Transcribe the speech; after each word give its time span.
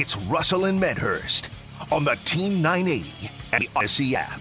It's 0.00 0.16
Russell 0.16 0.64
and 0.64 0.80
Medhurst 0.80 1.50
on 1.92 2.04
the 2.04 2.16
Team 2.24 2.62
980 2.62 3.30
and 3.52 3.62
the 3.62 3.68
Audacy 3.76 4.14
app. 4.14 4.40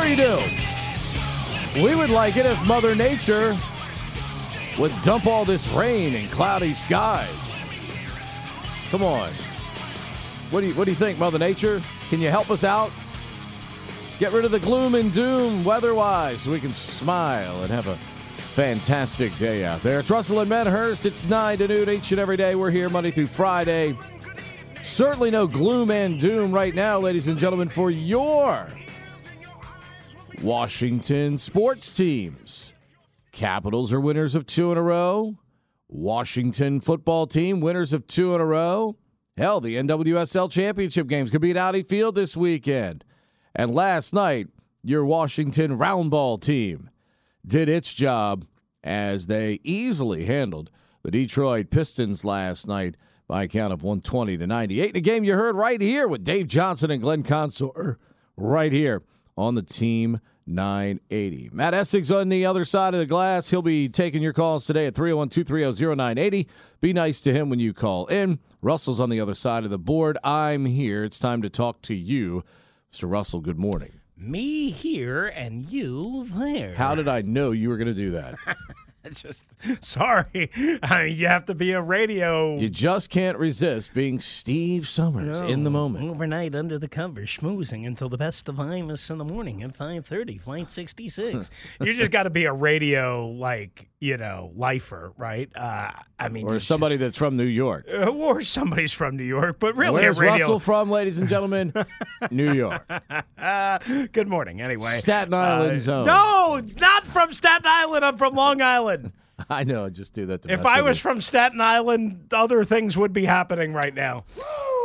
Sure 0.00 0.08
you 0.08 0.16
do. 0.16 0.40
We 1.82 1.94
would 1.94 2.08
like 2.08 2.38
it 2.38 2.46
if 2.46 2.66
Mother 2.66 2.94
Nature 2.94 3.54
would 4.78 4.92
dump 5.02 5.26
all 5.26 5.44
this 5.44 5.68
rain 5.68 6.14
and 6.14 6.30
cloudy 6.30 6.72
skies. 6.72 7.60
Come 8.90 9.02
on. 9.02 9.30
What 10.50 10.62
do 10.62 10.68
you 10.68 10.74
what 10.74 10.86
do 10.86 10.90
you 10.90 10.96
think, 10.96 11.18
Mother 11.18 11.38
Nature? 11.38 11.82
Can 12.08 12.22
you 12.22 12.30
help 12.30 12.50
us 12.50 12.64
out? 12.64 12.90
Get 14.18 14.32
rid 14.32 14.46
of 14.46 14.52
the 14.52 14.58
gloom 14.58 14.94
and 14.94 15.12
doom 15.12 15.64
weather-wise 15.64 16.40
so 16.40 16.50
we 16.50 16.60
can 16.60 16.72
smile 16.72 17.62
and 17.62 17.70
have 17.70 17.86
a 17.86 17.96
fantastic 18.54 19.36
day 19.36 19.66
out 19.66 19.82
there. 19.82 20.00
It's 20.00 20.10
Russell 20.10 20.40
and 20.40 20.48
Medhurst. 20.48 21.04
It's 21.04 21.24
9 21.24 21.58
to 21.58 21.68
noon 21.68 21.90
each 21.90 22.10
and 22.12 22.20
every 22.20 22.38
day. 22.38 22.54
We're 22.54 22.70
here 22.70 22.88
Monday 22.88 23.10
through 23.10 23.26
Friday. 23.26 23.98
Certainly 24.82 25.32
no 25.32 25.46
gloom 25.46 25.90
and 25.90 26.18
doom 26.18 26.52
right 26.52 26.74
now, 26.74 26.98
ladies 26.98 27.28
and 27.28 27.38
gentlemen, 27.38 27.68
for 27.68 27.90
your 27.90 28.66
Washington 30.42 31.36
sports 31.36 31.92
teams. 31.92 32.72
Capitals 33.30 33.92
are 33.92 34.00
winners 34.00 34.34
of 34.34 34.46
two 34.46 34.72
in 34.72 34.78
a 34.78 34.82
row. 34.82 35.36
Washington 35.86 36.80
football 36.80 37.26
team 37.26 37.60
winners 37.60 37.92
of 37.92 38.06
two 38.06 38.34
in 38.34 38.40
a 38.40 38.46
row. 38.46 38.96
Hell, 39.36 39.60
the 39.60 39.76
NWSL 39.76 40.50
championship 40.50 41.08
games 41.08 41.30
could 41.30 41.42
be 41.42 41.50
at 41.50 41.58
Audi 41.58 41.82
Field 41.82 42.14
this 42.14 42.38
weekend. 42.38 43.04
And 43.54 43.74
last 43.74 44.14
night, 44.14 44.48
your 44.82 45.04
Washington 45.04 45.76
roundball 45.76 46.40
team 46.40 46.88
did 47.46 47.68
its 47.68 47.92
job 47.92 48.46
as 48.82 49.26
they 49.26 49.60
easily 49.62 50.24
handled 50.24 50.70
the 51.02 51.10
Detroit 51.10 51.68
Pistons 51.68 52.24
last 52.24 52.66
night 52.66 52.94
by 53.28 53.42
a 53.42 53.48
count 53.48 53.74
of 53.74 53.82
120 53.82 54.38
to 54.38 54.46
98. 54.46 54.90
In 54.90 54.96
a 54.96 55.00
game 55.00 55.22
you 55.24 55.34
heard 55.34 55.54
right 55.54 55.82
here 55.82 56.08
with 56.08 56.24
Dave 56.24 56.48
Johnson 56.48 56.90
and 56.90 57.02
Glenn 57.02 57.24
Consor 57.24 57.98
right 58.38 58.72
here 58.72 59.02
on 59.40 59.54
the 59.54 59.62
Team 59.62 60.20
980. 60.46 61.50
Matt 61.52 61.74
Essig's 61.74 62.12
on 62.12 62.28
the 62.28 62.44
other 62.44 62.64
side 62.64 62.92
of 62.92 63.00
the 63.00 63.06
glass. 63.06 63.50
He'll 63.50 63.62
be 63.62 63.88
taking 63.88 64.22
your 64.22 64.32
calls 64.32 64.66
today 64.66 64.86
at 64.86 64.94
301 64.94 65.30
230 65.30 65.96
0980. 65.96 66.48
Be 66.80 66.92
nice 66.92 67.20
to 67.20 67.32
him 67.32 67.48
when 67.48 67.58
you 67.58 67.72
call 67.72 68.06
in. 68.06 68.38
Russell's 68.60 69.00
on 69.00 69.10
the 69.10 69.20
other 69.20 69.34
side 69.34 69.64
of 69.64 69.70
the 69.70 69.78
board. 69.78 70.18
I'm 70.22 70.66
here. 70.66 71.04
It's 71.04 71.18
time 71.18 71.40
to 71.42 71.48
talk 71.50 71.80
to 71.82 71.94
you. 71.94 72.44
Mr. 72.92 73.10
Russell, 73.10 73.40
good 73.40 73.58
morning. 73.58 74.00
Me 74.16 74.70
here 74.70 75.26
and 75.26 75.66
you 75.70 76.28
there. 76.34 76.74
How 76.74 76.94
did 76.94 77.08
I 77.08 77.22
know 77.22 77.52
you 77.52 77.70
were 77.70 77.78
going 77.78 77.88
to 77.88 77.94
do 77.94 78.10
that? 78.10 78.34
Just 79.12 79.46
sorry. 79.80 80.50
I 80.82 81.04
mean, 81.04 81.16
you 81.16 81.26
have 81.26 81.46
to 81.46 81.54
be 81.54 81.72
a 81.72 81.80
radio 81.80 82.58
You 82.58 82.68
just 82.68 83.10
can't 83.10 83.38
resist 83.38 83.94
being 83.94 84.20
Steve 84.20 84.86
Summers 84.86 85.40
in 85.40 85.64
the 85.64 85.70
moment. 85.70 86.08
Overnight 86.08 86.54
under 86.54 86.78
the 86.78 86.88
covers, 86.88 87.30
schmoozing 87.30 87.86
until 87.86 88.08
the 88.08 88.18
best 88.18 88.48
of 88.48 88.56
Imus 88.56 89.10
in 89.10 89.18
the 89.18 89.24
morning 89.24 89.62
at 89.62 89.76
5:30, 89.76 90.40
flight 90.40 90.70
66. 90.70 91.50
you 91.80 91.94
just 91.94 92.10
got 92.10 92.24
to 92.24 92.30
be 92.30 92.44
a 92.44 92.52
radio 92.52 93.28
like, 93.28 93.89
you 94.00 94.16
know, 94.16 94.50
lifer, 94.56 95.12
right? 95.18 95.50
Uh, 95.54 95.90
I 96.18 96.28
mean, 96.30 96.46
Or 96.46 96.58
somebody 96.58 96.96
that's 96.96 97.18
from 97.18 97.36
New 97.36 97.44
York. 97.44 97.86
uh, 97.92 98.06
or 98.08 98.40
somebody's 98.40 98.92
from 98.92 99.16
New 99.16 99.24
York, 99.24 99.58
but 99.60 99.76
really 99.76 99.92
Where's 100.02 100.18
radio 100.18 100.38
Russell 100.46 100.58
from, 100.58 100.90
ladies 100.90 101.18
and 101.18 101.28
gentlemen? 101.28 101.74
New 102.30 102.52
York. 102.54 102.90
Uh, 103.38 103.78
good 104.12 104.26
morning 104.26 104.60
anyway. 104.62 104.90
Staten 104.92 105.34
Island 105.34 105.76
Uh, 105.76 105.80
zone. 105.80 106.06
No, 106.06 106.62
not 106.80 107.04
from 107.04 107.30
Staten 107.32 107.66
Island. 107.66 108.04
I'm 108.04 108.16
from 108.16 108.34
Long 108.34 108.62
Island. 108.62 109.12
I 109.50 109.64
know. 109.64 109.88
Just 109.90 110.14
do 110.14 110.26
that 110.26 110.42
to 110.42 110.52
If 110.52 110.64
I 110.66 110.80
was 110.82 110.96
you. 110.98 111.02
from 111.02 111.20
Staten 111.20 111.60
Island, 111.60 112.32
other 112.32 112.64
things 112.64 112.96
would 112.96 113.12
be 113.12 113.26
happening 113.26 113.72
right 113.74 113.94
now. 113.94 114.24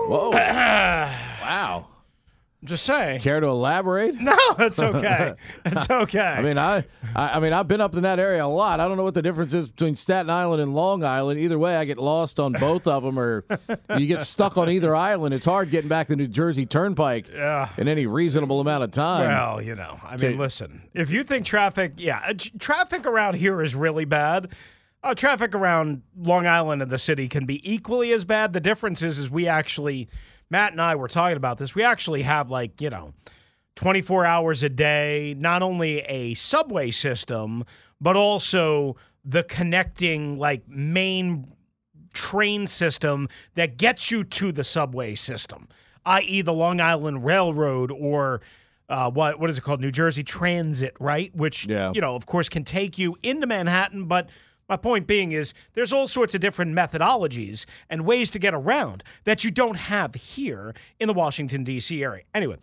Whoa. 0.07 0.29
wow. 0.31 1.87
Just 2.65 2.83
saying. 2.85 3.21
Care 3.21 3.39
to 3.39 3.47
elaborate? 3.47 4.15
No, 4.25 4.35
it's 4.59 4.79
okay. 4.81 5.33
It's 5.65 5.89
okay. 5.89 6.19
I 6.37 6.41
mean, 6.41 6.57
I, 6.57 6.77
I, 7.15 7.37
I 7.37 7.39
mean, 7.39 7.53
I've 7.53 7.67
been 7.67 7.79
up 7.81 7.95
in 7.95 8.03
that 8.03 8.19
area 8.19 8.43
a 8.43 8.47
lot. 8.47 8.79
I 8.79 8.87
don't 8.87 8.97
know 8.97 9.03
what 9.03 9.13
the 9.13 9.21
difference 9.21 9.53
is 9.53 9.69
between 9.69 9.95
Staten 9.95 10.29
Island 10.29 10.61
and 10.61 10.73
Long 10.73 11.03
Island. 11.03 11.39
Either 11.39 11.59
way, 11.59 11.75
I 11.75 11.85
get 11.85 11.97
lost 11.97 12.39
on 12.39 12.53
both 12.53 12.87
of 12.87 13.03
them, 13.03 13.19
or 13.19 13.45
you 13.97 14.07
get 14.07 14.21
stuck 14.21 14.57
on 14.57 14.69
either 14.69 14.95
island. 14.95 15.33
It's 15.33 15.45
hard 15.45 15.69
getting 15.69 15.89
back 15.89 16.07
to 16.07 16.15
New 16.15 16.27
Jersey 16.27 16.65
Turnpike 16.65 17.29
in 17.29 17.87
any 17.87 18.07
reasonable 18.07 18.59
amount 18.59 18.83
of 18.83 18.91
time. 18.91 19.27
well, 19.27 19.61
you 19.61 19.75
know, 19.75 19.99
I 20.03 20.17
To- 20.17 20.29
mean, 20.29 20.37
listen. 20.39 20.81
If 20.93 21.11
you 21.11 21.23
think 21.23 21.45
traffic, 21.45 21.93
yeah, 21.97 22.21
uh, 22.27 22.33
tr- 22.33 22.49
traffic 22.57 23.05
around 23.05 23.35
here 23.35 23.61
is 23.61 23.75
really 23.75 24.05
bad. 24.05 24.49
Uh, 25.03 25.13
traffic 25.13 25.53
around 25.53 26.01
Long 26.19 26.47
Island 26.47 26.81
and 26.81 26.89
the 26.89 26.97
city 26.97 27.27
can 27.27 27.45
be 27.45 27.61
equally 27.71 28.11
as 28.11 28.25
bad. 28.25 28.53
The 28.53 28.59
difference 28.59 29.03
is, 29.03 29.19
is 29.19 29.29
we 29.29 29.47
actually, 29.47 30.09
Matt 30.55 30.71
and 30.71 30.81
I 30.81 30.95
were 30.95 31.09
talking 31.09 31.35
about 31.35 31.57
this. 31.57 31.75
We 31.75 31.83
actually 31.83 32.21
have 32.21 32.50
like 32.50 32.80
you 32.80 32.89
know, 32.89 33.13
24 33.75 34.25
hours 34.25 34.63
a 34.63 34.69
day, 34.69 35.35
not 35.38 35.62
only 35.62 36.00
a 36.00 36.33
subway 36.35 36.91
system, 36.91 37.65
but 38.00 38.15
also 38.15 38.95
the 39.25 39.44
connecting 39.44 40.38
like 40.38 40.65
main 40.69 41.51
train 42.13 42.68
system 42.68 43.27
that 43.56 43.75
gets 43.75 44.12
you 44.12 44.24
to 44.24 44.53
the 44.53 44.63
subway 44.63 45.13
system, 45.13 45.68
i.e., 46.06 46.41
the 46.41 46.53
Long 46.53 46.80
Island 46.80 47.25
Railroad 47.25 47.91
or 47.91 48.39
uh, 48.88 49.12
what 49.12 49.38
what 49.41 49.50
is 49.50 49.57
it 49.57 49.62
called? 49.62 49.81
New 49.81 49.91
Jersey 49.91 50.24
Transit, 50.24 50.95
right? 51.01 51.35
Which 51.35 51.65
Yeah. 51.68 51.91
you 51.94 52.00
know, 52.00 52.15
of 52.15 52.27
course, 52.27 52.47
can 52.47 52.63
take 52.63 52.97
you 52.97 53.18
into 53.21 53.45
Manhattan, 53.45 54.06
but 54.06 54.30
my 54.67 54.77
point 54.77 55.07
being 55.07 55.31
is 55.31 55.53
there's 55.73 55.94
all 55.94 56.07
sorts 56.07 56.33
of 56.33 56.41
different 56.41 56.75
methodologies 56.75 57.65
and 57.89 58.06
ways 58.06 58.31
to 58.31 58.39
get 58.39 58.53
around 58.53 59.03
that 59.23 59.44
you 59.44 59.51
don't 59.51 59.75
have 59.75 60.15
here 60.15 60.73
in 61.00 61.07
the 61.07 61.13
Washington 61.13 61.63
D.C. 61.63 62.03
area. 62.03 62.23
Anyway, 62.33 62.57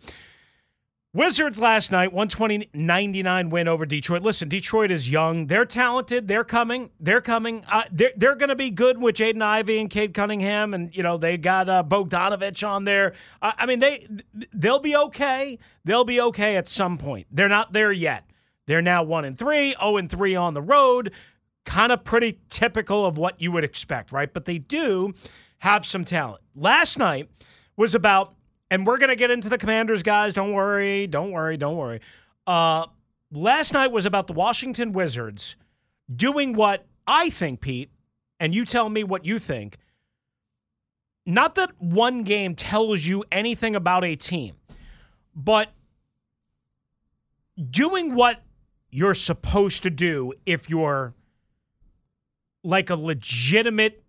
Wizards 1.15 1.59
last 1.59 1.91
night, 1.91 2.11
120 2.11 2.69
99 2.73 3.51
win 3.51 3.67
over 3.67 3.85
Detroit. 3.85 4.23
Listen, 4.23 4.49
Detroit 4.49 4.89
is 4.89 5.07
young. 5.07 5.45
They're 5.45 5.63
talented. 5.63 6.27
They're 6.27 6.43
coming. 6.43 6.89
They're 6.99 7.21
coming. 7.21 7.63
Uh, 7.71 7.83
they're 7.91 8.13
they're 8.17 8.33
going 8.33 8.49
to 8.49 8.55
be 8.55 8.71
good 8.71 8.99
with 8.99 9.17
Jaden 9.17 9.43
Ivey 9.43 9.79
and 9.79 9.91
Cade 9.91 10.15
Cunningham. 10.15 10.73
And, 10.73 10.95
you 10.95 11.03
know, 11.03 11.19
they 11.19 11.37
got 11.37 11.69
uh, 11.69 11.83
Bogdanovic 11.87 12.67
on 12.67 12.85
there. 12.85 13.13
Uh, 13.43 13.51
I 13.59 13.67
mean, 13.67 13.77
they, 13.77 14.07
they'll 14.53 14.79
be 14.79 14.95
okay. 14.95 15.59
They'll 15.85 16.03
be 16.03 16.19
okay 16.19 16.55
at 16.55 16.67
some 16.67 16.97
point. 16.97 17.27
They're 17.31 17.47
not 17.47 17.73
there 17.73 17.91
yet. 17.91 18.23
They're 18.65 18.81
now 18.81 19.03
1 19.03 19.25
and 19.25 19.37
3, 19.37 19.73
0 19.73 19.97
and 19.97 20.09
3 20.09 20.35
on 20.35 20.55
the 20.55 20.61
road. 20.63 21.11
Kind 21.65 21.91
of 21.91 22.03
pretty 22.03 22.39
typical 22.49 23.05
of 23.05 23.17
what 23.17 23.41
you 23.41 23.51
would 23.51 23.63
expect, 23.63 24.11
right? 24.11 24.31
But 24.31 24.45
they 24.45 24.57
do 24.57 25.13
have 25.59 25.85
some 25.85 26.05
talent. 26.05 26.41
Last 26.55 26.97
night 26.97 27.29
was 27.77 27.95
about 27.95 28.35
and 28.73 28.87
we're 28.87 28.97
going 28.97 29.11
to 29.11 29.15
get 29.15 29.29
into 29.29 29.49
the 29.49 29.57
commanders, 29.59 30.01
guys. 30.01 30.33
Don't 30.33 30.53
worry. 30.53 31.05
Don't 31.05 31.31
worry. 31.31 31.57
Don't 31.57 31.77
worry. 31.77 31.99
Uh, 32.47 32.87
last 33.31 33.71
night 33.71 33.91
was 33.91 34.05
about 34.05 34.25
the 34.25 34.33
Washington 34.33 34.93
Wizards 34.93 35.55
doing 36.13 36.53
what 36.53 36.87
I 37.05 37.29
think, 37.29 37.61
Pete, 37.61 37.91
and 38.39 38.55
you 38.55 38.65
tell 38.65 38.89
me 38.89 39.03
what 39.03 39.25
you 39.25 39.37
think. 39.37 39.77
Not 41.25 41.53
that 41.53 41.79
one 41.79 42.23
game 42.23 42.55
tells 42.55 43.05
you 43.05 43.23
anything 43.31 43.75
about 43.75 44.03
a 44.03 44.15
team, 44.15 44.55
but 45.35 45.69
doing 47.69 48.15
what 48.15 48.41
you're 48.89 49.13
supposed 49.13 49.83
to 49.83 49.91
do 49.91 50.33
if 50.47 50.67
you're 50.67 51.13
like 52.63 52.89
a 52.89 52.95
legitimate 52.95 54.03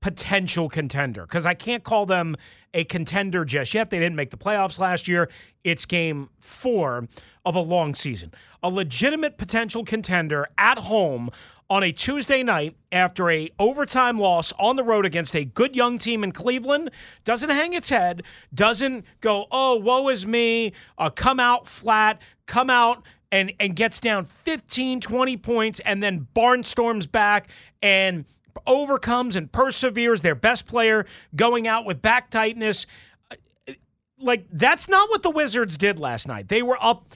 potential 0.00 0.68
contender 0.68 1.22
because 1.22 1.46
I 1.46 1.54
can't 1.54 1.84
call 1.84 2.06
them 2.06 2.36
a 2.74 2.84
contender 2.84 3.44
just 3.44 3.72
yet. 3.72 3.90
They 3.90 3.98
didn't 3.98 4.16
make 4.16 4.30
the 4.30 4.36
playoffs 4.36 4.78
last 4.78 5.08
year. 5.08 5.30
It's 5.64 5.84
game 5.86 6.28
four 6.40 7.08
of 7.44 7.54
a 7.54 7.60
long 7.60 7.94
season. 7.94 8.32
A 8.62 8.68
legitimate 8.68 9.38
potential 9.38 9.84
contender 9.84 10.48
at 10.58 10.78
home 10.78 11.30
on 11.70 11.82
a 11.82 11.92
Tuesday 11.92 12.42
night 12.42 12.76
after 12.90 13.30
a 13.30 13.48
overtime 13.58 14.18
loss 14.18 14.52
on 14.58 14.76
the 14.76 14.84
road 14.84 15.06
against 15.06 15.34
a 15.34 15.44
good 15.44 15.74
young 15.74 15.98
team 15.98 16.22
in 16.22 16.32
Cleveland 16.32 16.90
doesn't 17.24 17.48
hang 17.48 17.72
its 17.72 17.88
head, 17.88 18.22
doesn't 18.52 19.04
go, 19.20 19.46
oh, 19.50 19.76
woe 19.76 20.08
is 20.08 20.26
me, 20.26 20.72
uh, 20.98 21.08
come 21.08 21.40
out 21.40 21.66
flat, 21.66 22.20
come 22.46 22.68
out 22.68 23.02
and, 23.32 23.52
and 23.58 23.74
gets 23.74 23.98
down 23.98 24.26
15, 24.26 25.00
20 25.00 25.36
points 25.38 25.80
and 25.80 26.02
then 26.02 26.28
barnstorms 26.36 27.10
back 27.10 27.48
and 27.82 28.26
overcomes 28.66 29.34
and 29.34 29.50
perseveres 29.50 30.20
their 30.22 30.34
best 30.34 30.66
player 30.66 31.06
going 31.34 31.66
out 31.66 31.86
with 31.86 32.02
back 32.02 32.30
tightness. 32.30 32.86
Uh, 33.30 33.72
like, 34.20 34.46
that's 34.52 34.88
not 34.88 35.08
what 35.08 35.22
the 35.22 35.30
Wizards 35.30 35.78
did 35.78 35.98
last 35.98 36.28
night. 36.28 36.48
They 36.48 36.62
were 36.62 36.78
up 36.80 37.06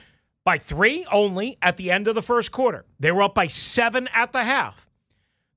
by 0.43 0.57
three 0.57 1.05
only 1.11 1.57
at 1.61 1.77
the 1.77 1.91
end 1.91 2.07
of 2.07 2.15
the 2.15 2.21
first 2.21 2.51
quarter, 2.51 2.85
they 2.99 3.11
were 3.11 3.21
up 3.21 3.35
by 3.35 3.47
seven 3.47 4.09
at 4.13 4.33
the 4.33 4.43
half, 4.43 4.87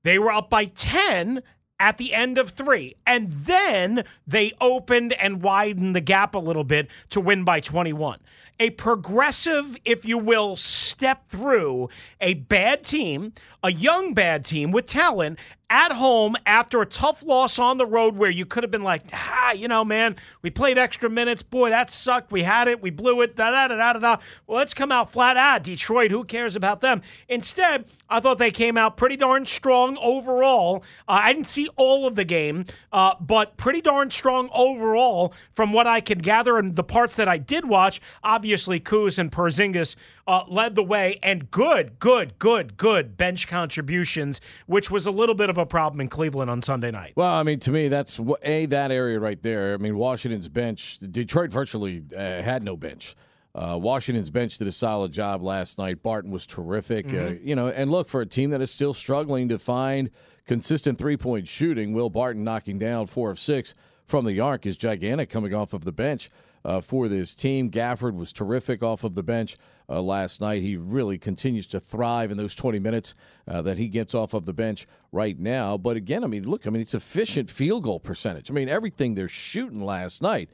they 0.03 0.19
were 0.19 0.31
up 0.31 0.49
by 0.49 0.65
10 0.65 1.41
at 1.79 1.97
the 1.97 2.13
end 2.13 2.37
of 2.37 2.51
three. 2.51 2.95
And 3.07 3.31
then 3.31 4.03
they 4.27 4.51
opened 4.61 5.13
and 5.13 5.41
widened 5.41 5.95
the 5.95 6.01
gap 6.01 6.35
a 6.35 6.39
little 6.39 6.63
bit 6.63 6.87
to 7.09 7.19
win 7.19 7.43
by 7.43 7.59
21. 7.59 8.19
A 8.61 8.69
progressive, 8.69 9.75
if 9.85 10.05
you 10.05 10.19
will, 10.19 10.55
step 10.55 11.27
through 11.29 11.89
a 12.21 12.35
bad 12.35 12.83
team, 12.83 13.33
a 13.63 13.71
young 13.71 14.13
bad 14.13 14.45
team 14.45 14.71
with 14.71 14.87
talent 14.87 15.37
at 15.71 15.93
home 15.93 16.35
after 16.45 16.81
a 16.81 16.85
tough 16.85 17.23
loss 17.23 17.57
on 17.57 17.77
the 17.77 17.85
road 17.85 18.17
where 18.17 18.29
you 18.29 18.45
could 18.45 18.61
have 18.61 18.71
been 18.71 18.83
like, 18.83 19.03
ah, 19.13 19.53
you 19.53 19.69
know, 19.69 19.85
man, 19.85 20.17
we 20.41 20.49
played 20.49 20.77
extra 20.77 21.09
minutes. 21.09 21.41
Boy, 21.41 21.69
that 21.69 21.89
sucked. 21.89 22.29
We 22.29 22.43
had 22.43 22.67
it. 22.67 22.81
We 22.81 22.89
blew 22.89 23.21
it. 23.21 23.37
Da 23.37 23.51
da 23.51 23.69
da 23.69 23.93
da 23.93 23.99
da. 23.99 24.17
Well, 24.45 24.57
let's 24.57 24.73
come 24.73 24.91
out 24.91 25.13
flat. 25.13 25.37
Ah, 25.37 25.59
Detroit, 25.59 26.11
who 26.11 26.25
cares 26.25 26.57
about 26.57 26.81
them? 26.81 27.01
Instead, 27.29 27.85
I 28.09 28.19
thought 28.19 28.37
they 28.37 28.51
came 28.51 28.77
out 28.77 28.97
pretty 28.97 29.15
darn 29.15 29.45
strong 29.45 29.97
overall. 30.01 30.83
Uh, 31.07 31.21
I 31.23 31.31
didn't 31.31 31.47
see 31.47 31.69
all 31.77 32.05
of 32.05 32.15
the 32.15 32.25
game, 32.25 32.65
uh, 32.91 33.15
but 33.21 33.55
pretty 33.55 33.79
darn 33.79 34.11
strong 34.11 34.49
overall 34.53 35.33
from 35.55 35.71
what 35.71 35.87
I 35.87 36.01
could 36.01 36.21
gather 36.21 36.57
and 36.57 36.75
the 36.75 36.83
parts 36.83 37.15
that 37.15 37.29
I 37.29 37.37
did 37.37 37.63
watch. 37.63 38.01
Obviously, 38.25 38.81
Kuz 38.81 39.17
and 39.17 39.31
Porzingis 39.31 39.95
uh, 40.27 40.43
led 40.49 40.75
the 40.75 40.83
way, 40.83 41.17
and 41.23 41.49
good, 41.49 41.97
good, 41.99 42.37
good, 42.39 42.75
good 42.75 43.15
bench 43.15 43.47
contributions, 43.51 44.41
which 44.65 44.89
was 44.89 45.05
a 45.05 45.11
little 45.11 45.35
bit 45.35 45.49
of 45.49 45.57
a 45.57 45.65
problem 45.65 46.01
in 46.01 46.07
Cleveland 46.07 46.49
on 46.49 46.61
Sunday 46.61 46.89
night. 46.89 47.13
Well, 47.15 47.31
I 47.31 47.43
mean, 47.43 47.59
to 47.59 47.71
me, 47.71 47.87
that's 47.89 48.19
a 48.43 48.65
that 48.67 48.91
area 48.91 49.19
right 49.19 49.41
there. 49.43 49.73
I 49.73 49.77
mean, 49.77 49.97
Washington's 49.97 50.47
bench, 50.49 50.97
Detroit 50.99 51.51
virtually 51.51 52.03
uh, 52.15 52.41
had 52.41 52.63
no 52.63 52.75
bench. 52.75 53.15
Uh, 53.53 53.77
Washington's 53.81 54.29
bench 54.29 54.57
did 54.57 54.67
a 54.67 54.71
solid 54.71 55.11
job 55.11 55.41
last 55.41 55.77
night. 55.77 56.01
Barton 56.01 56.31
was 56.31 56.45
terrific. 56.47 57.07
Uh, 57.07 57.11
Mm-hmm. 57.11 57.47
you 57.47 57.55
know, 57.55 57.67
and 57.67 57.91
look 57.91 58.07
for 58.07 58.21
a 58.21 58.25
team 58.25 58.49
that 58.51 58.61
is 58.61 58.71
still 58.71 58.93
struggling 58.93 59.49
to 59.49 59.59
find 59.59 60.09
consistent 60.47 60.97
three 60.97 61.17
point 61.17 61.47
shooting. 61.47 61.91
Will 61.93 62.09
Barton 62.09 62.43
knocking 62.45 62.79
down 62.79 63.07
four 63.07 63.29
of 63.29 63.39
six 63.39 63.75
from 64.07 64.25
the 64.25 64.39
arc 64.39 64.65
is 64.65 64.77
gigantic 64.77 65.29
coming 65.29 65.53
off 65.53 65.73
of 65.73 65.83
the 65.83 65.91
bench 65.91 66.29
uh, 66.63 66.81
for 66.81 67.07
this 67.07 67.33
team. 67.35 67.69
Gafford 67.69 68.15
was 68.15 68.33
terrific 68.33 68.83
off 68.83 69.03
of 69.03 69.15
the 69.15 69.23
bench 69.23 69.57
uh, 69.89 70.01
last 70.01 70.41
night. 70.41 70.61
He 70.61 70.77
really 70.77 71.17
continues 71.17 71.67
to 71.67 71.79
thrive 71.79 72.31
in 72.31 72.37
those 72.37 72.55
20 72.55 72.79
minutes 72.79 73.15
uh, 73.47 73.61
that 73.63 73.77
he 73.77 73.87
gets 73.87 74.15
off 74.15 74.33
of 74.33 74.45
the 74.45 74.53
bench 74.53 74.87
right 75.11 75.37
now. 75.37 75.77
But 75.77 75.97
again, 75.97 76.23
I 76.23 76.27
mean, 76.27 76.47
look, 76.47 76.67
I 76.67 76.69
mean, 76.69 76.81
it's 76.81 76.93
efficient 76.93 77.49
field 77.49 77.83
goal 77.83 77.99
percentage. 77.99 78.49
I 78.49 78.53
mean, 78.53 78.69
everything 78.69 79.15
they're 79.15 79.27
shooting 79.27 79.83
last 79.83 80.21
night, 80.21 80.51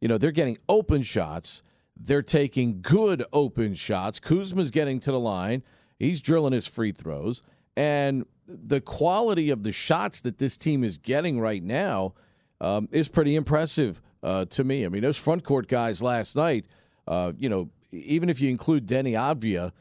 you 0.00 0.08
know, 0.08 0.18
they're 0.18 0.32
getting 0.32 0.58
open 0.68 1.02
shots. 1.02 1.62
They're 1.96 2.22
taking 2.22 2.80
good 2.80 3.24
open 3.32 3.74
shots. 3.74 4.18
Kuzma's 4.20 4.70
getting 4.70 5.00
to 5.00 5.12
the 5.12 5.20
line. 5.20 5.62
He's 5.98 6.22
drilling 6.22 6.54
his 6.54 6.66
free 6.66 6.92
throws. 6.92 7.42
And 7.76 8.24
the 8.46 8.80
quality 8.80 9.50
of 9.50 9.62
the 9.62 9.72
shots 9.72 10.22
that 10.22 10.38
this 10.38 10.58
team 10.58 10.82
is 10.82 10.98
getting 10.98 11.40
right 11.40 11.62
now 11.62 12.14
um, 12.60 12.88
is 12.90 13.08
pretty 13.08 13.36
impressive 13.36 14.00
uh, 14.22 14.44
to 14.46 14.64
me. 14.64 14.84
I 14.84 14.88
mean, 14.88 15.02
those 15.02 15.18
front 15.18 15.44
court 15.44 15.68
guys 15.68 16.02
last 16.02 16.36
night, 16.36 16.66
uh, 17.06 17.32
you 17.38 17.48
know, 17.48 17.70
even 17.92 18.28
if 18.28 18.40
you 18.40 18.50
include 18.50 18.86
Deni 18.86 19.12
Avdija 19.12 19.72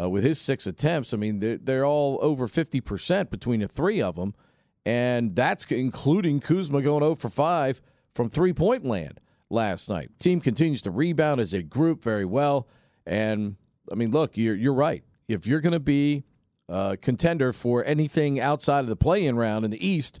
uh, 0.00 0.08
with 0.08 0.24
his 0.24 0.40
six 0.40 0.66
attempts, 0.66 1.12
I 1.12 1.16
mean, 1.16 1.40
they're, 1.40 1.58
they're 1.58 1.86
all 1.86 2.18
over 2.22 2.46
50% 2.46 3.30
between 3.30 3.60
the 3.60 3.68
three 3.68 4.00
of 4.00 4.16
them. 4.16 4.34
And 4.84 5.34
that's 5.34 5.64
including 5.66 6.40
Kuzma 6.40 6.80
going 6.80 7.02
0 7.02 7.16
for 7.16 7.28
5 7.28 7.80
from 8.14 8.30
three 8.30 8.52
point 8.52 8.84
land 8.84 9.20
last 9.50 9.88
night. 9.88 10.10
Team 10.18 10.40
continues 10.40 10.82
to 10.82 10.90
rebound 10.90 11.40
as 11.40 11.52
a 11.52 11.62
group 11.62 12.04
very 12.04 12.24
well. 12.24 12.68
And 13.04 13.56
I 13.90 13.96
mean, 13.96 14.12
look, 14.12 14.36
you're, 14.36 14.54
you're 14.54 14.72
right. 14.72 15.02
If 15.28 15.46
you're 15.46 15.60
going 15.60 15.72
to 15.72 15.80
be 15.80 16.24
a 16.68 16.96
contender 17.00 17.52
for 17.52 17.84
anything 17.84 18.38
outside 18.38 18.80
of 18.80 18.88
the 18.88 18.96
play 18.96 19.26
in 19.26 19.36
round 19.36 19.64
in 19.64 19.72
the 19.72 19.86
East, 19.86 20.20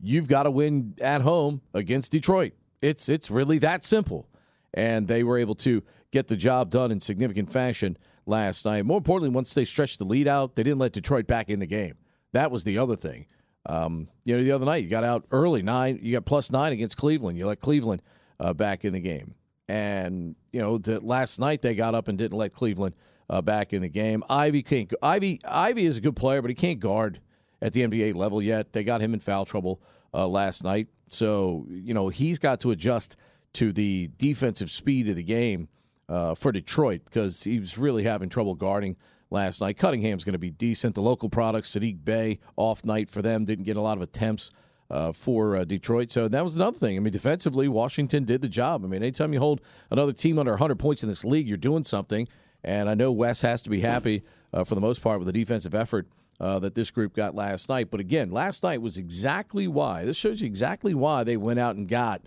you've 0.00 0.28
got 0.28 0.44
to 0.44 0.50
win 0.50 0.94
at 1.00 1.22
home 1.22 1.62
against 1.72 2.12
Detroit. 2.12 2.52
It's 2.84 3.08
it's 3.08 3.30
really 3.30 3.58
that 3.58 3.84
simple. 3.84 4.28
And 4.74 5.08
they 5.08 5.22
were 5.22 5.38
able 5.38 5.54
to 5.56 5.82
get 6.10 6.28
the 6.28 6.36
job 6.36 6.70
done 6.70 6.90
in 6.90 7.00
significant 7.00 7.50
fashion 7.50 7.96
last 8.26 8.64
night. 8.64 8.84
More 8.84 8.98
importantly, 8.98 9.34
once 9.34 9.54
they 9.54 9.64
stretched 9.64 9.98
the 9.98 10.04
lead 10.04 10.28
out, 10.28 10.56
they 10.56 10.62
didn't 10.62 10.78
let 10.78 10.92
Detroit 10.92 11.26
back 11.26 11.48
in 11.48 11.60
the 11.60 11.66
game. 11.66 11.94
That 12.32 12.50
was 12.50 12.64
the 12.64 12.78
other 12.78 12.96
thing. 12.96 13.26
Um, 13.66 14.08
you 14.24 14.36
know, 14.36 14.42
the 14.42 14.52
other 14.52 14.66
night 14.66 14.82
you 14.84 14.90
got 14.90 15.04
out 15.04 15.24
early 15.30 15.62
nine, 15.62 15.98
you 16.02 16.12
got 16.12 16.26
plus 16.26 16.50
nine 16.50 16.72
against 16.72 16.96
Cleveland. 16.96 17.38
You 17.38 17.46
let 17.46 17.60
Cleveland 17.60 18.02
uh, 18.38 18.52
back 18.52 18.84
in 18.84 18.92
the 18.92 19.00
game, 19.00 19.34
and 19.68 20.36
you 20.52 20.60
know, 20.60 20.76
the, 20.76 21.00
last 21.00 21.38
night 21.38 21.62
they 21.62 21.74
got 21.74 21.94
up 21.94 22.08
and 22.08 22.18
didn't 22.18 22.36
let 22.36 22.52
Cleveland 22.52 22.94
uh, 23.30 23.40
back 23.40 23.72
in 23.72 23.80
the 23.80 23.88
game. 23.88 24.22
Ivey 24.28 24.62
can't. 24.62 24.92
Ivey 25.02 25.40
Ivey 25.44 25.86
is 25.86 25.96
a 25.96 26.00
good 26.02 26.16
player, 26.16 26.42
but 26.42 26.50
he 26.50 26.54
can't 26.54 26.80
guard 26.80 27.20
at 27.62 27.72
the 27.72 27.86
NBA 27.86 28.14
level 28.14 28.42
yet. 28.42 28.72
They 28.72 28.84
got 28.84 29.00
him 29.00 29.14
in 29.14 29.20
foul 29.20 29.46
trouble 29.46 29.80
uh, 30.12 30.28
last 30.28 30.62
night, 30.62 30.88
so 31.14 31.66
you 31.68 31.94
know 31.94 32.08
he's 32.08 32.38
got 32.38 32.60
to 32.60 32.70
adjust 32.70 33.16
to 33.54 33.72
the 33.72 34.10
defensive 34.18 34.70
speed 34.70 35.08
of 35.08 35.16
the 35.16 35.22
game 35.22 35.68
uh, 36.08 36.34
for 36.34 36.52
Detroit 36.52 37.02
because 37.04 37.44
he 37.44 37.58
was 37.58 37.78
really 37.78 38.02
having 38.02 38.28
trouble 38.28 38.54
guarding 38.54 38.96
last 39.30 39.60
night. 39.60 39.76
Cunningham's 39.76 40.24
going 40.24 40.34
to 40.34 40.38
be 40.38 40.50
decent. 40.50 40.94
The 40.94 41.02
local 41.02 41.28
product, 41.28 41.66
Saddiq 41.66 42.04
Bey, 42.04 42.40
off 42.56 42.84
night 42.84 43.08
for 43.08 43.22
them, 43.22 43.44
didn't 43.44 43.64
get 43.64 43.76
a 43.76 43.80
lot 43.80 43.96
of 43.96 44.02
attempts 44.02 44.50
uh, 44.90 45.12
for 45.12 45.56
uh, 45.56 45.64
Detroit. 45.64 46.10
So 46.10 46.28
that 46.28 46.44
was 46.44 46.56
another 46.56 46.78
thing. 46.78 46.96
I 46.96 47.00
mean, 47.00 47.12
defensively, 47.12 47.68
Washington 47.68 48.24
did 48.24 48.42
the 48.42 48.48
job. 48.48 48.84
I 48.84 48.88
mean, 48.88 49.02
anytime 49.02 49.32
you 49.32 49.38
hold 49.38 49.60
another 49.90 50.12
team 50.12 50.38
under 50.38 50.52
100 50.52 50.78
points 50.78 51.02
in 51.02 51.08
this 51.08 51.24
league, 51.24 51.46
you're 51.48 51.56
doing 51.56 51.84
something. 51.84 52.28
And 52.62 52.88
I 52.88 52.94
know 52.94 53.12
Wes 53.12 53.42
has 53.42 53.62
to 53.62 53.70
be 53.70 53.80
happy 53.80 54.22
uh, 54.52 54.64
for 54.64 54.74
the 54.74 54.80
most 54.80 55.02
part 55.02 55.18
with 55.18 55.26
the 55.26 55.32
defensive 55.32 55.74
effort 55.74 56.06
uh, 56.40 56.58
that 56.58 56.74
this 56.74 56.90
group 56.90 57.14
got 57.14 57.34
last 57.34 57.68
night. 57.68 57.90
But 57.90 58.00
again, 58.00 58.30
last 58.30 58.62
night 58.62 58.82
was 58.82 58.96
exactly 58.96 59.68
why. 59.68 60.04
This 60.04 60.16
shows 60.16 60.40
you 60.40 60.46
exactly 60.46 60.94
why 60.94 61.24
they 61.24 61.36
went 61.36 61.58
out 61.58 61.76
and 61.76 61.88
got 61.88 62.22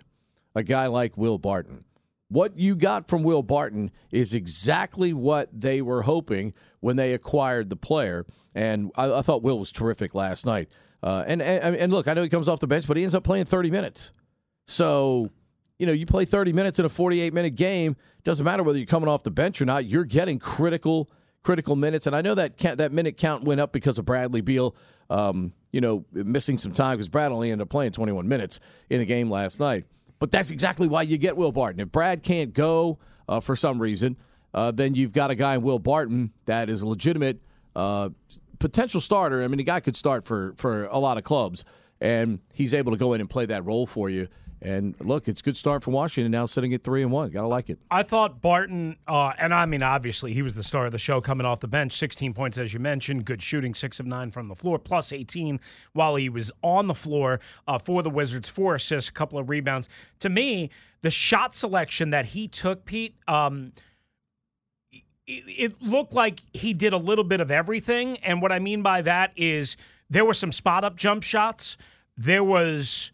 a 0.56 0.64
guy 0.64 0.88
like 0.88 1.18
Will 1.18 1.38
Barton. 1.38 1.84
What 2.30 2.58
you 2.58 2.76
got 2.76 3.08
from 3.08 3.24
Will 3.24 3.44
Barton 3.44 3.92
is 4.12 4.34
exactly 4.34 5.14
what 5.14 5.50
they 5.54 5.82
were 5.82 6.02
hoping 6.02 6.54
when 6.82 6.98
they 6.98 7.14
acquired 7.14 7.70
the 7.70 7.78
player. 7.78 8.26
And 8.54 8.92
I, 8.96 9.12
I 9.14 9.22
thought 9.22 9.44
Will 9.44 9.60
was 9.60 9.72
terrific 9.72 10.14
last 10.14 10.46
night. 10.46 10.70
Uh, 11.02 11.24
and, 11.28 11.42
and 11.42 11.76
and 11.76 11.94
look, 11.94 12.08
I 12.08 12.14
know 12.14 12.24
he 12.24 12.30
comes 12.30 12.50
off 12.50 12.60
the 12.60 12.68
bench, 12.68 12.88
but 12.88 12.98
he 12.98 13.04
ends 13.04 13.16
up 13.16 13.24
playing 13.24 13.46
30 13.46 13.72
minutes. 13.72 14.12
So 14.66 15.32
you 15.80 15.86
know, 15.86 15.94
you 15.94 16.06
play 16.06 16.26
30 16.26 16.54
minutes 16.54 16.80
in 16.80 16.86
a 16.86 16.90
48 16.90 17.34
minute 17.34 17.56
game. 17.56 17.96
Doesn't 18.24 18.44
matter 18.44 18.64
whether 18.64 18.80
you're 18.80 18.88
coming 18.88 19.10
off 19.10 19.24
the 19.24 19.32
bench 19.32 19.62
or 19.62 19.66
not. 19.66 19.86
You're 19.86 20.04
getting 20.04 20.40
critical 20.40 21.10
critical 21.44 21.76
minutes. 21.76 22.08
And 22.08 22.16
I 22.16 22.22
know 22.22 22.36
that 22.36 22.58
ca- 22.58 22.76
that 22.76 22.92
minute 22.92 23.18
count 23.18 23.44
went 23.44 23.62
up 23.62 23.72
because 23.72 23.98
of 23.98 24.06
Bradley 24.06 24.42
Beal, 24.42 24.76
um, 25.10 25.54
you 25.72 25.82
know, 25.82 26.06
missing 26.12 26.58
some 26.58 26.72
time 26.72 26.98
because 26.98 27.10
Brad 27.10 27.32
only 27.32 27.52
ended 27.52 27.64
up 27.66 27.70
playing 27.70 27.92
21 27.92 28.28
minutes 28.28 28.60
in 28.90 29.00
the 29.00 29.06
game 29.06 29.30
last 29.30 29.60
night. 29.60 29.86
But 30.20 30.32
that's 30.32 30.50
exactly 30.50 30.88
why 30.88 31.04
you 31.04 31.18
get 31.18 31.38
Will 31.38 31.52
Barton. 31.52 31.80
If 31.80 31.92
Brad 31.92 32.24
can't 32.24 32.54
go 32.54 32.98
uh, 33.30 33.40
for 33.40 33.56
some 33.56 33.80
reason, 33.80 34.18
uh, 34.54 34.72
then 34.72 34.96
you've 34.96 35.14
got 35.14 35.30
a 35.30 35.36
guy 35.36 35.56
in 35.56 35.62
Will 35.62 35.80
Barton 35.80 36.32
that 36.46 36.70
is 36.70 36.82
a 36.82 36.88
legitimate 36.88 37.40
uh, 37.76 38.10
potential 38.60 39.00
starter. 39.00 39.44
I 39.44 39.48
mean, 39.48 39.58
the 39.58 39.64
guy 39.64 39.80
could 39.80 39.96
start 39.96 40.26
for 40.26 40.54
for 40.58 40.86
a 40.86 40.98
lot 40.98 41.18
of 41.18 41.24
clubs, 41.24 41.64
and 42.02 42.40
he's 42.54 42.74
able 42.74 42.92
to 42.92 42.98
go 42.98 43.14
in 43.14 43.22
and 43.22 43.30
play 43.30 43.46
that 43.46 43.64
role 43.64 43.86
for 43.86 44.10
you. 44.10 44.28
And 44.62 44.96
look, 45.00 45.28
it's 45.28 45.42
a 45.42 45.44
good 45.44 45.56
start 45.56 45.84
for 45.84 45.92
Washington 45.92 46.32
now, 46.32 46.48
sitting 46.48 46.74
at 46.74 46.82
three 46.82 47.04
and 47.04 47.12
one. 47.12 47.30
Gotta 47.30 47.48
like 47.48 47.70
it. 47.70 47.80
I 47.92 48.02
thought 48.02 48.42
Barton, 48.42 48.98
uh, 49.08 49.34
and 49.38 49.54
I 49.54 49.66
mean, 49.68 49.84
obviously, 49.84 50.34
he 50.34 50.42
was 50.42 50.56
the 50.56 50.64
star 50.64 50.88
of 50.88 50.92
the 50.92 50.98
show 50.98 51.22
coming 51.22 51.46
off 51.46 51.60
the 51.60 51.68
bench. 51.68 51.94
16 51.94 52.34
points, 52.34 52.58
as 52.58 52.74
you 52.74 52.80
mentioned. 52.80 53.26
Good 53.26 53.42
shooting, 53.42 53.76
six 53.76 54.00
of 54.00 54.08
nine 54.08 54.32
from 54.32 54.48
the 54.48 54.56
floor, 54.56 54.80
plus 54.80 55.12
18 55.12 55.60
while 55.94 56.16
he 56.16 56.30
was 56.30 56.52
on 56.64 56.88
the 56.88 56.96
floor 56.96 57.40
uh, 57.68 57.78
for 57.78 58.02
the 58.02 58.10
Wizards. 58.10 58.50
Four 58.50 58.76
assists, 58.76 59.10
a 59.10 59.14
couple 59.14 59.38
of 59.38 59.48
rebounds. 59.48 59.90
To 60.20 60.30
me, 60.30 60.72
the 61.04 61.12
shot 61.12 61.56
selection 61.56 62.10
that 62.10 62.26
he 62.26 62.48
took, 62.48 62.84
Pete, 62.86 63.16
um, 63.28 63.74
it, 64.92 65.44
it 65.46 65.82
looked 65.82 66.14
like 66.14 66.42
he 66.54 66.74
did 66.74 66.94
a 66.94 66.98
little 66.98 67.24
bit 67.24 67.42
of 67.42 67.52
everything. 67.52 68.18
And 68.18 68.42
what 68.42 68.52
I 68.52 68.58
mean 68.58 68.82
by 68.82 69.04
that 69.04 69.34
is 69.36 69.78
there 70.10 70.26
were 70.26 70.34
some 70.34 70.52
spot 70.52 70.84
up 70.84 70.96
jump 70.96 71.22
shots. 71.22 71.78
There 72.18 72.44
was 72.44 73.12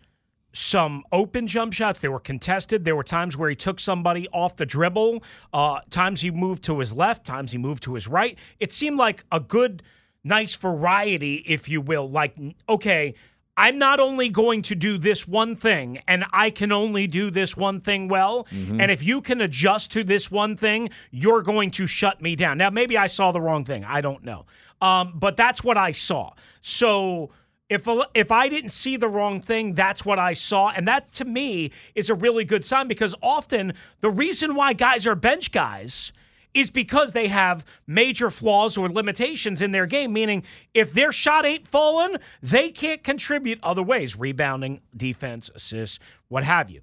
some 0.53 1.03
open 1.11 1.47
jump 1.47 1.73
shots. 1.73 1.99
They 1.99 2.07
were 2.07 2.19
contested. 2.19 2.85
There 2.85 2.95
were 2.95 3.03
times 3.03 3.35
where 3.35 3.49
he 3.49 3.55
took 3.55 3.79
somebody 3.79 4.27
off 4.29 4.55
the 4.55 4.65
dribble. 4.65 5.23
Uh, 5.51 5.81
times 5.89 6.21
he 6.21 6.31
moved 6.31 6.63
to 6.65 6.79
his 6.79 6.93
left. 6.93 7.25
Times 7.25 7.51
he 7.51 7.57
moved 7.57 7.83
to 7.83 7.95
his 7.95 8.07
right. 8.07 8.37
It 8.59 8.71
seemed 8.71 8.97
like 8.97 9.25
a 9.31 9.39
good, 9.39 9.83
nice 10.23 10.55
variety, 10.55 11.43
if 11.47 11.67
you 11.67 11.81
will. 11.81 12.07
Like, 12.07 12.37
okay, 12.69 13.15
I'm 13.55 13.77
not 13.77 13.99
only 13.99 14.29
going 14.29 14.63
to 14.63 14.75
do 14.75 14.97
this 14.97 15.27
one 15.27 15.55
thing, 15.55 16.01
and 16.07 16.25
I 16.33 16.49
can 16.49 16.71
only 16.71 17.05
do 17.05 17.29
this 17.29 17.55
one 17.55 17.81
thing 17.81 18.07
well. 18.07 18.47
And 18.81 18.89
if 18.89 19.03
you 19.03 19.21
can 19.21 19.41
adjust 19.41 19.91
to 19.91 20.03
this 20.03 20.31
one 20.31 20.57
thing, 20.57 20.89
you're 21.11 21.43
going 21.43 21.69
to 21.71 21.85
shut 21.85 22.21
me 22.21 22.35
down. 22.35 22.57
Now, 22.57 22.71
maybe 22.71 22.97
I 22.97 23.07
saw 23.07 23.31
the 23.31 23.41
wrong 23.41 23.63
thing. 23.63 23.83
I 23.83 24.01
don't 24.01 24.23
know. 24.23 24.45
Um, 24.81 25.13
but 25.15 25.37
that's 25.37 25.63
what 25.63 25.77
I 25.77 25.91
saw. 25.91 26.33
So 26.61 27.29
if 27.69 27.87
if 28.13 28.31
I 28.31 28.49
didn't 28.49 28.71
see 28.71 28.97
the 28.97 29.07
wrong 29.07 29.41
thing, 29.41 29.73
that's 29.73 30.05
what 30.05 30.19
I 30.19 30.33
saw, 30.33 30.69
and 30.69 30.87
that 30.87 31.11
to 31.13 31.25
me 31.25 31.71
is 31.95 32.09
a 32.09 32.15
really 32.15 32.45
good 32.45 32.65
sign 32.65 32.87
because 32.87 33.15
often 33.21 33.73
the 34.01 34.09
reason 34.09 34.55
why 34.55 34.73
guys 34.73 35.07
are 35.07 35.15
bench 35.15 35.51
guys 35.51 36.11
is 36.53 36.69
because 36.69 37.13
they 37.13 37.27
have 37.27 37.65
major 37.87 38.29
flaws 38.29 38.77
or 38.77 38.87
limitations 38.87 39.61
in 39.61 39.71
their 39.71 39.87
game. 39.87 40.13
Meaning, 40.13 40.43
if 40.73 40.93
their 40.93 41.11
shot 41.11 41.45
ain't 41.45 41.67
falling, 41.67 42.17
they 42.43 42.69
can't 42.69 43.03
contribute 43.03 43.59
other 43.63 43.83
ways: 43.83 44.15
rebounding, 44.15 44.81
defense, 44.95 45.49
assists, 45.55 45.99
what 46.27 46.43
have 46.43 46.69
you. 46.69 46.81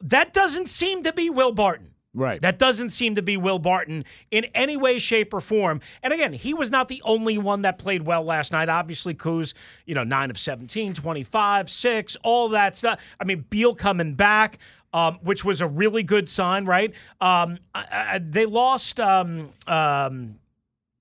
That 0.00 0.32
doesn't 0.32 0.70
seem 0.70 1.02
to 1.02 1.12
be 1.12 1.28
Will 1.28 1.52
Barton. 1.52 1.90
Right. 2.12 2.42
That 2.42 2.58
doesn't 2.58 2.90
seem 2.90 3.14
to 3.14 3.22
be 3.22 3.36
Will 3.36 3.60
Barton 3.60 4.04
in 4.32 4.46
any 4.46 4.76
way, 4.76 4.98
shape, 4.98 5.32
or 5.32 5.40
form. 5.40 5.80
And 6.02 6.12
again, 6.12 6.32
he 6.32 6.52
was 6.54 6.70
not 6.70 6.88
the 6.88 7.00
only 7.04 7.38
one 7.38 7.62
that 7.62 7.78
played 7.78 8.02
well 8.02 8.24
last 8.24 8.50
night. 8.50 8.68
Obviously, 8.68 9.14
Kuz, 9.14 9.54
you 9.86 9.94
know, 9.94 10.02
9 10.02 10.30
of 10.30 10.38
17, 10.38 10.94
25, 10.94 11.70
6, 11.70 12.16
all 12.24 12.48
that 12.48 12.76
stuff. 12.76 13.00
I 13.20 13.24
mean, 13.24 13.44
Beal 13.48 13.76
coming 13.76 14.14
back, 14.14 14.58
um, 14.92 15.20
which 15.22 15.44
was 15.44 15.60
a 15.60 15.68
really 15.68 16.02
good 16.02 16.28
sign, 16.28 16.64
right? 16.64 16.90
Um, 17.20 17.58
I, 17.74 17.84
I, 17.90 18.20
they 18.22 18.44
lost, 18.44 18.98
um, 18.98 19.50
um, 19.68 20.34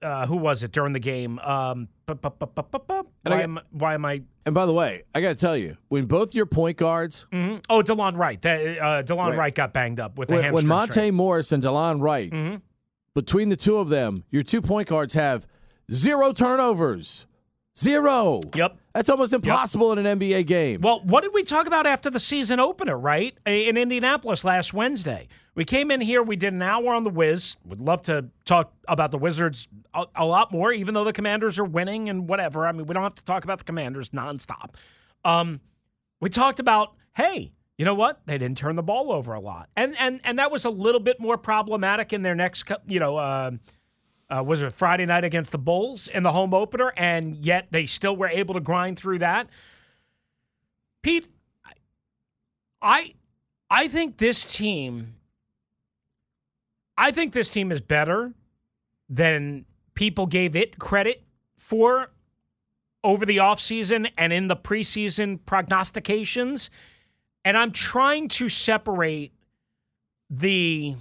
uh, 0.03 0.27
who 0.27 0.37
was 0.37 0.61
it 0.61 0.71
during 0.71 0.93
the 0.93 0.99
game? 0.99 1.39
Why, 3.23 3.41
am, 3.41 3.59
why 3.71 3.93
am 3.93 4.05
I 4.05 4.21
And 4.45 4.55
by 4.55 4.65
the 4.65 4.73
way, 4.73 5.03
I 5.13 5.21
got 5.21 5.29
to 5.29 5.35
tell 5.35 5.55
you, 5.57 5.77
when 5.89 6.05
both 6.05 6.33
your 6.33 6.45
point 6.45 6.77
guards, 6.77 7.27
Mhm. 7.31 7.63
Oh, 7.69 7.81
Delon 7.81 8.17
Wright. 8.17 8.41
That, 8.41 8.61
uh, 8.79 9.03
Delon 9.03 9.29
Right. 9.29 9.37
Wright 9.37 9.55
got 9.55 9.73
banged 9.73 9.99
up 9.99 10.17
with 10.17 10.29
a 10.31 10.33
when, 10.35 10.43
hamstring 10.43 10.55
when 10.55 10.67
Monte. 10.67 11.11
Morris 11.11 11.51
and 11.51 11.63
Delon 11.63 12.01
Wright, 12.01 12.31
Mhm. 12.31 12.61
between 13.13 13.49
the 13.49 13.55
two 13.57 13.77
of 13.77 13.89
them, 13.89 14.23
your 14.29 14.43
two 14.43 14.61
point 14.61 14.87
guards 14.87 15.13
have 15.13 15.45
zero 15.91 16.31
turnovers. 16.33 17.25
Zero. 17.77 18.41
Yep. 18.55 18.77
That's 18.99 19.09
almost 19.09 19.31
impossible 19.31 19.93
in 19.93 20.05
an 20.05 20.19
NBA 20.19 20.45
game. 20.45 20.81
Well, 20.81 20.99
what 21.05 21.23
did 21.23 21.33
we 21.33 21.43
talk 21.43 21.67
about 21.67 21.85
after 21.85 22.09
the 22.09 22.19
season 22.19 22.59
opener, 22.59 22.97
right? 22.97 23.33
In 23.45 23.77
Indianapolis 23.77 24.43
last 24.43 24.73
Wednesday. 24.73 25.29
We 25.55 25.63
came 25.63 25.89
in 25.89 26.01
here, 26.01 26.21
we 26.21 26.35
did 26.35 26.51
an 26.51 26.61
hour 26.61 26.93
on 26.93 27.05
the 27.05 27.09
Wiz. 27.09 27.55
Would 27.63 27.79
love 27.79 28.01
to 28.03 28.25
talk 28.43 28.73
about 28.89 29.11
the 29.11 29.17
Wizards 29.17 29.69
a, 29.93 30.05
a 30.17 30.25
lot 30.25 30.51
more, 30.51 30.73
even 30.73 30.95
though 30.95 31.05
the 31.05 31.13
Commanders 31.13 31.57
are 31.57 31.63
winning 31.63 32.09
and 32.09 32.27
whatever. 32.27 32.67
I 32.67 32.73
mean, 32.73 32.87
we 32.87 32.93
don't 32.93 33.03
have 33.03 33.15
to 33.15 33.23
talk 33.23 33.45
about 33.45 33.59
the 33.59 33.63
Commanders 33.63 34.09
nonstop. 34.09 34.71
Um, 35.23 35.61
we 36.19 36.29
talked 36.29 36.59
about, 36.59 36.93
hey, 37.15 37.53
you 37.77 37.85
know 37.85 37.95
what? 37.95 38.19
They 38.25 38.37
didn't 38.37 38.57
turn 38.57 38.75
the 38.75 38.83
ball 38.83 39.13
over 39.13 39.33
a 39.33 39.39
lot, 39.39 39.69
and 39.77 39.97
and 39.97 40.19
and 40.25 40.37
that 40.39 40.51
was 40.51 40.65
a 40.65 40.69
little 40.69 40.99
bit 40.99 41.21
more 41.21 41.37
problematic 41.37 42.11
in 42.11 42.21
their 42.21 42.35
next, 42.35 42.69
you 42.85 42.99
know. 42.99 43.15
Uh, 43.15 43.51
uh, 44.29 44.43
was 44.43 44.61
it 44.61 44.73
Friday 44.73 45.05
night 45.05 45.23
against 45.23 45.51
the 45.51 45.57
Bulls 45.57 46.07
in 46.07 46.23
the 46.23 46.31
home 46.31 46.53
opener, 46.53 46.93
and 46.95 47.35
yet 47.37 47.67
they 47.71 47.85
still 47.85 48.15
were 48.15 48.27
able 48.27 48.53
to 48.53 48.59
grind 48.59 48.99
through 48.99 49.19
that. 49.19 49.47
Pete, 51.01 51.25
I 52.81 53.13
I 53.69 53.87
think 53.87 54.17
this 54.17 54.51
team 54.53 55.15
I 56.99 57.11
think 57.11 57.31
this 57.31 57.49
team 57.49 57.71
is 57.71 57.79
better 57.79 58.33
than 59.07 59.63
people 59.93 60.25
gave 60.25 60.53
it 60.53 60.77
credit 60.79 61.23
for 61.57 62.11
over 63.05 63.25
the 63.25 63.37
offseason 63.37 64.11
and 64.17 64.33
in 64.33 64.49
the 64.49 64.55
preseason 64.57 65.39
prognostications. 65.45 66.69
And 67.45 67.57
I'm 67.57 67.71
trying 67.71 68.27
to 68.29 68.49
separate 68.49 69.33
the 70.29 70.95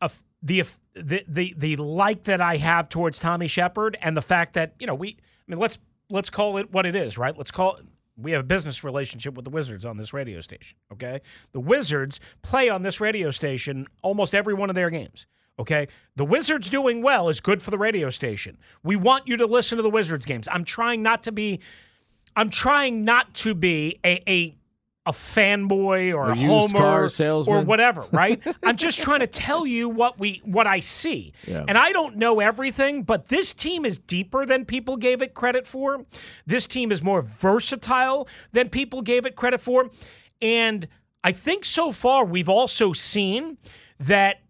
uh, 0.00 0.08
the 0.42 0.64
the 0.96 1.24
the 1.28 1.54
the 1.56 1.76
like 1.76 2.24
that 2.24 2.40
I 2.40 2.56
have 2.56 2.88
towards 2.88 3.18
Tommy 3.18 3.48
Sheppard 3.48 3.96
and 4.00 4.16
the 4.16 4.22
fact 4.22 4.54
that, 4.54 4.74
you 4.78 4.86
know, 4.86 4.94
we 4.94 5.10
I 5.10 5.50
mean 5.50 5.58
let's 5.60 5.78
let's 6.08 6.30
call 6.30 6.56
it 6.56 6.72
what 6.72 6.86
it 6.86 6.96
is, 6.96 7.18
right? 7.18 7.36
Let's 7.36 7.50
call 7.50 7.76
it 7.76 7.84
we 8.16 8.32
have 8.32 8.40
a 8.40 8.44
business 8.44 8.82
relationship 8.82 9.34
with 9.34 9.44
the 9.44 9.50
Wizards 9.50 9.84
on 9.84 9.98
this 9.98 10.12
radio 10.14 10.40
station, 10.40 10.78
okay? 10.90 11.20
The 11.52 11.60
Wizards 11.60 12.18
play 12.42 12.70
on 12.70 12.82
this 12.82 12.98
radio 13.00 13.30
station 13.30 13.86
almost 14.02 14.34
every 14.34 14.54
one 14.54 14.70
of 14.70 14.74
their 14.74 14.90
games. 14.90 15.26
Okay. 15.58 15.88
The 16.16 16.24
Wizards 16.24 16.68
doing 16.68 17.02
well 17.02 17.30
is 17.30 17.40
good 17.40 17.62
for 17.62 17.70
the 17.70 17.78
radio 17.78 18.10
station. 18.10 18.58
We 18.82 18.96
want 18.96 19.26
you 19.26 19.38
to 19.38 19.46
listen 19.46 19.76
to 19.76 19.82
the 19.82 19.90
Wizards 19.90 20.26
games. 20.26 20.48
I'm 20.50 20.64
trying 20.64 21.02
not 21.02 21.22
to 21.24 21.32
be 21.32 21.60
I'm 22.34 22.50
trying 22.50 23.04
not 23.04 23.32
to 23.34 23.54
be 23.54 23.98
a 24.04 24.22
a, 24.30 24.56
a 25.06 25.12
fanboy 25.12 26.12
or 26.12 26.30
A 26.30 26.32
a, 26.32 26.34
homer 26.34 27.08
or 27.46 27.60
whatever, 27.62 28.04
right? 28.12 28.42
I'm 28.62 28.76
just 28.76 29.00
trying 29.00 29.20
to 29.20 29.26
tell 29.26 29.66
you 29.66 29.88
what 29.88 30.18
we 30.18 30.42
what 30.44 30.66
I 30.66 30.80
see. 30.80 31.32
Yeah. 31.46 31.64
And 31.66 31.78
I 31.78 31.92
don't 31.92 32.16
know 32.16 32.40
everything, 32.40 33.04
but 33.04 33.28
this 33.28 33.52
team 33.52 33.84
is 33.84 33.98
deeper 33.98 34.44
than 34.44 34.64
people 34.64 34.96
gave 34.96 35.22
it 35.22 35.32
credit 35.32 35.66
for. 35.66 36.04
This 36.44 36.66
team 36.66 36.90
is 36.90 37.02
more 37.02 37.22
versatile 37.22 38.28
than 38.52 38.68
people 38.68 39.00
gave 39.00 39.24
it 39.24 39.36
credit 39.36 39.60
for. 39.60 39.88
And 40.42 40.88
I 41.22 41.32
think 41.32 41.64
so 41.64 41.92
far 41.92 42.24
we've 42.24 42.48
also 42.48 42.92
seen 42.92 43.58
that 44.00 44.40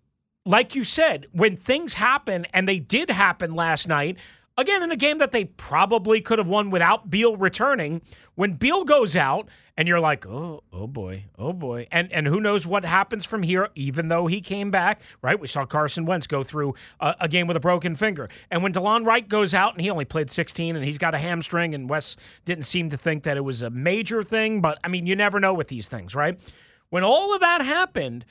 like 0.46 0.76
you 0.76 0.84
said, 0.84 1.26
when 1.32 1.56
things 1.56 1.94
happen, 1.94 2.46
and 2.54 2.68
they 2.68 2.78
did 2.78 3.10
happen 3.10 3.54
last 3.54 3.88
night, 3.88 4.16
again 4.56 4.82
in 4.82 4.90
a 4.90 4.96
game 4.96 5.18
that 5.18 5.32
they 5.32 5.44
probably 5.44 6.20
could 6.20 6.38
have 6.38 6.46
won 6.46 6.70
without 6.70 7.10
Beal 7.10 7.36
returning, 7.36 8.02
when 8.34 8.54
Beal 8.54 8.84
goes 8.84 9.16
out, 9.16 9.48
and 9.76 9.86
you're 9.86 10.00
like, 10.00 10.26
oh, 10.26 10.62
oh 10.72 10.86
boy, 10.86 11.24
oh 11.38 11.52
boy, 11.52 11.86
and 11.90 12.10
and 12.12 12.26
who 12.26 12.40
knows 12.40 12.66
what 12.66 12.84
happens 12.84 13.24
from 13.24 13.42
here? 13.42 13.68
Even 13.74 14.08
though 14.08 14.26
he 14.26 14.40
came 14.40 14.70
back, 14.70 15.00
right? 15.22 15.38
We 15.38 15.48
saw 15.48 15.66
Carson 15.66 16.06
Wentz 16.06 16.26
go 16.26 16.42
through 16.42 16.74
a, 17.00 17.14
a 17.20 17.28
game 17.28 17.46
with 17.46 17.56
a 17.56 17.60
broken 17.60 17.96
finger, 17.96 18.28
and 18.50 18.62
when 18.62 18.72
Delon 18.72 19.04
Wright 19.04 19.28
goes 19.28 19.52
out, 19.54 19.74
and 19.74 19.80
he 19.82 19.90
only 19.90 20.04
played 20.04 20.30
16, 20.30 20.76
and 20.76 20.84
he's 20.84 20.98
got 20.98 21.14
a 21.14 21.18
hamstring, 21.18 21.74
and 21.74 21.90
Wes 21.90 22.16
didn't 22.44 22.64
seem 22.64 22.90
to 22.90 22.96
think 22.96 23.24
that 23.24 23.36
it 23.36 23.42
was 23.42 23.62
a 23.62 23.70
major 23.70 24.22
thing, 24.22 24.60
but 24.60 24.78
I 24.82 24.88
mean, 24.88 25.06
you 25.06 25.16
never 25.16 25.40
know 25.40 25.54
with 25.54 25.68
these 25.68 25.88
things, 25.88 26.14
right? 26.14 26.40
When 26.88 27.02
all 27.02 27.34
of 27.34 27.40
that 27.40 27.62
happened 27.62 28.24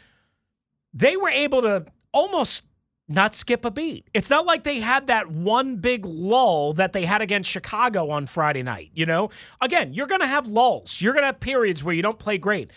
they 0.96 1.18
were 1.18 1.30
able 1.30 1.62
to 1.62 1.86
almost 2.14 2.64
not 3.08 3.36
skip 3.36 3.66
a 3.66 3.72
beat. 3.72 4.08
It's 4.14 4.30
not 4.30 4.46
like 4.46 4.64
they 4.64 4.80
had 4.80 5.08
that 5.08 5.30
one 5.30 5.78
big 5.78 6.06
lull 6.06 6.74
that 6.74 6.94
they 6.94 7.06
had 7.06 7.22
against 7.22 7.50
Chicago 7.50 8.10
on 8.10 8.26
Friday 8.26 8.64
night, 8.64 8.90
you 8.94 9.06
know? 9.06 9.30
Again, 9.62 9.94
you're 9.94 10.08
going 10.08 10.22
to 10.22 10.28
have 10.28 10.48
lulls. 10.48 11.00
You're 11.00 11.14
going 11.14 11.22
to 11.22 11.28
have 11.28 11.40
periods 11.40 11.84
where 11.84 11.94
you 11.94 12.02
don't 12.02 12.18
play 12.18 12.38
great. 12.38 12.72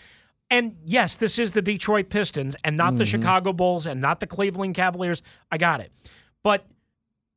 And 0.50 0.76
yes, 0.84 1.16
this 1.16 1.38
is 1.38 1.52
the 1.52 1.62
Detroit 1.62 2.10
Pistons 2.10 2.56
and 2.64 2.76
not 2.76 2.96
the 2.96 3.04
mm-hmm. 3.04 3.10
Chicago 3.10 3.52
Bulls 3.52 3.86
and 3.86 4.00
not 4.00 4.20
the 4.20 4.26
Cleveland 4.26 4.74
Cavaliers. 4.74 5.22
I 5.50 5.58
got 5.58 5.80
it. 5.80 5.92
But 6.42 6.66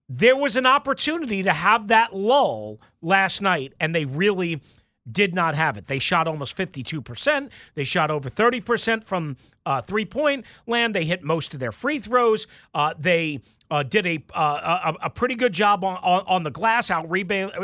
there 0.08 0.36
was 0.36 0.56
an 0.58 0.66
opportunity 0.66 1.44
to 1.44 1.54
have 1.54 1.88
that 1.88 2.14
lull 2.14 2.82
last 3.02 3.42
night 3.42 3.74
and 3.80 3.96
they 3.96 4.06
really 4.06 4.62
did 5.10 5.34
not 5.34 5.56
have 5.56 5.78
it. 5.78 5.88
They 5.88 6.00
shot 6.00 6.28
almost 6.28 6.56
52%. 6.56 7.50
They 7.76 7.84
shot 7.84 8.12
over 8.12 8.30
30% 8.30 9.04
from 9.04 9.38
uh, 9.66 9.82
three 9.82 10.06
point 10.06 10.46
land. 10.68 10.94
They 10.94 11.06
hit 11.06 11.24
most 11.24 11.54
of 11.54 11.60
their 11.60 11.72
free 11.72 12.00
throws. 12.00 12.48
Uh, 12.74 12.94
they 13.00 13.40
uh, 13.70 13.84
did 13.84 14.06
a, 14.06 14.24
uh, 14.34 14.94
a 15.02 15.06
a 15.06 15.10
pretty 15.10 15.36
good 15.36 15.54
job 15.54 15.84
on, 15.84 15.98
on, 15.98 16.24
on 16.28 16.44
the 16.44 16.52
glass, 16.52 16.92
out, 16.92 17.06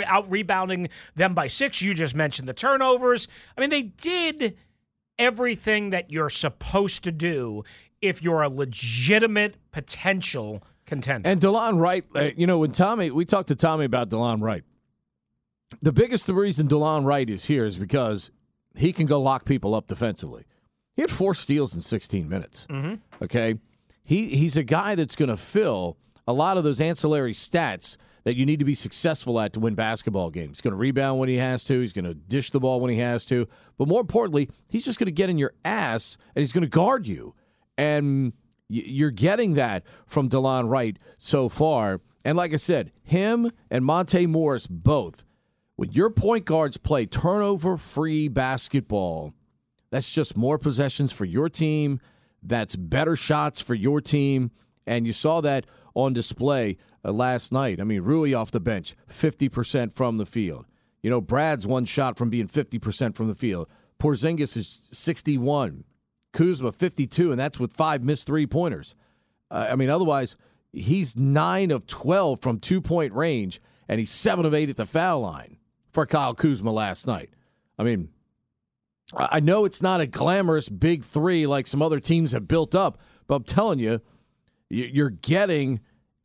out 0.06 0.32
rebounding 0.32 0.90
them 1.16 1.34
by 1.34 1.48
six. 1.48 1.82
You 1.82 1.94
just 1.94 2.16
mentioned 2.16 2.48
the 2.48 2.54
turnovers. 2.54 3.28
I 3.58 3.62
mean, 3.62 3.70
they 3.70 3.84
did 3.84 4.58
everything 5.20 5.92
that 5.92 6.12
you're 6.12 6.30
supposed 6.30 7.04
to 7.04 7.12
do 7.12 7.64
if 8.02 8.22
you're 8.22 8.42
a 8.42 8.50
legitimate 8.50 9.56
potential 9.72 10.64
contender. 10.86 11.30
And 11.30 11.42
DeLon 11.42 11.80
Wright, 11.80 12.06
uh, 12.16 12.30
you 12.36 12.48
know, 12.48 12.60
when 12.60 12.72
Tommy, 12.72 13.12
we 13.12 13.26
talked 13.26 13.50
to 13.50 13.56
Tommy 13.56 13.86
about 13.86 14.10
DeLon 14.10 14.42
Wright. 14.42 14.64
The 15.82 15.92
biggest 15.92 16.28
reason 16.30 16.68
DeLon 16.68 17.06
Wright 17.06 17.30
is 17.30 17.46
here 17.46 17.66
is 17.66 17.78
because 17.78 18.32
he 18.76 18.94
can 18.94 19.06
go 19.06 19.22
lock 19.22 19.46
people 19.46 19.76
up 19.76 19.88
defensively. 19.88 20.46
He 20.96 21.02
had 21.02 21.12
four 21.12 21.34
steals 21.34 21.76
in 21.76 21.82
16 21.82 22.28
minutes. 22.28 22.66
Mm-hmm. 22.70 22.96
Okay, 23.24 23.56
he 24.04 24.30
he's 24.36 24.58
a 24.58 24.64
guy 24.64 24.96
that's 24.96 25.16
going 25.16 25.30
to 25.30 25.38
fill 25.38 25.98
a 26.28 26.34
lot 26.34 26.58
of 26.58 26.64
those 26.64 26.82
ancillary 26.82 27.34
stats 27.34 27.98
that 28.24 28.36
you 28.36 28.46
need 28.46 28.60
to 28.60 28.66
be 28.66 28.76
successful 28.76 29.40
at 29.40 29.54
to 29.54 29.60
win 29.60 29.74
basketball 29.76 30.30
games. 30.30 30.58
He's 30.58 30.62
going 30.62 30.72
to 30.74 30.78
rebound 30.78 31.20
when 31.20 31.30
he 31.30 31.38
has 31.38 31.64
to. 31.66 31.80
He's 31.80 31.94
going 31.94 32.04
to 32.06 32.14
dish 32.14 32.50
the 32.50 32.60
ball 32.60 32.82
when 32.82 32.92
he 32.92 32.98
has 33.00 33.26
to. 33.28 33.48
But 33.78 33.88
more 33.88 34.02
importantly, 34.02 34.50
he's 34.70 34.84
just 34.84 35.00
going 35.00 35.06
to 35.06 35.14
get 35.14 35.30
in 35.30 35.38
your 35.38 35.54
ass 35.64 36.18
and 36.36 36.42
he's 36.42 36.52
going 36.52 36.64
to 36.64 36.70
guard 36.70 37.08
you. 37.08 37.36
And 37.78 38.34
y- 38.70 38.84
you're 38.86 39.12
getting 39.12 39.54
that 39.54 39.84
from 40.08 40.28
DeLon 40.28 40.68
Wright 40.70 40.98
so 41.18 41.48
far. 41.48 42.02
And 42.26 42.38
like 42.38 42.52
I 42.52 42.58
said, 42.58 42.92
him 43.02 43.50
and 43.72 43.86
Monte 43.86 44.26
Morris 44.26 44.68
both. 44.68 45.24
When 45.78 45.92
your 45.92 46.10
point 46.10 46.46
guards 46.46 46.78
play 46.78 47.06
turnover 47.06 47.78
free 47.78 48.30
basketball, 48.30 49.36
that's 49.92 50.12
just 50.12 50.36
more 50.36 50.58
possessions 50.58 51.12
for 51.12 51.24
your 51.24 51.50
team. 51.50 52.00
That's 52.42 52.76
better 52.76 53.16
shots 53.16 53.62
for 53.62 53.76
your 53.76 54.02
team. 54.02 54.50
And 54.88 55.06
you 55.06 55.14
saw 55.14 55.40
that 55.42 55.68
on 55.94 56.14
display 56.14 56.78
uh, 57.06 57.12
last 57.12 57.52
night. 57.52 57.80
I 57.80 57.84
mean, 57.84 58.02
Rui 58.02 58.34
off 58.34 58.50
the 58.50 58.60
bench, 58.60 58.96
50% 59.08 59.94
from 59.94 60.18
the 60.18 60.26
field. 60.26 60.66
You 61.04 61.12
know, 61.12 61.22
Brad's 61.22 61.68
one 61.68 61.86
shot 61.86 62.18
from 62.18 62.32
being 62.32 62.48
50% 62.48 63.16
from 63.16 63.28
the 63.28 63.36
field. 63.36 63.68
Porzingis 64.00 64.58
is 64.58 64.90
61. 64.92 65.84
Kuzma 66.34 66.72
52, 66.72 67.30
and 67.30 67.40
that's 67.40 67.60
with 67.60 67.72
five 67.72 68.04
missed 68.04 68.26
three 68.26 68.48
pointers. 68.48 68.96
Uh, 69.52 69.68
I 69.70 69.76
mean, 69.76 69.92
otherwise, 69.92 70.38
he's 70.74 71.16
nine 71.16 71.70
of 71.70 71.86
12 71.86 72.42
from 72.42 72.60
two 72.60 72.82
point 72.82 73.14
range, 73.14 73.62
and 73.88 74.00
he's 74.00 74.10
seven 74.10 74.44
of 74.44 74.56
eight 74.56 74.70
at 74.72 74.78
the 74.78 74.88
foul 74.88 75.22
line 75.22 75.57
for 75.98 76.06
Kyle 76.06 76.36
Kuzma 76.36 76.72
last 76.72 77.08
night. 77.08 77.32
I 77.80 77.84
mean, 77.84 78.10
I 79.16 79.40
know 79.40 79.66
it's 79.66 79.82
not 79.82 80.00
a 80.00 80.06
glamorous 80.06 80.70
big 80.70 81.04
three 81.04 81.48
like 81.48 81.66
some 81.66 81.82
other 81.82 82.00
teams 82.00 82.34
have 82.34 82.48
built 82.48 82.76
up, 82.76 83.00
but 83.26 83.34
I'm 83.34 83.44
telling 83.44 83.80
you, 83.80 84.02
you're 84.70 85.10
getting 85.10 85.80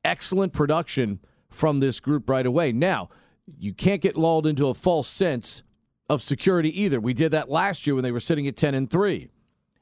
excellent 0.05 0.53
production 0.53 1.21
from 1.49 1.81
this 1.81 2.01
group 2.01 2.29
right 2.29 2.45
away. 2.45 2.73
Now, 2.73 3.09
you 3.59 3.73
can't 3.73 4.03
get 4.03 4.15
lulled 4.15 4.47
into 4.47 4.67
a 4.67 4.75
false 4.75 5.09
sense 5.09 5.63
of 6.07 6.21
security 6.21 6.83
either. 6.83 7.01
We 7.01 7.15
did 7.15 7.31
that 7.31 7.49
last 7.49 7.87
year 7.87 7.95
when 7.95 8.05
they 8.05 8.13
were 8.13 8.21
sitting 8.21 8.47
at 8.47 8.57
10 8.57 8.75
and 8.75 8.91
3. 8.91 9.31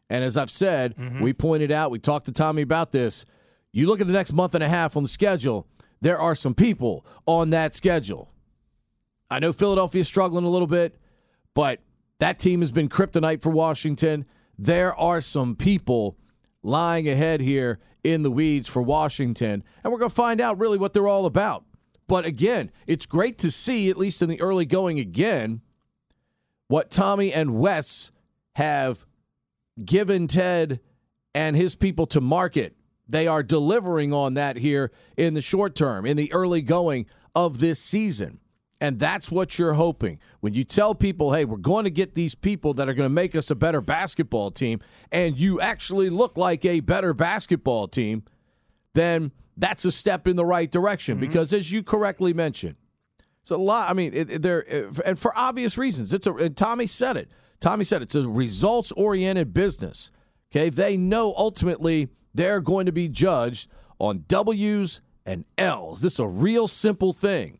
And 0.08 0.22
as 0.22 0.36
I've 0.36 0.52
said, 0.52 0.96
mm-hmm. 0.96 1.20
we 1.20 1.32
pointed 1.32 1.72
out, 1.72 1.90
we 1.90 1.98
talked 1.98 2.26
to 2.26 2.32
Tommy 2.32 2.62
about 2.62 2.92
this. 2.92 3.24
You 3.72 3.88
look 3.88 4.00
at 4.00 4.06
the 4.06 4.12
next 4.12 4.32
month 4.32 4.54
and 4.54 4.62
a 4.62 4.68
half 4.68 4.96
on 4.96 5.02
the 5.02 5.08
schedule, 5.08 5.66
there 6.00 6.20
are 6.20 6.36
some 6.36 6.54
people 6.54 7.04
on 7.26 7.50
that 7.50 7.74
schedule. 7.74 8.30
I 9.30 9.38
know 9.38 9.52
Philadelphia's 9.52 10.08
struggling 10.08 10.44
a 10.44 10.50
little 10.50 10.66
bit, 10.66 10.96
but 11.54 11.80
that 12.18 12.38
team 12.38 12.60
has 12.60 12.72
been 12.72 12.88
kryptonite 12.88 13.42
for 13.42 13.50
Washington. 13.50 14.26
There 14.58 14.94
are 14.94 15.20
some 15.20 15.54
people 15.54 16.18
lying 16.62 17.08
ahead 17.08 17.40
here 17.40 17.78
in 18.02 18.22
the 18.22 18.30
weeds 18.30 18.68
for 18.68 18.82
Washington, 18.82 19.62
and 19.82 19.92
we're 19.92 19.98
going 19.98 20.10
to 20.10 20.14
find 20.14 20.40
out 20.40 20.58
really 20.58 20.78
what 20.78 20.92
they're 20.92 21.08
all 21.08 21.26
about. 21.26 21.64
But 22.06 22.24
again, 22.24 22.72
it's 22.88 23.06
great 23.06 23.38
to 23.38 23.50
see, 23.52 23.88
at 23.88 23.96
least 23.96 24.20
in 24.20 24.28
the 24.28 24.40
early 24.40 24.66
going 24.66 24.98
again, 24.98 25.60
what 26.66 26.90
Tommy 26.90 27.32
and 27.32 27.58
Wes 27.58 28.10
have 28.56 29.06
given 29.84 30.26
Ted 30.26 30.80
and 31.34 31.54
his 31.54 31.76
people 31.76 32.06
to 32.08 32.20
market. 32.20 32.76
They 33.08 33.26
are 33.26 33.42
delivering 33.42 34.12
on 34.12 34.34
that 34.34 34.56
here 34.56 34.90
in 35.16 35.34
the 35.34 35.40
short 35.40 35.74
term, 35.74 36.04
in 36.04 36.16
the 36.16 36.32
early 36.32 36.62
going 36.62 37.06
of 37.34 37.60
this 37.60 37.80
season. 37.80 38.39
And 38.80 38.98
that's 38.98 39.30
what 39.30 39.58
you're 39.58 39.74
hoping. 39.74 40.18
When 40.40 40.54
you 40.54 40.64
tell 40.64 40.94
people, 40.94 41.34
hey, 41.34 41.44
we're 41.44 41.58
going 41.58 41.84
to 41.84 41.90
get 41.90 42.14
these 42.14 42.34
people 42.34 42.72
that 42.74 42.88
are 42.88 42.94
going 42.94 43.08
to 43.08 43.14
make 43.14 43.36
us 43.36 43.50
a 43.50 43.54
better 43.54 43.82
basketball 43.82 44.50
team, 44.50 44.80
and 45.12 45.36
you 45.36 45.60
actually 45.60 46.08
look 46.08 46.38
like 46.38 46.64
a 46.64 46.80
better 46.80 47.12
basketball 47.12 47.88
team, 47.88 48.22
then 48.94 49.32
that's 49.56 49.84
a 49.84 49.92
step 49.92 50.26
in 50.26 50.36
the 50.36 50.44
right 50.44 50.70
direction. 50.70 51.16
Mm-hmm. 51.16 51.26
Because 51.26 51.52
as 51.52 51.70
you 51.70 51.82
correctly 51.82 52.32
mentioned, 52.32 52.76
it's 53.42 53.50
a 53.50 53.56
lot. 53.56 53.90
I 53.90 53.94
mean, 53.94 54.12
it, 54.14 54.42
there 54.42 54.64
eh, 54.68 54.90
and 55.04 55.18
for 55.18 55.36
obvious 55.36 55.78
reasons. 55.78 56.12
It's 56.12 56.26
a. 56.26 56.34
And 56.34 56.56
Tommy 56.56 56.86
said 56.86 57.16
it. 57.16 57.30
Tommy 57.60 57.84
said 57.84 58.02
it's 58.02 58.14
a 58.14 58.28
results 58.28 58.92
oriented 58.92 59.52
business. 59.52 60.10
Okay, 60.50 60.68
they 60.68 60.96
know 60.96 61.34
ultimately 61.36 62.08
they're 62.34 62.60
going 62.60 62.86
to 62.86 62.92
be 62.92 63.08
judged 63.08 63.70
on 63.98 64.24
W's 64.26 65.00
and 65.24 65.44
L's. 65.56 66.00
This 66.00 66.14
is 66.14 66.18
a 66.18 66.26
real 66.26 66.66
simple 66.66 67.12
thing, 67.12 67.59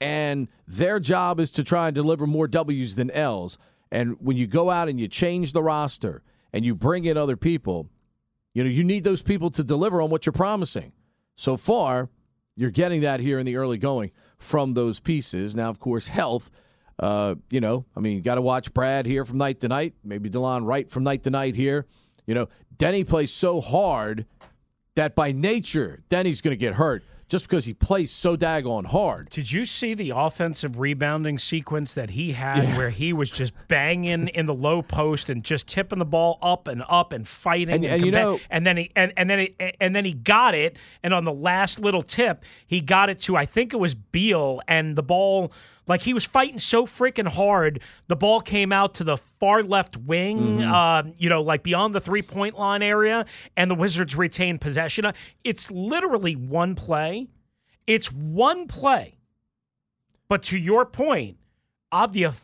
and 0.00 0.48
their 0.66 1.00
job 1.00 1.40
is 1.40 1.50
to 1.52 1.64
try 1.64 1.88
and 1.88 1.94
deliver 1.94 2.26
more 2.26 2.48
W's 2.48 2.96
than 2.96 3.10
L's. 3.10 3.58
And 3.90 4.16
when 4.20 4.36
you 4.36 4.46
go 4.46 4.70
out 4.70 4.88
and 4.88 5.00
you 5.00 5.08
change 5.08 5.52
the 5.52 5.62
roster 5.62 6.22
and 6.52 6.64
you 6.64 6.74
bring 6.74 7.04
in 7.04 7.16
other 7.16 7.36
people, 7.36 7.88
you 8.52 8.64
know 8.64 8.70
you 8.70 8.84
need 8.84 9.04
those 9.04 9.22
people 9.22 9.50
to 9.50 9.64
deliver 9.64 10.02
on 10.02 10.10
what 10.10 10.26
you're 10.26 10.32
promising. 10.32 10.92
So 11.34 11.56
far, 11.56 12.08
you're 12.56 12.70
getting 12.70 13.02
that 13.02 13.20
here 13.20 13.38
in 13.38 13.46
the 13.46 13.56
early 13.56 13.78
going 13.78 14.10
from 14.38 14.72
those 14.72 14.98
pieces. 15.00 15.54
Now, 15.54 15.68
of 15.68 15.78
course, 15.78 16.08
health. 16.08 16.50
Uh, 16.98 17.34
you 17.50 17.60
know, 17.60 17.84
I 17.94 18.00
mean, 18.00 18.16
you 18.16 18.22
got 18.22 18.36
to 18.36 18.42
watch 18.42 18.72
Brad 18.72 19.04
here 19.04 19.26
from 19.26 19.36
night 19.36 19.60
to 19.60 19.68
night. 19.68 19.94
Maybe 20.02 20.30
Delon 20.30 20.64
Wright 20.64 20.88
from 20.90 21.04
night 21.04 21.24
to 21.24 21.30
night 21.30 21.54
here. 21.54 21.86
You 22.26 22.34
know, 22.34 22.48
Deni 22.74 23.06
plays 23.06 23.30
so 23.30 23.60
hard 23.60 24.24
that 24.94 25.14
by 25.14 25.30
nature, 25.32 26.02
Deni's 26.08 26.40
going 26.40 26.52
to 26.52 26.56
get 26.56 26.74
hurt 26.74 27.04
just 27.28 27.48
because 27.48 27.64
he 27.64 27.74
plays 27.74 28.10
so 28.12 28.36
daggone 28.36 28.86
hard. 28.86 29.28
Did 29.30 29.50
you 29.50 29.66
see 29.66 29.94
the 29.94 30.10
offensive 30.14 30.78
rebounding 30.78 31.38
sequence 31.38 31.92
that 31.94 32.10
he 32.10 32.32
had 32.32 32.76
where 32.78 32.90
he 32.90 33.12
was 33.12 33.30
just 33.30 33.52
banging 33.66 34.28
in 34.28 34.46
the 34.46 34.54
low 34.54 34.80
post 34.82 35.28
and 35.28 35.42
just 35.42 35.66
tipping 35.66 35.98
the 35.98 36.04
ball 36.04 36.38
up 36.40 36.68
and 36.68 36.84
up 36.88 37.12
and 37.12 37.26
fighting 37.26 37.74
And- 37.74 37.84
and 37.84 38.04
you 38.06 38.12
comba- 38.12 38.14
know- 38.14 38.40
and 38.48 38.66
then 38.66 38.76
he 38.76 38.90
and, 38.94 39.12
and 39.16 39.28
then 39.28 39.38
he, 39.40 39.54
and 39.80 39.94
then 39.96 40.04
he 40.04 40.12
got 40.12 40.54
it 40.54 40.76
and 41.02 41.12
on 41.12 41.24
the 41.24 41.32
last 41.32 41.80
little 41.80 42.02
tip 42.02 42.44
he 42.66 42.80
got 42.80 43.10
it 43.10 43.20
to 43.22 43.36
I 43.36 43.44
think 43.44 43.72
it 43.74 43.78
was 43.78 43.94
Beal 43.94 44.60
and 44.68 44.94
the 44.96 45.02
ball 45.02 45.52
like 45.88 46.02
he 46.02 46.12
was 46.14 46.24
fighting 46.24 46.58
so 46.58 46.86
freaking 46.86 47.28
hard 47.28 47.80
the 48.08 48.16
ball 48.16 48.40
came 48.40 48.72
out 48.72 48.94
to 48.94 49.04
the 49.04 49.16
far 49.16 49.62
left 49.62 49.96
wing 49.96 50.62
uh, 50.62 51.02
you 51.16 51.28
know 51.28 51.42
like 51.42 51.62
beyond 51.62 51.94
the 51.94 52.00
three 52.00 52.22
point 52.22 52.58
line 52.58 52.82
area 52.82 53.24
and 53.56 53.70
the 53.70 53.74
Wizards 53.74 54.14
retained 54.16 54.60
possession. 54.60 55.06
It's 55.44 55.70
literally 55.70 56.34
one 56.34 56.74
play. 56.74 57.28
It's 57.86 58.10
one 58.12 58.66
play. 58.66 59.18
But 60.28 60.42
to 60.44 60.58
your 60.58 60.84
point, 60.84 61.36
Avdija 61.92 62.34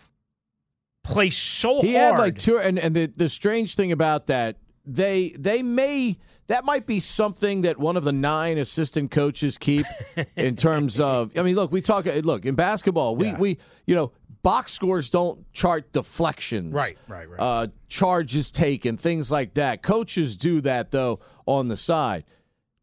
plays 1.03 1.37
so 1.37 1.81
He 1.83 1.95
hard. 1.95 2.15
had 2.15 2.19
like 2.21 2.39
two, 2.39 2.59
and 2.59 2.79
and 2.79 2.95
the 2.95 3.07
the 3.07 3.29
strange 3.29 3.75
thing 3.75 3.91
about 3.91 4.27
that, 4.27 4.57
they 4.87 5.31
they 5.39 5.63
may 5.63 6.17
that 6.49 6.65
might 6.65 6.87
be 6.87 7.01
something 7.01 7.63
that 7.63 7.79
one 7.79 7.97
of 7.97 8.05
the 8.05 8.13
nine 8.13 8.59
assistant 8.59 9.11
coaches 9.11 9.59
keep 9.59 9.87
in 10.37 10.57
terms 10.57 10.99
of. 11.01 11.31
I 11.39 11.43
mean, 11.43 11.55
look, 11.57 11.73
we 11.73 11.81
talk. 11.81 12.05
Look 12.07 12.45
in 12.45 12.55
basketball, 12.55 13.17
we 13.17 13.33
we 13.35 13.59
you 13.87 13.95
know. 13.95 14.13
Box 14.43 14.73
scores 14.73 15.09
don't 15.09 15.51
chart 15.53 15.93
deflections, 15.93 16.73
Right, 16.75 16.99
right, 17.07 17.29
right. 17.31 17.39
Uh, 17.39 17.69
charges 17.89 18.51
taken, 18.51 18.97
things 18.97 19.31
like 19.31 19.55
that. 19.55 19.83
Coaches 19.85 20.37
do 20.37 20.61
that 20.63 20.91
though 20.91 21.21
on 21.47 21.69
the 21.69 21.77
side. 21.77 22.25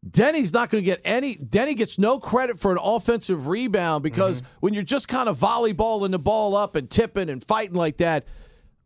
Deni's 0.08 0.54
not 0.54 0.70
going 0.70 0.82
to 0.82 0.86
get 0.86 1.02
any. 1.04 1.36
Deni 1.36 1.76
gets 1.76 1.98
no 1.98 2.18
credit 2.18 2.58
for 2.58 2.72
an 2.72 2.78
offensive 2.82 3.46
rebound 3.46 4.02
because 4.02 4.40
Mm-hmm. 4.40 4.50
when 4.60 4.72
you're 4.72 4.82
just 4.82 5.06
kind 5.08 5.28
of 5.28 5.38
volleyballing 5.38 6.12
the 6.12 6.18
ball 6.18 6.56
up 6.56 6.76
and 6.76 6.88
tipping 6.88 7.28
and 7.28 7.44
fighting 7.44 7.76
like 7.76 7.98
that, 7.98 8.24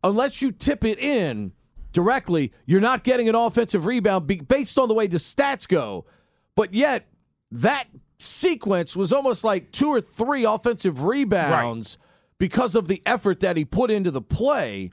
unless 0.02 0.42
you 0.42 0.50
tip 0.50 0.84
it 0.84 0.98
in 0.98 1.52
directly, 1.94 2.52
you're 2.66 2.80
not 2.80 3.04
getting 3.04 3.28
an 3.30 3.35
offensive 3.35 3.87
rebound 3.87 4.26
based 4.46 4.78
on 4.78 4.88
the 4.88 4.94
way 4.94 5.07
the 5.07 5.16
stats 5.16 5.66
go. 5.66 6.04
But 6.54 6.74
yet, 6.74 7.07
that 7.50 7.87
sequence 8.18 8.94
was 8.94 9.12
almost 9.12 9.44
like 9.44 9.72
two 9.72 9.88
or 9.88 10.00
three 10.00 10.44
offensive 10.44 11.02
rebounds 11.02 11.96
because 12.38 12.74
of 12.74 12.88
the 12.88 13.02
effort 13.07 13.40
that 13.40 13.57
he 13.57 13.64
put 13.64 13.90
into 13.90 14.11
the 14.11 14.20
play. 14.20 14.90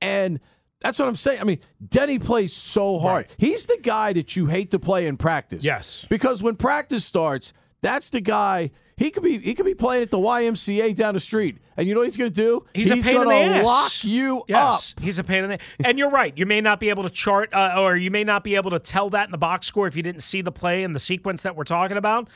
And 0.00 0.38
that's 0.80 0.98
what 0.98 1.08
I'm 1.08 1.16
saying. 1.16 1.40
I 1.40 1.44
mean, 1.44 1.60
Deni 1.84 2.22
plays 2.22 2.52
so 2.52 2.98
hard. 2.98 3.26
He's 3.38 3.66
the 3.66 3.78
guy 3.82 4.12
that 4.12 4.36
you 4.36 4.46
hate 4.46 4.70
to 4.72 4.78
play 4.78 5.06
in 5.06 5.16
practice. 5.16 5.64
Yes. 5.64 6.06
Because 6.08 6.42
when 6.42 6.56
practice 6.56 7.04
starts, 7.04 7.52
that's 7.80 8.10
the 8.10 8.20
guy 8.20 8.70
He 8.96 9.10
could 9.10 9.22
be 9.24 9.38
he 9.38 9.54
could 9.54 9.66
be 9.66 9.74
playing 9.74 10.02
at 10.04 10.10
the 10.10 10.18
YMCA 10.18 10.94
down 10.94 11.14
the 11.14 11.20
street, 11.20 11.58
and 11.76 11.88
you 11.88 11.94
know 11.94 12.00
what 12.00 12.06
he's 12.06 12.16
going 12.16 12.32
to 12.32 12.34
do? 12.34 12.64
He's, 12.74 12.90
a 12.90 12.94
pain 12.94 13.08
in 13.08 13.24
gonna 13.24 13.28
the 13.28 13.34
ass. 13.56 13.64
lock 13.64 14.04
you 14.04 14.44
yes, 14.46 14.94
up. 14.96 15.00
He's 15.02 15.18
a 15.18 15.24
pain 15.24 15.42
in 15.42 15.50
the. 15.50 15.54
Ass. 15.54 15.60
And 15.84 15.98
you're 15.98 16.10
right. 16.10 16.36
You 16.36 16.46
may 16.46 16.60
not 16.60 16.78
be 16.78 16.90
able 16.90 17.02
to 17.02 17.10
chart, 17.10 17.52
uh, 17.52 17.74
or 17.78 17.96
you 17.96 18.12
may 18.12 18.22
not 18.22 18.44
be 18.44 18.54
able 18.54 18.70
to 18.70 18.78
tell 18.78 19.10
that 19.10 19.24
in 19.24 19.32
the 19.32 19.38
box 19.38 19.66
score 19.66 19.88
if 19.88 19.96
you 19.96 20.02
didn't 20.02 20.22
see 20.22 20.42
the 20.42 20.52
play 20.52 20.84
and 20.84 20.94
the 20.94 21.00
sequence 21.00 21.42
that 21.42 21.56
we're 21.56 21.64
talking 21.64 21.96
about. 21.96 22.28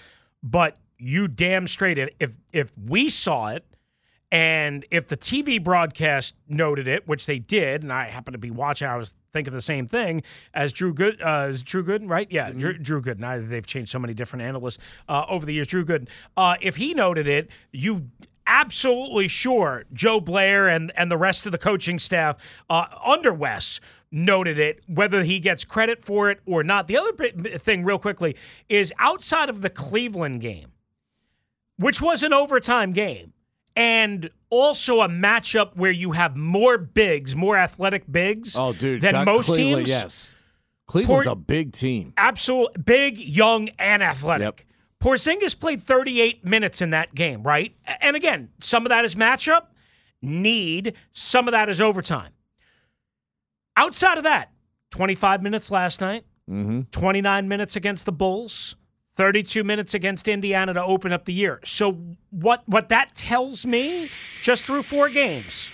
But 0.43 0.79
you 0.99 1.29
damn 1.29 1.69
straight, 1.69 1.97
if 2.19 2.37
if 2.53 2.73
we 2.77 3.09
saw 3.09 3.49
it, 3.49 3.65
and 4.31 4.85
if 4.91 5.09
the 5.09 5.17
TV 5.17 5.63
broadcast 5.63 6.35
noted 6.49 6.87
it, 6.87 7.09
which 7.09 7.25
they 7.27 7.39
did, 7.39 7.83
and 7.83 7.93
I 7.93 8.09
happen 8.09 8.33
to 8.33 8.39
be 8.39 8.51
watching, 8.51 8.87
I 8.87 8.97
was 8.97 9.15
thinking 9.33 9.55
the 9.55 9.63
same 9.63 9.87
thing 9.87 10.23
as 10.53 10.73
Drew 10.73 10.93
Good, 10.93 11.23
uh, 11.23 11.47
as 11.49 11.63
Drew 11.63 11.83
Gooden, 11.83 12.11
right? 12.11 12.27
Yeah, 12.31 12.51
Drew, 12.51 12.77
Drew 12.77 13.01
Gooden. 13.01 13.25
I, 13.25 13.39
they've 13.39 13.67
changed 13.67 13.91
so 13.91 13.99
many 13.99 14.13
different 14.13 14.43
analysts 14.43 14.79
uh, 15.09 15.25
over 15.29 15.47
the 15.47 15.55
years. 15.55 15.67
Drew 15.67 15.85
Gooden. 15.85 16.09
Uh, 16.37 16.57
if 16.61 16.77
he 16.77 16.93
noted 16.93 17.27
it, 17.27 17.51
you 17.73 18.11
absolutely 18.47 19.29
sure 19.29 19.85
Joe 19.93 20.21
Blair 20.21 20.69
and 20.69 20.91
and 20.97 21.11
the 21.11 21.19
rest 21.19 21.47
of 21.47 21.53
the 21.53 21.59
coaching 21.59 21.99
staff 21.99 22.37
uh, 22.69 22.87
under 23.05 23.33
Wes 23.33 23.81
noted 24.11 24.59
it, 24.59 24.81
whether 24.87 25.23
he 25.23 25.39
gets 25.39 25.65
credit 25.65 26.05
for 26.05 26.31
it 26.31 26.41
or 26.47 26.63
not. 26.63 26.89
The 26.89 26.97
other 26.97 27.13
thing, 27.59 27.85
real 27.85 27.99
quickly, 27.99 28.37
is 28.69 28.93
outside 28.99 29.49
of 29.49 29.61
the 29.61 29.71
Cleveland 29.71 30.41
game, 30.41 30.73
which 31.77 32.01
was 32.01 32.23
an 32.23 32.33
overtime 32.33 32.93
game, 32.93 33.33
and 33.79 34.29
also 34.51 35.01
a 35.01 35.09
matchup 35.09 35.77
where 35.77 35.91
you 35.93 36.13
have 36.13 36.37
more 36.37 36.77
bigs, 36.77 37.35
more 37.37 37.57
athletic 37.57 38.11
bigs 38.11 38.57
Oh, 38.57 38.73
dude, 38.73 39.01
than 39.03 39.25
most 39.25 39.47
Cleveland, 39.47 39.87
teams. 39.87 39.89
Yes, 39.89 40.35
Cleveland's 40.87 41.27
Port- 41.27 41.39
a 41.39 41.41
big 41.41 41.73
team. 41.73 42.13
Absolute 42.17 42.85
big, 42.85 43.19
young, 43.19 43.69
and 43.79 44.03
athletic. 44.03 44.43
Yep. 44.59 44.61
Porzingis 45.03 45.59
played 45.59 45.85
38 45.85 46.45
minutes 46.45 46.83
in 46.83 46.91
that 46.91 47.15
game, 47.15 47.43
right? 47.45 47.73
And 48.01 48.17
again, 48.17 48.49
some 48.61 48.85
of 48.85 48.91
that 48.91 49.05
is 49.05 49.15
matchup, 49.15 49.67
need, 50.21 50.95
some 51.13 51.47
of 51.47 51.53
that 51.53 51.69
is 51.69 51.81
overtime. 51.81 52.33
Outside 53.77 54.19
of 54.19 54.25
that, 54.25 54.51
25 54.91 55.43
minutes 55.43 55.71
last 55.71 56.01
night, 56.01 56.25
Mm-hmm. 56.51 56.81
29 56.93 57.47
minutes 57.47 57.77
against 57.77 58.07
the 58.07 58.13
Bulls, 58.13 58.75
32 59.19 59.65
minutes 59.65 59.95
against 59.95 60.29
Indiana 60.29 60.73
to 60.73 60.83
open 60.83 61.13
up 61.13 61.25
the 61.25 61.33
year. 61.33 61.61
So 61.65 61.99
what 62.31 62.63
what 62.67 62.89
that 62.91 63.17
tells 63.17 63.67
me 63.67 64.07
just 64.43 64.65
through 64.65 64.85
four 64.85 65.09
games. 65.09 65.73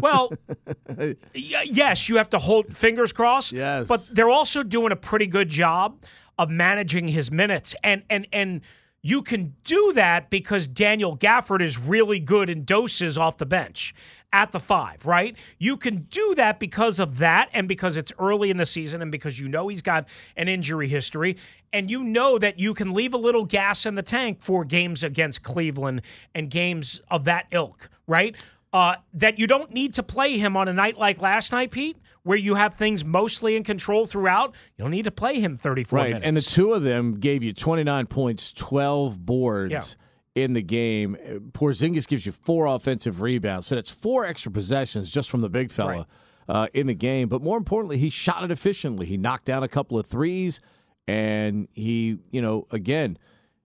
Well, 0.00 0.32
y- 0.96 1.14
yes, 1.34 2.08
you 2.08 2.16
have 2.16 2.30
to 2.30 2.38
hold 2.38 2.74
fingers 2.74 3.12
crossed. 3.12 3.52
Yes. 3.52 3.86
But 3.86 4.08
they're 4.12 4.30
also 4.30 4.62
doing 4.62 4.92
a 4.92 4.96
pretty 4.96 5.26
good 5.26 5.50
job 5.50 6.02
of 6.38 6.48
managing 6.50 7.06
his 7.06 7.30
minutes. 7.30 7.74
And 7.84 8.02
and 8.08 8.26
and 8.32 8.62
you 9.02 9.20
can 9.20 9.54
do 9.64 9.92
that 9.92 10.30
because 10.30 10.66
Daniel 10.66 11.18
Gafford 11.18 11.60
is 11.60 11.78
really 11.78 12.18
good 12.18 12.48
in 12.48 12.64
doses 12.64 13.18
off 13.18 13.36
the 13.36 13.46
bench 13.46 13.94
at 14.34 14.50
the 14.50 14.58
five, 14.58 15.06
right? 15.06 15.36
You 15.58 15.76
can 15.76 16.08
do 16.10 16.34
that 16.34 16.58
because 16.58 16.98
of 16.98 17.18
that 17.18 17.48
and 17.54 17.68
because 17.68 17.96
it's 17.96 18.12
early 18.18 18.50
in 18.50 18.56
the 18.56 18.66
season 18.66 19.00
and 19.00 19.12
because 19.12 19.38
you 19.38 19.46
know 19.48 19.68
he's 19.68 19.80
got 19.80 20.06
an 20.36 20.48
injury 20.48 20.88
history 20.88 21.36
and 21.72 21.88
you 21.88 22.02
know 22.02 22.36
that 22.40 22.58
you 22.58 22.74
can 22.74 22.92
leave 22.92 23.14
a 23.14 23.16
little 23.16 23.44
gas 23.44 23.86
in 23.86 23.94
the 23.94 24.02
tank 24.02 24.40
for 24.40 24.64
games 24.64 25.04
against 25.04 25.44
Cleveland 25.44 26.02
and 26.34 26.50
games 26.50 27.00
of 27.12 27.24
that 27.26 27.46
ilk, 27.52 27.88
right? 28.08 28.34
Uh, 28.72 28.96
that 29.12 29.38
you 29.38 29.46
don't 29.46 29.70
need 29.72 29.94
to 29.94 30.02
play 30.02 30.36
him 30.36 30.56
on 30.56 30.66
a 30.66 30.72
night 30.72 30.98
like 30.98 31.22
last 31.22 31.52
night, 31.52 31.70
Pete, 31.70 31.96
where 32.24 32.36
you 32.36 32.56
have 32.56 32.74
things 32.74 33.04
mostly 33.04 33.54
in 33.54 33.62
control 33.62 34.04
throughout. 34.04 34.52
You 34.76 34.82
don't 34.82 34.90
need 34.90 35.04
to 35.04 35.12
play 35.12 35.38
him 35.38 35.56
34 35.56 35.96
Right, 35.96 36.06
minutes. 36.08 36.26
and 36.26 36.36
the 36.36 36.42
two 36.42 36.72
of 36.72 36.82
them 36.82 37.14
gave 37.20 37.44
you 37.44 37.52
29 37.52 38.06
points, 38.06 38.52
12 38.52 39.24
boards 39.24 39.70
Yeah. 39.72 40.03
In 40.34 40.52
the 40.52 40.62
game. 40.62 41.16
Porzingis 41.52 42.06
gives 42.08 42.26
you 42.26 42.32
four 42.32 42.66
offensive 42.66 43.20
rebounds, 43.20 43.66
so 43.66 43.74
that's 43.74 43.90
four 43.90 44.24
extra 44.24 44.50
possessions 44.50 45.10
just 45.10 45.30
from 45.30 45.40
the 45.40 45.48
big 45.48 45.70
fella 45.70 45.90
Right. 45.98 46.06
uh, 46.48 46.66
in 46.74 46.86
the 46.86 46.94
game. 46.94 47.28
But 47.28 47.42
more 47.42 47.56
importantly, 47.56 47.98
he 47.98 48.10
shot 48.10 48.42
it 48.44 48.50
efficiently. 48.50 49.06
He 49.06 49.16
knocked 49.16 49.44
down 49.44 49.62
a 49.62 49.68
couple 49.68 49.98
of 49.98 50.06
threes, 50.06 50.60
and 51.06 51.68
he, 51.72 52.18
you 52.30 52.42
know, 52.42 52.66
again, 52.70 53.18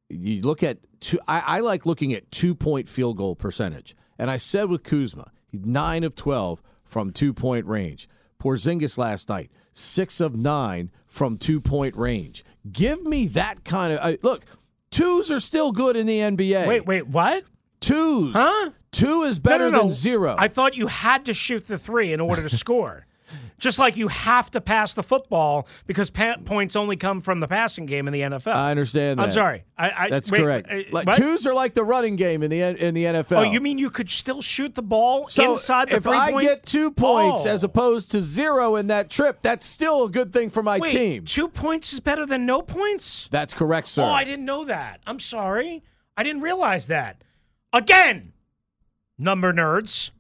you 0.10 0.42
look 0.42 0.64
at 0.64 0.78
two. 1.00 1.20
I, 1.28 1.40
I 1.40 1.60
like 1.60 1.86
looking 1.86 2.14
at 2.14 2.32
two 2.32 2.56
point 2.56 2.88
field 2.88 3.18
goal 3.18 3.36
percentage, 3.36 3.96
and 4.18 4.30
I 4.30 4.38
said 4.38 4.70
with 4.70 4.84
Kuzma, 4.84 5.32
nine 5.54 6.04
of 6.04 6.16
12 6.16 6.62
from 6.84 7.12
two 7.12 7.34
point 7.34 7.66
range. 7.66 8.08
Porzingis 8.42 8.98
last 8.98 9.30
night, 9.30 9.52
six 9.74 10.20
of 10.22 10.36
nine 10.36 10.92
from 11.08 11.38
two 11.38 11.60
point 11.62 11.96
range. 11.96 12.44
Give 12.72 13.04
me 13.04 13.28
that 13.28 13.64
kind 13.64 13.94
of 13.94 14.00
uh, 14.00 14.18
look. 14.24 14.46
Twos 14.92 15.30
are 15.32 15.40
still 15.40 15.72
good 15.72 15.96
in 15.96 16.06
the 16.06 16.20
NBA. 16.20 16.68
wait, 16.68 16.86
wait, 16.86 17.08
what? 17.08 17.44
twos. 17.80 18.34
Huh? 18.36 18.72
Two 18.92 19.24
is 19.24 19.38
No, 19.38 19.44
better 19.52 19.66
no, 19.70 19.78
no. 19.78 19.84
than 19.84 19.92
zero. 19.94 20.36
I 20.38 20.48
thought 20.48 20.76
you 20.76 20.88
had 20.88 21.26
to 21.26 21.34
shoot 21.34 21.68
the 21.68 21.78
three 21.78 22.12
in 22.12 22.20
order 22.20 22.48
to 22.48 22.58
score. 22.58 23.06
Just 23.58 23.78
like 23.78 23.98
you 23.98 24.08
have 24.08 24.50
to 24.52 24.62
pass 24.62 24.94
the 24.94 25.04
football 25.04 25.68
because 25.86 26.10
pa- 26.10 26.38
points 26.46 26.76
only 26.76 26.96
come 26.96 27.22
from 27.22 27.40
the 27.42 27.48
passing 27.48 27.86
game 27.86 28.08
in 28.08 28.14
the 28.14 28.22
NFL. 28.22 28.56
I 28.56 28.72
understand 28.72 29.20
that. 29.20 29.24
I'm 29.28 29.32
sorry. 29.34 29.66
I, 29.78 29.92
I, 30.06 30.10
That's 30.10 30.32
wait, 30.32 30.40
correct. 30.40 30.68
uh, 30.72 30.82
like 30.92 31.16
twos 31.16 31.46
are 31.46 31.54
like 31.54 31.74
the 31.74 31.84
running 31.84 32.16
game 32.16 32.42
in 32.44 32.50
the 32.50 32.62
in 32.62 32.94
the 32.94 33.04
NFL. 33.06 33.38
Oh, 33.40 33.42
you 33.52 33.60
mean 33.62 33.78
you 33.78 33.90
could 33.90 34.10
still 34.10 34.42
shoot 34.42 34.76
the 34.76 34.82
ball 34.82 35.28
So 35.28 35.52
inside 35.52 35.90
the 35.90 35.96
if 35.98 36.08
I 36.08 36.32
point? 36.32 36.44
get 36.46 36.66
two 36.66 36.92
points 36.92 37.46
Oh. 37.46 37.50
as 37.50 37.64
opposed 37.64 38.12
to 38.12 38.22
zero 38.22 38.76
in 38.78 38.88
that 38.88 39.10
trip, 39.10 39.40
that's 39.42 39.66
still 39.66 40.06
a 40.06 40.10
good 40.10 40.32
thing 40.32 40.50
for 40.50 40.64
my 40.64 40.80
Wait, 40.80 40.92
team. 40.92 41.26
two 41.26 41.48
points 41.50 41.92
is 41.94 42.00
better 42.00 42.26
than 42.26 42.46
no 42.46 42.62
points. 42.62 43.28
That's 43.32 43.54
correct, 43.54 43.88
sir. 43.88 44.04
Oh, 44.04 44.08
I 44.10 44.24
didn't 44.24 44.46
know 44.46 44.66
that. 44.66 45.02
I'm 45.06 45.20
sorry. 45.20 45.84
I 46.18 46.24
didn't 46.24 46.42
realize 46.42 46.88
that. 46.88 47.24
Again, 47.74 48.34
number 49.18 49.52
nerds, 49.54 50.12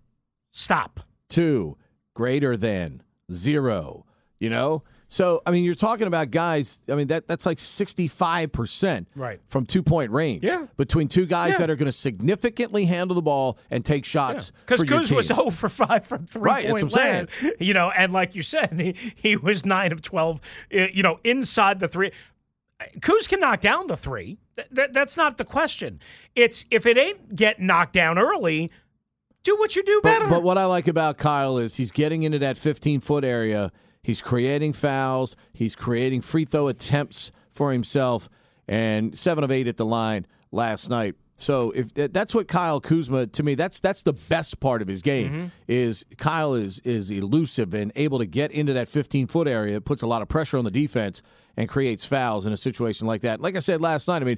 stop. 0.51 0.99
two 1.29 1.77
greater 2.19 2.57
than 2.57 3.01
zero. 3.31 4.05
You 4.39 4.49
know, 4.49 4.83
so 5.09 5.41
I 5.45 5.51
mean, 5.51 5.63
you're 5.65 5.75
talking 5.75 6.07
about 6.07 6.31
guys. 6.31 6.79
I 6.89 6.95
mean, 6.95 7.07
that 7.07 7.27
that's 7.27 7.45
like 7.45 7.59
65 7.59 8.51
percent 8.51 9.07
Right. 9.15 9.39
from 9.49 9.65
two 9.65 9.83
point 9.83 10.11
range. 10.11 10.43
Yeah. 10.43 10.67
between 10.77 11.07
two 11.07 11.25
guys 11.25 11.51
Yeah. 11.53 11.57
that 11.59 11.69
are 11.69 11.75
going 11.75 11.87
to 11.87 11.91
significantly 11.91 12.85
handle 12.85 13.15
the 13.15 13.21
ball 13.21 13.57
and 13.71 13.83
take 13.83 14.05
shots 14.05 14.51
Because 14.65 14.89
your 14.89 14.99
Kuz 15.01 15.11
was 15.15 15.27
0 15.27 15.49
for 15.61 15.67
5 15.69 16.05
from 16.07 16.25
three 16.25 16.41
Right, 16.41 16.63
that's 16.67 16.81
point 16.81 16.91
what 16.93 17.01
I'm 17.01 17.27
land. 17.27 17.29
You 17.59 17.73
know, 17.73 17.89
and 17.91 18.13
like 18.13 18.33
you 18.35 18.43
said, 18.43 18.71
he, 18.79 18.95
he 19.15 19.35
was 19.35 19.65
9 19.65 19.91
of 19.91 20.01
12, 20.01 20.39
uh, 20.73 20.77
you 20.93 21.03
know, 21.03 21.19
inside 21.25 21.79
the 21.81 21.87
three. 21.89 22.11
Kuz 23.01 23.27
can 23.27 23.41
knock 23.41 23.59
down 23.61 23.87
the 23.87 23.97
three. 23.97 24.37
Th- 24.55 24.69
th- 24.73 24.89
that's 24.93 25.17
not 25.17 25.37
the 25.37 25.43
question. 25.45 25.99
It's 26.35 26.63
if 26.71 26.85
it 26.85 26.97
ain't 26.97 27.35
get 27.35 27.59
knocked 27.59 27.91
down 27.93 28.17
early, 28.17 28.71
do 29.43 29.57
what 29.57 29.75
you 29.75 29.83
do 29.83 29.99
better. 30.01 30.25
But, 30.25 30.35
but 30.35 30.43
what 30.43 30.57
I 30.57 30.65
like 30.65 30.87
about 30.87 31.17
Kyle 31.17 31.57
is 31.57 31.75
he's 31.75 31.91
getting 31.91 32.23
into 32.23 32.39
that 32.39 32.57
15 32.57 32.99
foot 32.99 33.23
area. 33.23 33.71
He's 34.03 34.21
creating 34.21 34.73
fouls. 34.73 35.35
He's 35.53 35.75
creating 35.75 36.21
free 36.21 36.45
throw 36.45 36.67
attempts 36.67 37.31
for 37.51 37.71
himself, 37.71 38.29
and 38.67 39.17
seven 39.17 39.43
of 39.43 39.51
eight 39.51 39.67
at 39.67 39.77
the 39.77 39.85
line 39.85 40.25
last 40.51 40.89
night. 40.89 41.15
So 41.35 41.71
if 41.71 41.93
that's 41.93 42.35
what 42.35 42.47
Kyle 42.49 42.81
Kuzma 42.81 43.27
to 43.27 43.43
me, 43.43 43.55
that's 43.55 43.79
that's 43.79 44.03
the 44.03 44.11
best 44.13 44.59
part 44.59 44.81
of 44.81 44.87
his 44.89 45.01
game 45.01 45.31
Mm-hmm. 45.31 45.47
is 45.69 46.05
Kyle 46.17 46.53
is 46.53 46.79
is 46.79 47.11
elusive 47.11 47.73
and 47.73 47.91
able 47.95 48.19
to 48.19 48.25
get 48.25 48.51
into 48.51 48.73
that 48.73 48.87
15 48.89 49.27
foot 49.27 49.47
area. 49.47 49.77
It 49.77 49.85
puts 49.85 50.01
a 50.01 50.07
lot 50.07 50.21
of 50.21 50.27
pressure 50.27 50.57
on 50.57 50.65
the 50.65 50.71
defense 50.71 51.21
and 51.55 51.69
creates 51.69 52.05
fouls 52.05 52.45
in 52.45 52.51
a 52.53 52.57
situation 52.57 53.07
like 53.07 53.21
that. 53.21 53.39
Like 53.39 53.55
I 53.55 53.59
said 53.59 53.79
last 53.81 54.07
night, 54.09 54.21
I 54.21 54.25
mean, 54.25 54.37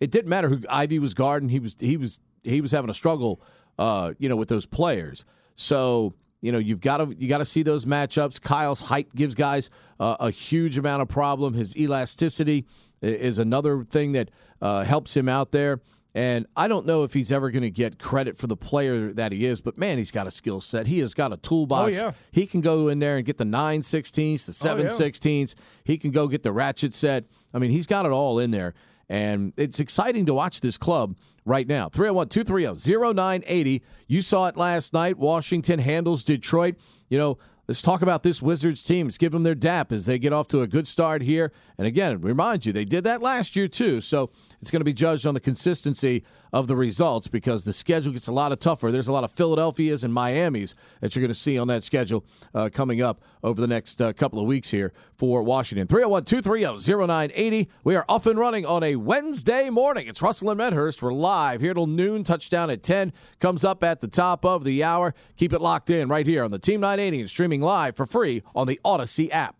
it 0.00 0.10
didn't 0.10 0.28
matter 0.28 0.48
who 0.48 0.60
Ivey 0.68 0.98
was 0.98 1.14
guarding. 1.14 1.48
He 1.50 1.60
was 1.60 1.76
he 1.78 1.96
was 1.96 2.20
he 2.42 2.60
was 2.60 2.72
having 2.72 2.90
a 2.90 2.94
struggle, 2.94 3.40
uh, 3.80 4.12
you 4.18 4.28
know, 4.28 4.36
with 4.36 4.48
those 4.48 4.66
players. 4.66 5.24
So 5.56 6.14
you 6.42 6.52
know 6.52 6.58
you've 6.58 6.80
got 6.80 6.98
to 6.98 7.14
you 7.18 7.28
got 7.28 7.38
to 7.38 7.44
see 7.44 7.62
those 7.62 7.86
matchups. 7.86 8.40
Kyle's 8.40 8.80
height 8.80 9.12
gives 9.14 9.34
guys 9.34 9.70
uh, 9.98 10.16
a 10.20 10.30
huge 10.30 10.78
amount 10.78 11.02
of 11.02 11.08
problem. 11.08 11.54
His 11.54 11.76
elasticity 11.76 12.66
is 13.02 13.38
another 13.38 13.82
thing 13.82 14.12
that 14.12 14.30
uh, 14.60 14.84
helps 14.84 15.16
him 15.16 15.28
out 15.28 15.50
there. 15.50 15.80
And 16.12 16.46
I 16.56 16.66
don't 16.66 16.86
know 16.86 17.04
if 17.04 17.14
he's 17.14 17.30
ever 17.30 17.50
going 17.50 17.62
to 17.62 17.70
get 17.70 17.98
credit 17.98 18.36
for 18.36 18.48
the 18.48 18.56
player 18.56 19.12
that 19.12 19.30
he 19.30 19.46
is, 19.46 19.60
but 19.60 19.78
man, 19.78 19.96
he's 19.96 20.10
got 20.10 20.26
a 20.26 20.30
skill 20.30 20.60
set. 20.60 20.88
He 20.88 20.98
has 20.98 21.14
got 21.14 21.32
a 21.32 21.36
toolbox. 21.36 22.00
Oh, 22.00 22.06
yeah. 22.06 22.12
He 22.32 22.46
can 22.46 22.60
go 22.60 22.88
in 22.88 22.98
there 22.98 23.16
and 23.16 23.24
get 23.24 23.38
the 23.38 23.44
9 23.44 23.82
16s, 23.82 24.44
the 24.44 24.52
7 24.52 24.86
yeah. 24.86 24.90
16s. 24.90 25.54
He 25.84 25.96
can 25.96 26.10
go 26.10 26.26
get 26.26 26.42
the 26.42 26.50
ratchet 26.50 26.94
set. 26.94 27.26
I 27.54 27.60
mean, 27.60 27.70
he's 27.70 27.86
got 27.86 28.06
it 28.06 28.12
all 28.12 28.40
in 28.40 28.50
there. 28.50 28.74
And 29.08 29.52
it's 29.56 29.78
exciting 29.78 30.26
to 30.26 30.34
watch 30.34 30.60
this 30.60 30.76
club 30.76 31.16
right 31.44 31.66
now. 31.66 31.88
301 31.88 32.28
230 32.28 33.14
0980. 33.14 33.82
You 34.06 34.22
saw 34.22 34.46
it 34.46 34.56
last 34.56 34.92
night. 34.92 35.18
Washington 35.18 35.78
handles 35.78 36.24
Detroit. 36.24 36.76
You 37.08 37.18
know, 37.18 37.38
let's 37.68 37.82
talk 37.82 38.02
about 38.02 38.22
this 38.22 38.42
Wizards 38.42 38.82
team. 38.82 39.06
Let's 39.06 39.18
give 39.18 39.32
them 39.32 39.42
their 39.42 39.54
dap 39.54 39.92
as 39.92 40.06
they 40.06 40.18
get 40.18 40.32
off 40.32 40.48
to 40.48 40.60
a 40.60 40.66
good 40.66 40.88
start 40.88 41.22
here. 41.22 41.52
And 41.78 41.86
again, 41.86 42.20
remind 42.20 42.66
you, 42.66 42.72
they 42.72 42.84
did 42.84 43.04
that 43.04 43.22
last 43.22 43.56
year 43.56 43.68
too. 43.68 44.00
So 44.00 44.30
it's 44.60 44.70
going 44.70 44.80
to 44.80 44.84
be 44.84 44.92
judged 44.92 45.26
on 45.26 45.34
the 45.34 45.40
consistency 45.40 46.24
of 46.52 46.66
the 46.66 46.76
results 46.76 47.28
because 47.28 47.64
the 47.64 47.72
schedule 47.72 48.12
gets 48.12 48.28
a 48.28 48.32
lot 48.32 48.52
of 48.52 48.58
tougher. 48.58 48.92
There's 48.92 49.08
a 49.08 49.12
lot 49.12 49.24
of 49.24 49.30
Philadelphias 49.30 50.04
and 50.04 50.12
Miamis 50.12 50.74
that 51.00 51.14
you're 51.14 51.20
going 51.20 51.32
to 51.32 51.38
see 51.38 51.58
on 51.58 51.68
that 51.68 51.84
schedule 51.84 52.24
uh, 52.54 52.68
coming 52.72 53.00
up 53.00 53.22
over 53.42 53.60
the 53.60 53.66
next 53.66 54.00
uh, 54.02 54.12
couple 54.12 54.38
of 54.38 54.46
weeks 54.46 54.70
here 54.70 54.92
for 55.16 55.42
Washington. 55.42 55.86
301 55.86 56.24
230 56.24 56.96
0980. 57.06 57.70
We 57.84 57.96
are 57.96 58.04
off 58.08 58.26
and 58.26 58.38
running 58.38 58.66
on 58.66 58.82
a 58.82 58.96
Wednesday 58.96 59.70
morning. 59.70 60.08
It's 60.08 60.20
Russell 60.20 60.50
and 60.50 60.58
Medhurst. 60.58 61.02
We're 61.02 61.12
live 61.12 61.60
here 61.60 61.74
till 61.74 61.86
noon. 61.86 62.24
Touchdown 62.24 62.70
at 62.70 62.82
10 62.82 63.12
comes 63.38 63.64
up 63.64 63.82
at 63.82 64.00
the 64.00 64.08
top 64.08 64.44
of 64.44 64.64
the 64.64 64.84
hour. 64.84 65.14
Keep 65.36 65.52
it 65.52 65.60
locked 65.60 65.90
in 65.90 66.08
right 66.08 66.26
here 66.26 66.44
on 66.44 66.50
the 66.50 66.58
Team 66.58 66.80
980 66.80 67.20
and 67.20 67.30
streaming 67.30 67.60
live 67.62 67.96
for 67.96 68.06
free 68.06 68.42
on 68.54 68.66
the 68.66 68.80
Audacy 68.84 69.30
app. 69.30 69.59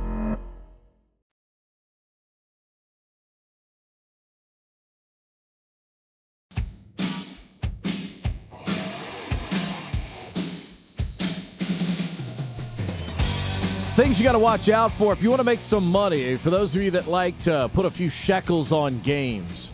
Things 14.01 14.19
you 14.19 14.23
got 14.23 14.31
to 14.31 14.39
watch 14.39 14.67
out 14.67 14.91
for 14.93 15.13
if 15.13 15.21
you 15.21 15.29
want 15.29 15.41
to 15.41 15.45
make 15.45 15.59
some 15.59 15.85
money. 15.85 16.35
For 16.35 16.49
those 16.49 16.75
of 16.75 16.81
you 16.81 16.89
that 16.89 17.05
like 17.05 17.37
to 17.41 17.69
put 17.71 17.85
a 17.85 17.89
few 17.91 18.09
shekels 18.09 18.71
on 18.71 18.99
games. 19.01 19.71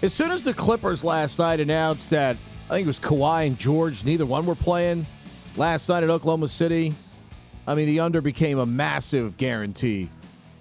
As 0.00 0.14
soon 0.14 0.30
as 0.30 0.44
the 0.44 0.54
Clippers 0.54 1.02
last 1.02 1.36
night 1.40 1.58
announced 1.58 2.10
that, 2.10 2.36
I 2.68 2.74
think 2.74 2.84
it 2.84 2.86
was 2.86 3.00
Kawhi 3.00 3.48
and 3.48 3.58
George, 3.58 4.04
neither 4.04 4.24
one 4.24 4.46
were 4.46 4.54
playing 4.54 5.06
last 5.56 5.88
night 5.88 6.04
at 6.04 6.08
Oklahoma 6.08 6.46
City. 6.46 6.94
I 7.66 7.74
mean, 7.74 7.86
the 7.86 7.98
under 7.98 8.20
became 8.20 8.60
a 8.60 8.64
massive 8.64 9.36
guarantee 9.36 10.08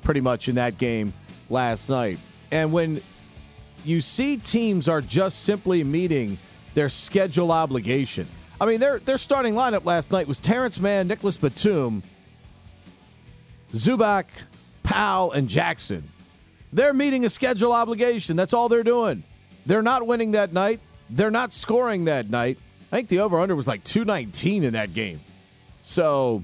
pretty 0.01 0.21
much 0.21 0.49
in 0.49 0.55
that 0.55 0.79
game 0.79 1.13
last 1.51 1.87
night. 1.87 2.17
And 2.49 2.73
when 2.73 2.99
you 3.85 4.01
see 4.01 4.37
teams 4.37 4.89
are 4.89 5.01
just 5.01 5.41
simply 5.41 5.83
meeting 5.83 6.39
their 6.73 6.89
schedule 6.89 7.51
obligation, 7.51 8.25
I 8.59 8.65
mean, 8.65 8.79
their, 8.79 8.97
their 8.97 9.19
starting 9.19 9.53
lineup 9.53 9.85
last 9.85 10.11
night 10.11 10.27
was 10.27 10.39
Terance 10.39 10.79
Mann, 10.79 11.07
Nicolas 11.07 11.37
Batum, 11.37 12.01
Zubac, 13.73 14.25
Powell, 14.83 15.31
and 15.31 15.47
Jackson. 15.49 16.09
They're 16.71 16.93
meeting 16.93 17.25
a 17.25 17.29
schedule 17.29 17.73
obligation. 17.73 18.35
That's 18.35 18.53
all 18.53 18.69
they're 18.69 18.83
doing. 18.83 19.23
They're 19.65 19.81
not 19.81 20.05
winning 20.05 20.31
that 20.31 20.53
night. 20.53 20.79
They're 21.09 21.31
not 21.31 21.53
scoring 21.53 22.05
that 22.05 22.29
night. 22.29 22.57
I 22.91 22.97
think 22.97 23.09
the 23.09 23.19
over 23.19 23.39
under 23.39 23.55
was 23.55 23.67
like 23.67 23.83
219 23.83 24.63
in 24.63 24.73
that 24.73 24.93
game. 24.93 25.19
So, 25.83 26.43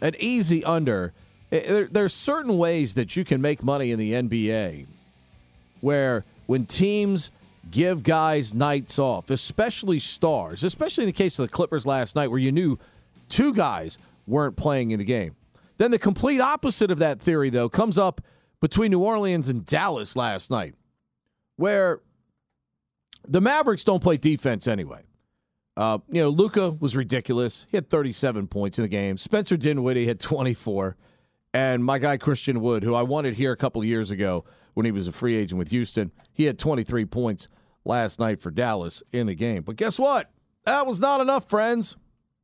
an 0.00 0.14
easy 0.18 0.64
under. 0.64 1.12
Eh, 1.50 1.56
eh, 1.58 1.86
there's 1.90 2.14
certain 2.14 2.58
ways 2.58 2.94
that 2.94 3.16
you 3.16 3.24
can 3.24 3.40
make 3.40 3.62
money 3.62 3.90
in 3.90 3.98
the 3.98 4.12
NBA 4.12 4.86
where 5.80 6.24
when 6.46 6.64
teams 6.64 7.30
give 7.70 8.02
guys 8.02 8.54
nights 8.54 8.98
off, 8.98 9.30
especially 9.30 9.98
stars, 9.98 10.64
especially 10.64 11.04
in 11.04 11.08
the 11.08 11.12
case 11.12 11.38
of 11.38 11.44
the 11.46 11.52
Clippers 11.52 11.86
last 11.86 12.16
night 12.16 12.28
where 12.28 12.38
you 12.38 12.52
knew 12.52 12.78
two 13.28 13.52
guys 13.52 13.98
weren't 14.26 14.56
playing 14.56 14.90
in 14.90 14.98
the 14.98 15.04
game. 15.04 15.34
Then 15.78 15.90
the 15.90 15.98
complete 15.98 16.40
opposite 16.40 16.90
of 16.90 16.98
that 16.98 17.20
theory, 17.20 17.50
though, 17.50 17.68
comes 17.68 17.98
up 17.98 18.20
between 18.60 18.90
New 18.90 19.00
Orleans 19.00 19.48
and 19.48 19.64
Dallas 19.64 20.14
last 20.16 20.50
night, 20.50 20.74
where 21.56 22.00
the 23.26 23.40
Mavericks 23.40 23.84
don't 23.84 24.02
play 24.02 24.16
defense 24.16 24.66
anyway. 24.66 25.02
Uh, 25.76 25.98
you 26.10 26.22
know, 26.22 26.28
Luka 26.28 26.70
was 26.70 26.96
ridiculous. 26.96 27.66
He 27.70 27.76
had 27.76 27.88
37 27.88 28.46
points 28.48 28.78
in 28.78 28.82
the 28.82 28.88
game. 28.88 29.16
Spencer 29.16 29.56
Dinwiddie 29.56 30.06
had 30.06 30.20
24. 30.20 30.96
And 31.54 31.84
my 31.84 31.98
guy 31.98 32.16
Christian 32.16 32.60
Wood, 32.60 32.82
who 32.82 32.94
I 32.94 33.02
wanted 33.02 33.34
here 33.34 33.52
a 33.52 33.56
couple 33.56 33.82
years 33.84 34.10
ago 34.10 34.44
when 34.74 34.86
he 34.86 34.92
was 34.92 35.06
a 35.06 35.12
free 35.12 35.34
agent 35.34 35.58
with 35.58 35.70
Houston, 35.70 36.10
he 36.32 36.44
had 36.44 36.58
23 36.58 37.04
points 37.06 37.48
last 37.84 38.20
night 38.20 38.40
for 38.40 38.50
Dallas 38.50 39.02
in 39.12 39.26
the 39.26 39.34
game. 39.34 39.62
But 39.62 39.76
guess 39.76 39.98
what? 39.98 40.30
That 40.64 40.86
was 40.86 41.00
not 41.00 41.20
enough, 41.20 41.48
friends. 41.48 41.96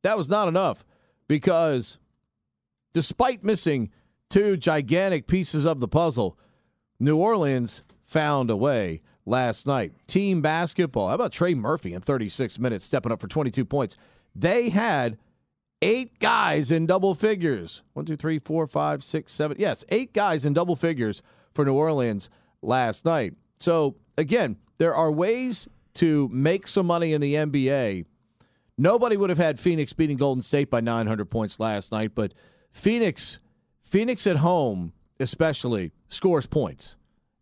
That 0.03 0.17
was 0.17 0.29
not 0.29 0.47
enough 0.47 0.83
because 1.27 1.97
despite 2.93 3.43
missing 3.43 3.91
two 4.29 4.57
gigantic 4.57 5.27
pieces 5.27 5.65
of 5.65 5.79
the 5.79 5.87
puzzle, 5.87 6.37
New 6.99 7.17
Orleans 7.17 7.83
found 8.05 8.49
a 8.49 8.55
way 8.55 8.99
last 9.25 9.67
night. 9.67 9.93
Team 10.07 10.41
basketball. 10.41 11.09
How 11.09 11.15
about 11.15 11.31
Trey 11.31 11.53
Murphy 11.53 11.93
in 11.93 12.01
36 12.01 12.59
minutes 12.59 12.85
stepping 12.85 13.11
up 13.11 13.21
for 13.21 13.27
22 13.27 13.63
points? 13.65 13.97
They 14.35 14.69
had 14.69 15.17
eight 15.81 16.19
guys 16.19 16.71
in 16.71 16.85
double 16.85 17.13
figures. 17.13 17.83
One, 17.93 18.05
two, 18.05 18.17
three, 18.17 18.39
four, 18.39 18.67
five, 18.67 19.03
six, 19.03 19.31
seven. 19.33 19.57
Yes, 19.59 19.85
eight 19.89 20.13
guys 20.13 20.45
in 20.45 20.53
double 20.53 20.75
figures 20.75 21.21
for 21.53 21.65
New 21.65 21.73
Orleans 21.73 22.29
last 22.61 23.05
night. 23.05 23.33
So, 23.59 23.95
again, 24.17 24.57
there 24.77 24.95
are 24.95 25.11
ways 25.11 25.67
to 25.95 26.29
make 26.31 26.67
some 26.67 26.85
money 26.85 27.13
in 27.13 27.21
the 27.21 27.35
NBA. 27.35 28.05
Nobody 28.77 29.17
would 29.17 29.29
have 29.29 29.39
had 29.39 29.59
Phoenix 29.59 29.91
beating 29.91 30.17
Golden 30.17 30.41
State 30.41 30.69
by 30.69 30.79
900 30.79 31.25
points 31.25 31.59
last 31.59 31.91
night, 31.91 32.11
but 32.15 32.33
Phoenix, 32.71 33.39
Phoenix 33.81 34.25
at 34.27 34.37
home, 34.37 34.93
especially, 35.19 35.91
scores 36.07 36.45
points. 36.45 36.97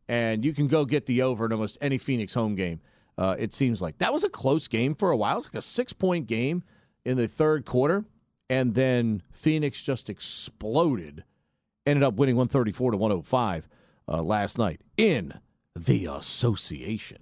And 0.08 0.46
you 0.46 0.54
can 0.54 0.68
go 0.68 0.86
get 0.86 1.06
the 1.06 1.22
over 1.22 1.46
in 1.46 1.52
almost 1.52 1.78
any 1.82 1.98
Phoenix 1.98 2.34
home 2.34 2.56
game. 2.56 2.80
Uh, 3.18 3.36
it 3.38 3.54
seems 3.54 3.82
like 3.82 3.98
that 3.98 4.14
was 4.14 4.24
a 4.24 4.30
close 4.30 4.68
game 4.68 4.96
for 4.96 5.12
a 5.12 5.18
while. 5.18 5.38
It's 5.38 5.48
like 5.48 5.56
a 5.56 5.62
six 5.62 5.92
point 5.92 6.28
game 6.28 6.64
in 7.06 7.18
the 7.18 7.28
third 7.28 7.66
quarter. 7.66 8.06
And 8.50 8.76
then 8.76 9.22
Phoenix 9.32 9.84
just 9.84 10.10
exploded, 10.10 11.24
ended 11.86 12.04
up 12.04 12.14
winning 12.16 12.36
134 12.36 12.92
to 12.92 12.98
105 12.98 13.68
uh, 14.08 14.22
last 14.22 14.58
night 14.58 14.82
in 14.96 15.34
the 15.76 16.06
association. 16.06 17.20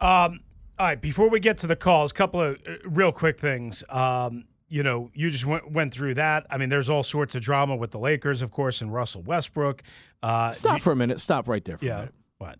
Um, 0.00 0.40
all 0.78 0.86
right, 0.86 1.00
before 1.00 1.28
we 1.28 1.40
get 1.40 1.58
to 1.58 1.66
the 1.66 1.76
calls, 1.76 2.10
a 2.10 2.14
couple 2.14 2.40
of 2.40 2.58
uh, 2.66 2.72
real 2.84 3.12
quick 3.12 3.40
things. 3.40 3.82
Um, 3.88 4.44
you 4.72 4.82
know, 4.82 5.10
you 5.14 5.30
just 5.30 5.44
went, 5.44 5.70
went 5.70 5.92
through 5.92 6.14
that. 6.14 6.46
I 6.50 6.56
mean, 6.56 6.68
there's 6.70 6.88
all 6.88 7.02
sorts 7.02 7.34
of 7.34 7.42
drama 7.42 7.76
with 7.76 7.90
the 7.90 7.98
Lakers, 7.98 8.40
of 8.42 8.50
course, 8.50 8.80
and 8.80 8.92
Russell 8.92 9.22
Westbrook. 9.22 9.82
Uh, 10.22 10.52
Stop 10.52 10.78
you- 10.78 10.82
for 10.82 10.92
a 10.92 10.96
minute. 10.96 11.20
Stop 11.20 11.46
right 11.48 11.64
there 11.64 11.76
for 11.78 11.84
Yeah. 11.84 11.92
a 11.92 11.98
minute. 11.98 12.14
What? 12.38 12.58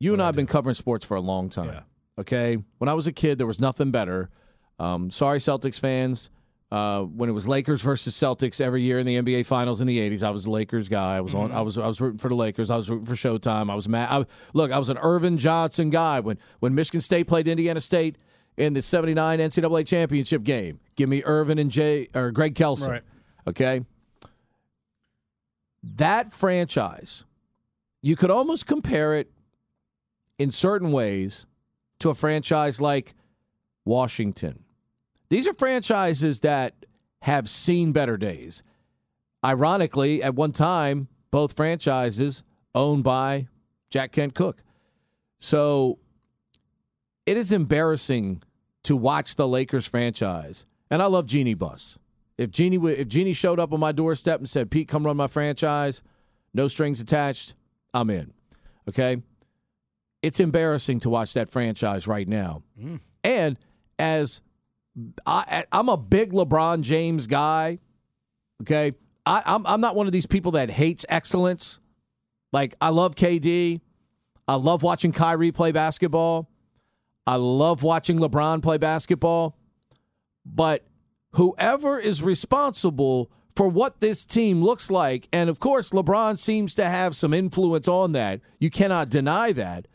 You 0.00 0.12
and 0.12 0.20
I 0.20 0.26
have 0.26 0.34
been 0.36 0.46
covering 0.46 0.74
sports 0.74 1.06
for 1.06 1.16
a 1.16 1.20
long 1.20 1.48
time. 1.48 1.68
Yeah. 1.68 1.80
Okay. 2.18 2.58
When 2.78 2.88
I 2.88 2.94
was 2.94 3.06
a 3.06 3.12
kid, 3.12 3.38
there 3.38 3.46
was 3.46 3.60
nothing 3.60 3.90
better. 3.90 4.28
Um, 4.78 5.10
sorry, 5.10 5.38
Celtics 5.38 5.78
fans, 5.80 6.30
Uh, 6.72 7.02
when 7.02 7.28
it 7.28 7.32
was 7.32 7.46
Lakers 7.46 7.80
versus 7.80 8.12
Celtics 8.16 8.60
every 8.60 8.82
year 8.82 8.98
in 8.98 9.06
the 9.06 9.14
NBA 9.14 9.44
Finals 9.46 9.80
in 9.80 9.86
the 9.86 10.00
'80s, 10.00 10.24
I 10.24 10.30
was 10.30 10.46
a 10.46 10.50
Lakers 10.50 10.88
guy. 10.88 11.16
I 11.16 11.20
was 11.20 11.32
on. 11.32 11.52
I 11.52 11.60
was. 11.60 11.78
I 11.78 11.86
was 11.86 12.00
rooting 12.00 12.18
for 12.18 12.28
the 12.28 12.34
Lakers. 12.34 12.72
I 12.72 12.76
was 12.76 12.90
rooting 12.90 13.06
for 13.06 13.14
Showtime. 13.14 13.70
I 13.70 13.76
was 13.76 13.88
mad. 13.88 14.08
I, 14.10 14.26
look, 14.52 14.72
I 14.72 14.78
was 14.80 14.88
an 14.88 14.96
Earvin 14.96 15.38
Johnson 15.38 15.90
guy 15.90 16.18
when 16.18 16.38
when 16.58 16.74
Michigan 16.74 17.00
State 17.00 17.28
played 17.28 17.46
Indiana 17.46 17.80
State 17.80 18.16
in 18.56 18.72
the 18.72 18.82
'79 18.82 19.38
NCAA 19.38 19.86
championship 19.86 20.42
game. 20.42 20.80
Give 20.96 21.08
me 21.08 21.22
Earvin 21.22 21.58
and 21.58 21.70
Jay 21.70 22.08
or 22.14 22.30
Greg 22.30 22.54
Kelser. 22.54 22.88
Right. 22.88 23.02
Okay. 23.46 23.82
That 25.82 26.32
franchise, 26.32 27.24
you 28.02 28.16
could 28.16 28.30
almost 28.30 28.66
compare 28.66 29.14
it 29.14 29.30
in 30.38 30.50
certain 30.50 30.90
ways 30.90 31.46
to 32.00 32.10
a 32.10 32.14
franchise 32.14 32.80
like 32.80 33.14
Washington. 33.84 34.64
These 35.28 35.46
are 35.46 35.54
franchises 35.54 36.40
that 36.40 36.74
have 37.22 37.48
seen 37.48 37.92
better 37.92 38.16
days. 38.16 38.62
Ironically, 39.44 40.22
at 40.22 40.34
one 40.34 40.52
time, 40.52 41.08
both 41.30 41.54
franchises 41.54 42.42
owned 42.74 43.04
by 43.04 43.48
Jack 43.90 44.12
Kent 44.12 44.34
Cooke. 44.34 44.62
So 45.38 45.98
it 47.26 47.36
is 47.36 47.52
embarrassing 47.52 48.42
to 48.84 48.96
watch 48.96 49.34
the 49.34 49.46
Lakers 49.46 49.86
franchise. 49.86 50.64
And 50.90 51.02
I 51.02 51.06
love 51.06 51.26
Jeanie 51.26 51.54
Buss. 51.54 51.98
If 52.38 52.50
Jeanie 52.50 52.76
if 52.76 53.08
Jeanie 53.08 53.32
showed 53.32 53.58
up 53.58 53.72
on 53.72 53.80
my 53.80 53.92
doorstep 53.92 54.38
and 54.38 54.48
said, 54.48 54.70
"Pete, 54.70 54.88
come 54.88 55.04
run 55.04 55.16
my 55.16 55.26
franchise," 55.26 56.02
no 56.54 56.68
strings 56.68 57.00
attached, 57.00 57.54
I'm 57.92 58.10
in. 58.10 58.32
Okay? 58.88 59.22
It's 60.22 60.40
embarrassing 60.40 61.00
to 61.00 61.10
watch 61.10 61.34
that 61.34 61.48
franchise 61.48 62.06
right 62.06 62.28
now. 62.28 62.62
Mm. 62.80 63.00
And 63.24 63.58
as 63.98 64.40
I, 65.26 65.64
I'm 65.72 65.88
a 65.88 65.96
big 65.96 66.32
LeBron 66.32 66.82
James 66.82 67.26
guy, 67.26 67.78
okay? 68.62 68.92
I, 69.24 69.42
I'm, 69.44 69.66
I'm 69.66 69.80
not 69.80 69.96
one 69.96 70.06
of 70.06 70.12
these 70.12 70.26
people 70.26 70.52
that 70.52 70.70
hates 70.70 71.04
excellence. 71.08 71.80
Like, 72.52 72.76
I 72.80 72.90
love 72.90 73.14
KD. 73.14 73.80
I 74.48 74.54
love 74.54 74.82
watching 74.82 75.12
Kyrie 75.12 75.52
play 75.52 75.72
basketball. 75.72 76.48
I 77.26 77.36
love 77.36 77.82
watching 77.82 78.18
LeBron 78.18 78.62
play 78.62 78.78
basketball. 78.78 79.56
But 80.44 80.86
whoever 81.32 81.98
is 81.98 82.22
responsible 82.22 83.30
for 83.54 83.68
what 83.68 84.00
this 84.00 84.24
team 84.24 84.62
looks 84.62 84.90
like, 84.90 85.28
and 85.32 85.50
of 85.50 85.58
course, 85.58 85.90
LeBron 85.90 86.38
seems 86.38 86.74
to 86.76 86.84
have 86.84 87.16
some 87.16 87.34
influence 87.34 87.88
on 87.88 88.12
that. 88.12 88.40
You 88.60 88.70
cannot 88.70 89.08
deny 89.08 89.52
that. 89.52 89.88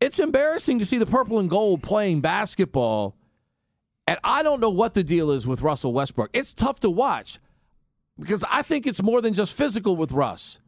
It's 0.00 0.18
embarrassing 0.18 0.78
to 0.78 0.86
see 0.86 0.98
the 0.98 1.06
purple 1.06 1.38
and 1.38 1.48
gold 1.48 1.82
playing 1.82 2.20
basketball. 2.20 3.16
And 4.06 4.18
I 4.24 4.42
don't 4.42 4.60
know 4.60 4.70
what 4.70 4.94
the 4.94 5.04
deal 5.04 5.30
is 5.30 5.46
with 5.46 5.62
Russell 5.62 5.92
Westbrook. 5.92 6.30
It's 6.32 6.52
tough 6.52 6.80
to 6.80 6.90
watch 6.90 7.38
because 8.18 8.44
I 8.50 8.62
think 8.62 8.86
it's 8.86 9.02
more 9.02 9.20
than 9.20 9.34
just 9.34 9.56
physical 9.56 9.96
with 9.96 10.12
Russ. 10.12 10.58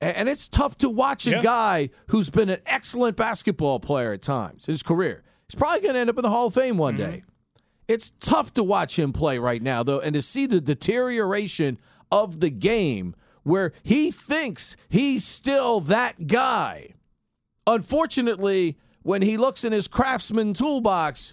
And 0.00 0.28
it's 0.28 0.46
tough 0.48 0.76
to 0.78 0.90
watch 0.90 1.26
a 1.26 1.30
Yeah. 1.30 1.40
guy 1.40 1.90
who's 2.08 2.28
been 2.28 2.50
an 2.50 2.60
excellent 2.66 3.16
basketball 3.16 3.80
player 3.80 4.12
at 4.12 4.22
times 4.22 4.66
his 4.66 4.82
career. 4.82 5.22
He's 5.48 5.54
probably 5.54 5.80
going 5.80 5.94
to 5.94 6.00
end 6.00 6.10
up 6.10 6.18
in 6.18 6.22
the 6.22 6.30
Hall 6.30 6.48
of 6.48 6.54
Fame 6.54 6.76
one 6.76 6.96
mm-hmm. 6.96 7.10
day. 7.10 7.22
It's 7.88 8.10
tough 8.20 8.52
to 8.54 8.62
watch 8.62 8.98
him 8.98 9.12
play 9.12 9.38
right 9.38 9.62
now, 9.62 9.82
though, 9.82 10.00
and 10.00 10.14
to 10.14 10.20
see 10.22 10.46
the 10.46 10.60
deterioration 10.60 11.78
of 12.10 12.40
the 12.40 12.50
game 12.50 13.14
where 13.44 13.72
he 13.82 14.10
thinks 14.10 14.76
he's 14.88 15.24
still 15.24 15.80
that 15.80 16.26
guy. 16.26 16.94
Unfortunately, 17.66 18.76
when 19.02 19.22
he 19.22 19.36
looks 19.36 19.64
in 19.64 19.72
his 19.72 19.86
craftsman 19.86 20.52
toolbox, 20.52 21.32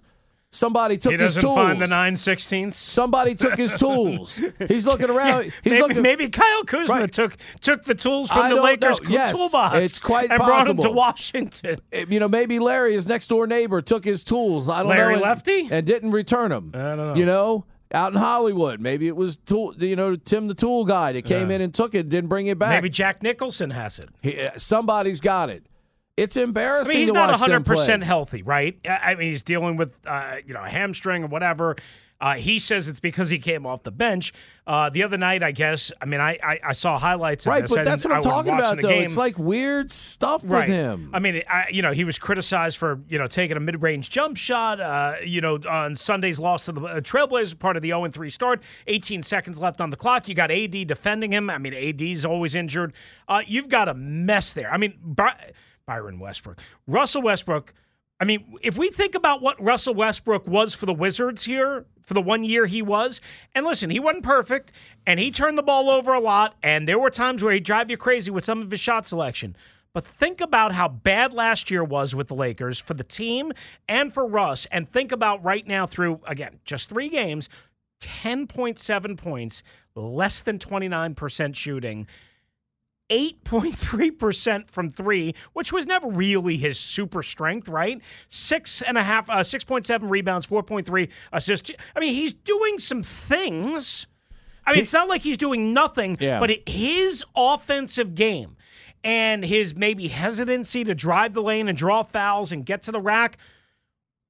somebody 0.54 0.98
took 0.98 1.12
he 1.13 1.18
his 1.18 1.36
doesn't 1.36 1.42
tools. 1.42 1.56
find 1.56 1.82
the 1.82 1.88
nine 1.88 2.16
sixteenths. 2.16 2.78
Somebody 2.78 3.36
took 3.36 3.56
his 3.58 3.74
tools. 3.76 4.39
He's 4.68 4.86
looking 4.88 5.10
around. 5.10 5.46
He's 5.63 5.74
maybe, 5.74 5.80
looking. 5.82 6.02
maybe 6.02 6.30
Kyle 6.30 6.63
Kuzma 6.63 6.94
Right. 6.94 7.12
took 7.12 7.36
took 7.62 7.84
the 7.84 7.96
tools 7.96 8.30
from 8.30 8.39
I 8.42 8.50
the 8.54 8.62
Lakers. 8.62 9.00
Yes, 9.10 9.34
toolbox. 9.34 9.78
it's 9.78 10.00
quite 10.00 10.30
possible. 10.30 10.46
and 10.46 10.48
brought 10.48 10.70
him 10.70 10.78
to. 10.84 10.92
Washington. 10.92 11.80
you 12.10 12.20
know, 12.20 12.28
maybe 12.30 12.60
Larry, 12.60 12.94
his 12.94 13.08
next 13.08 13.28
door 13.28 13.48
neighbor, 13.48 13.82
took 13.82 14.06
his 14.06 14.24
tools. 14.24 14.70
I 14.70 14.80
don't 14.84 14.89
Larry 14.89 15.13
know. 15.13 15.13
and- 15.16 15.22
Lefty? 15.24 15.68
and 15.72 15.86
didn't 15.86 16.12
return 16.12 16.52
them. 16.52 16.72
I 16.74 16.78
don't 16.78 16.98
know. 16.98 17.16
You 17.16 17.26
know, 17.26 17.66
out 17.94 18.13
in 18.13 18.20
Hollywood, 18.20 18.80
maybe 18.80 19.08
it 19.08 19.16
was 19.16 19.38
tool. 19.38 19.74
You 19.78 19.96
know, 19.96 20.16
Tim 20.16 20.48
the 20.48 20.54
tool 20.54 20.86
guy 20.86 21.12
that 21.13 21.26
came 21.26 21.50
Yeah. 21.50 21.56
in 21.58 21.62
and 21.62 21.74
took 21.74 21.94
it, 21.96 22.10
didn't 22.10 22.30
bring 22.30 22.48
it 22.48 22.58
back. 22.60 22.70
Maybe 22.82 22.89
Jack 22.89 23.22
Nicholson 23.24 23.70
has 23.72 24.00
it. 24.00 24.10
He- 24.22 24.39
uh, 24.42 24.52
somebody's 24.58 25.20
got 25.20 25.50
it. 25.50 25.66
It's 26.15 26.38
embarrassing. 26.38 26.91
I 26.91 26.99
mean, 26.99 27.08
he's 27.08 27.13
not 27.13 27.30
100 27.30 27.65
percent 27.65 28.04
healthy, 28.04 28.43
right? 28.43 28.78
I 28.86 28.89
I 28.89 29.15
mean, 29.15 29.32
he's 29.32 29.43
dealing 29.43 29.78
with 29.78 29.93
uh, 30.06 30.36
you 30.45 30.54
know 30.54 30.63
a 30.63 30.69
hamstring 30.69 31.23
or 31.23 31.28
whatever. 31.28 31.76
Uh, 32.21 32.36
he 32.36 32.58
says 32.58 32.88
it's 32.88 33.02
because 33.02 33.30
he 33.30 33.38
came 33.38 33.65
off 33.65 33.84
the 33.84 33.91
bench 33.91 34.32
uh, 34.65 34.89
the 34.89 35.04
other 35.04 35.17
night. 35.17 35.43
I 35.43 35.52
guess. 35.52 35.91
I 35.99 36.06
mean, 36.06 36.21
I 36.21 36.38
I, 36.41 36.60
I 36.67 36.73
saw 36.73 36.97
highlights. 36.97 37.45
Of 37.45 37.49
Right, 37.49 37.67
but 37.67 37.84
that's 37.84 38.06
what 38.06 38.13
I'm 38.13 38.21
talking 38.21 38.54
about, 38.54 38.80
though. 38.82 38.88
game. 38.88 39.04
It's 39.04 39.17
like 39.17 39.38
weird 39.38 39.91
stuff 39.91 40.41
right. 40.45 40.69
with 40.69 40.69
him. 40.69 41.10
I 41.13 41.19
mean, 41.19 41.41
I, 41.49 41.65
you 41.71 41.82
know, 41.82 41.91
he 41.91 42.04
was 42.04 42.19
criticized 42.19 42.78
for 42.78 43.02
you 43.10 43.17
know 43.17 43.28
taking 43.28 43.58
a 43.58 43.60
mid-range 43.60 44.10
jump 44.10 44.38
shot. 44.38 44.80
Uh, 44.80 45.15
you 45.26 45.41
know, 45.41 45.60
on 45.67 45.95
Sunday's 45.95 46.39
loss 46.39 46.63
to 46.65 46.71
the 46.71 46.82
uh, 46.82 47.02
Trailblazers, 47.02 47.58
part 47.58 47.76
of 47.76 47.82
the 47.82 47.89
0-3 47.89 48.32
start. 48.32 48.62
18 48.88 49.23
seconds 49.23 49.60
left 49.60 49.82
on 49.82 49.89
the 49.89 49.97
clock. 49.97 50.28
You 50.28 50.36
got 50.36 50.49
AD 50.52 50.88
defending 50.88 51.34
him. 51.34 51.49
I 51.49 51.58
mean, 51.58 51.73
AD's 51.73 52.23
always 52.23 52.56
injured. 52.56 52.93
Uh, 53.28 53.41
you've 53.45 53.67
got 53.67 53.89
a 53.89 53.93
mess 53.95 54.54
there. 54.54 54.71
I 54.71 54.78
mean, 54.78 54.93
By- 55.04 55.52
Byron 55.86 56.19
Westbrook, 56.19 56.60
Russell 56.88 57.22
Westbrook. 57.22 57.74
I 58.19 58.26
mean, 58.26 58.56
if 58.62 58.78
we 58.78 58.89
think 58.89 59.15
about 59.15 59.41
what 59.41 59.62
Russell 59.62 59.93
Westbrook 59.93 60.48
was 60.48 60.74
for 60.74 60.86
the 60.86 60.93
Wizards 60.93 61.43
here, 61.43 61.86
for 62.04 62.13
the 62.13 62.22
one 62.22 62.43
year 62.43 62.65
he 62.65 62.82
was, 62.82 63.19
and 63.54 63.65
listen, 63.65 63.89
he 63.89 64.00
wasn't 64.00 64.24
perfect, 64.24 64.72
and 65.06 65.19
he 65.19 65.32
turned 65.32 65.58
the 65.58 65.63
ball 65.63 65.89
over 65.89 66.13
a 66.13 66.19
lot, 66.19 66.56
and 66.63 66.88
there 66.88 67.00
were 67.00 67.10
times 67.10 67.43
where 67.43 67.54
he'd 67.54 67.65
drive 67.65 67.89
you 67.89 67.98
crazy 67.98 68.32
with 68.32 68.46
some 68.46 68.62
of 68.62 68.72
his 68.72 68.80
shot 68.80 69.06
selection. 69.06 69.56
But 69.93 70.08
think 70.08 70.41
about 70.41 70.72
how 70.72 70.88
bad 70.88 71.34
last 71.34 71.69
year 71.69 71.84
was 71.84 72.15
with 72.15 72.28
the 72.28 72.36
Lakers 72.36 72.80
for 72.80 72.93
the 72.93 73.04
team 73.04 73.52
and 73.88 74.13
for 74.13 74.26
Russ, 74.26 74.65
and 74.72 74.91
think 74.91 75.12
about 75.12 75.43
right 75.43 75.67
now 75.67 75.86
through, 75.86 76.19
again, 76.26 76.60
just 76.65 76.89
three 76.89 77.10
games, 77.10 77.50
10.7 78.02 79.17
points, 79.17 79.63
less 79.96 80.41
than 80.41 80.60
29% 80.60 81.56
shooting. 81.56 82.08
8.3% 83.10 84.70
from 84.70 84.89
three, 84.89 85.36
which 85.54 85.72
was 85.74 85.86
never 85.86 86.08
really 86.08 86.58
his 86.58 86.80
super 86.80 87.24
strength, 87.24 87.68
right? 87.68 88.02
Six 88.30 88.82
and 88.82 88.98
a 88.98 89.04
half, 89.04 89.30
uh, 89.30 89.38
6.7 89.44 90.10
rebounds, 90.10 90.46
4.3 90.48 91.10
assists. 91.32 91.72
I 91.96 92.00
mean, 92.00 92.13
he's 92.13 92.34
doing 92.34 92.80
some 92.80 93.04
things. 93.04 94.08
I 94.66 94.72
mean, 94.74 94.82
it's 94.82 94.94
not 94.94 95.10
like 95.10 95.22
he's 95.22 95.38
doing 95.38 95.74
nothing, 95.74 96.18
Yeah. 96.20 96.39
but 96.39 96.50
it, 96.50 96.68
his 96.70 97.24
offensive 97.36 98.16
game 98.16 98.56
and 99.04 99.44
his 99.44 99.76
maybe 99.76 100.08
hesitancy 100.08 100.84
to 100.86 100.96
drive 100.96 101.34
the 101.34 101.42
lane 101.44 101.68
and 101.68 101.78
draw 101.78 102.04
fouls 102.04 102.52
and 102.54 102.66
get 102.66 102.84
to 102.84 102.92
the 102.92 103.02
rack, 103.02 103.38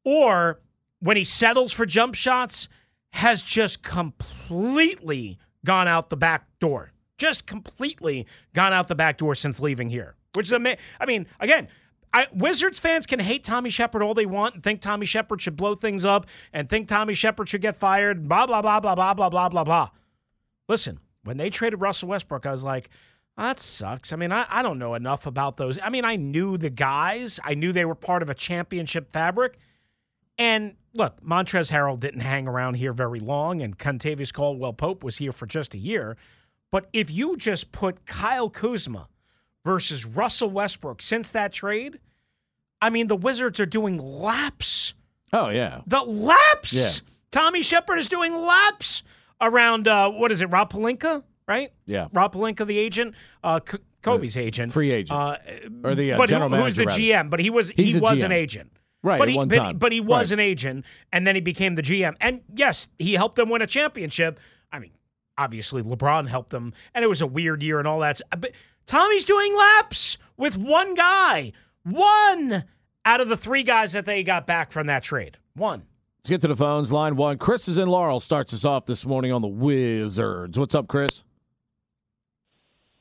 or 0.03 0.59
when 0.99 1.17
he 1.17 1.23
settles 1.23 1.71
for 1.71 1.85
jump 1.85 2.15
shots, 2.15 2.67
has 3.11 3.43
just 3.43 3.83
completely 3.83 5.37
gone 5.63 5.87
out 5.87 6.09
the 6.09 6.17
back 6.17 6.47
door. 6.59 6.91
Just 7.17 7.45
completely 7.45 8.27
gone 8.53 8.73
out 8.73 8.87
the 8.87 8.95
back 8.95 9.17
door 9.17 9.35
since 9.35 9.59
leaving 9.59 9.89
here. 9.89 10.15
Which 10.33 10.47
is 10.47 10.51
amazing. 10.51 10.79
I 10.99 11.05
mean, 11.05 11.27
again, 11.39 11.67
I, 12.13 12.27
Wizards 12.33 12.79
fans 12.79 13.05
can 13.05 13.19
hate 13.19 13.43
Tommy 13.43 13.69
Sheppard 13.69 14.03
all 14.03 14.13
they 14.13 14.25
want 14.25 14.55
and 14.55 14.63
think 14.63 14.81
Tommy 14.81 15.05
Sheppard 15.05 15.41
should 15.41 15.55
blow 15.55 15.75
things 15.75 16.05
up 16.05 16.27
and 16.53 16.69
think 16.69 16.87
Tommy 16.87 17.15
Sheppard 17.15 17.49
should 17.49 17.61
get 17.61 17.75
fired, 17.75 18.27
blah, 18.27 18.45
blah, 18.45 18.61
blah, 18.61 18.79
blah, 18.79 18.95
blah, 18.95 19.13
blah, 19.13 19.29
blah, 19.29 19.49
blah, 19.49 19.63
blah. 19.63 19.89
Listen, 20.67 20.99
when 21.23 21.37
they 21.37 21.49
traded 21.49 21.81
Russell 21.81 22.09
Westbrook, 22.09 22.45
I 22.45 22.51
was 22.51 22.63
like, 22.63 22.89
"Oh, 23.37 23.43
that 23.47 23.59
sucks. 23.59 24.13
I 24.13 24.15
mean, 24.15 24.31
I, 24.31 24.45
I 24.47 24.61
don't 24.61 24.77
know 24.77 24.93
enough 24.93 25.25
about 25.25 25.57
those. 25.57 25.79
I 25.81 25.89
mean, 25.89 26.05
I 26.05 26.15
knew 26.15 26.57
the 26.57 26.69
guys, 26.69 27.39
I 27.43 27.55
knew 27.55 27.71
they 27.73 27.85
were 27.85 27.95
part 27.95 28.21
of 28.21 28.29
a 28.29 28.35
championship 28.35 29.11
fabric. 29.11 29.57
And 30.37 30.75
look, 30.93 31.21
Montrezl 31.23 31.71
Harrell 31.71 31.99
didn't 31.99 32.21
hang 32.21 32.47
around 32.47 32.75
here 32.75 32.93
very 32.93 33.19
long, 33.19 33.61
and 33.61 33.77
Kentavious 33.77 34.33
Caldwell 34.33 34.73
Pope 34.73 35.03
was 35.03 35.17
here 35.17 35.31
for 35.31 35.45
just 35.45 35.73
a 35.73 35.77
year. 35.77 36.17
But 36.73 36.89
if 36.91 37.11
you 37.11 37.37
just 37.37 37.71
put 37.71 38.07
Kyle 38.07 38.49
Kuzma 38.49 39.07
versus 39.63 40.05
Russell 40.07 40.49
Westbrook 40.49 41.03
since 41.03 41.29
that 41.29 41.53
trade, 41.53 41.99
I 42.81 42.89
mean, 42.89 43.05
the 43.05 43.15
Wizards 43.15 43.59
are 43.59 43.67
doing 43.67 43.99
laps. 43.99 44.95
Oh 45.31 45.49
yeah. 45.49 45.81
The 45.85 46.01
laps. 46.01 46.73
Yeah. 46.73 46.89
Tommy 47.31 47.61
Sheppard 47.61 47.99
is 47.99 48.07
doing 48.07 48.35
laps 48.35 49.03
around, 49.39 49.87
uh, 49.87 50.09
what 50.09 50.31
is 50.31 50.41
it, 50.41 50.47
Rob 50.47 50.73
Pelinka, 50.73 51.21
right? 51.47 51.71
Yeah. 51.85 52.07
Rob 52.11 52.33
Pelinka, 52.33 52.65
the 52.65 52.79
agent, 52.79 53.13
uh, 53.43 53.59
K- 53.59 53.77
Kobe's 54.01 54.35
agent. 54.35 54.73
free 54.73 54.89
agent. 54.89 55.19
Uh, 55.19 55.37
Or 55.83 55.93
the, 55.93 56.13
uh, 56.13 56.17
but 56.17 56.27
general 56.29 56.49
who, 56.49 56.55
who's 56.63 56.75
the 56.75 56.85
rather. 56.85 56.99
GM? 56.99 57.29
But 57.29 57.39
he 57.39 57.51
was 57.51 57.69
He's 57.69 57.93
he 57.93 57.99
the 57.99 58.01
was 58.01 58.23
an 58.23 58.31
agent. 58.31 58.71
Right, 59.03 59.19
But 59.19 59.29
he, 59.29 59.35
one 59.35 59.47
but, 59.47 59.55
time. 59.57 59.77
but 59.77 59.91
he 59.91 60.01
was 60.01 60.31
Right. 60.31 60.39
an 60.39 60.39
agent, 60.39 60.85
and 61.11 61.27
then 61.27 61.35
he 61.35 61.41
became 61.41 61.75
the 61.75 61.83
GM. 61.83 62.15
And 62.19 62.41
yes, 62.55 62.87
he 62.97 63.13
helped 63.13 63.35
them 63.35 63.49
win 63.49 63.61
a 63.61 63.67
championship. 63.67 64.39
I 64.71 64.79
mean, 64.79 64.91
obviously 65.37 65.81
LeBron 65.81 66.27
helped 66.27 66.49
them, 66.51 66.73
and 66.93 67.03
it 67.03 67.07
was 67.07 67.21
a 67.21 67.27
weird 67.27 67.63
year 67.63 67.79
and 67.79 67.87
all 67.87 67.99
that. 67.99 68.21
But 68.37 68.51
Tommy's 68.85 69.25
doing 69.25 69.55
laps 69.55 70.17
with 70.37 70.57
one 70.57 70.93
guy, 70.93 71.51
one 71.83 72.65
out 73.05 73.21
of 73.21 73.29
the 73.29 73.37
three 73.37 73.63
guys 73.63 73.91
that 73.93 74.05
they 74.05 74.23
got 74.23 74.47
back 74.47 74.71
from 74.71 74.87
that 74.87 75.03
trade. 75.03 75.37
One. 75.55 75.83
Let's 76.19 76.29
get 76.29 76.41
to 76.41 76.47
the 76.47 76.55
phones. 76.55 76.91
Line 76.91 77.17
one. 77.17 77.37
Chris 77.37 77.67
is 77.67 77.77
in 77.77 77.89
Laurel. 77.89 78.21
Starts 78.21 78.53
us 78.53 78.63
off 78.63 78.85
this 78.85 79.05
morning 79.05 79.33
on 79.33 79.41
the 79.41 79.47
Wizards. 79.47 80.57
What's 80.57 80.73
up, 80.73 80.87
Chris? 80.87 81.25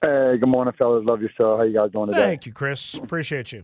Hey, 0.01 0.37
good 0.41 0.49
morning, 0.49 0.75
fellas. 0.77 1.05
Love 1.07 1.21
your 1.21 1.31
show. 1.39 1.57
How 1.57 1.63
you 1.63 1.75
guys 1.75 1.93
doing 1.93 2.09
today? 2.09 2.19
Thank 2.19 2.47
you, 2.47 2.53
Chris. 2.53 2.95
Appreciate 2.95 3.53
you. 3.53 3.63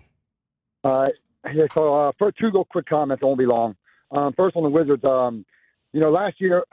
All 0.85 1.03
right. 1.03 1.15
Yeah, 1.53 1.65
so 1.73 1.93
uh, 1.95 2.13
for 2.19 2.31
two 2.31 2.53
go 2.53 2.65
quick 2.65 2.87
comments, 2.87 3.23
won't 3.23 3.39
be 3.39 3.47
long. 3.47 3.75
Um, 4.13 4.33
first 4.37 4.55
on 4.55 4.63
the 4.63 4.69
Wizards, 4.69 5.05
um, 5.05 5.45
you 5.93 6.01
know, 6.01 6.11
last 6.11 6.41
year 6.41 6.65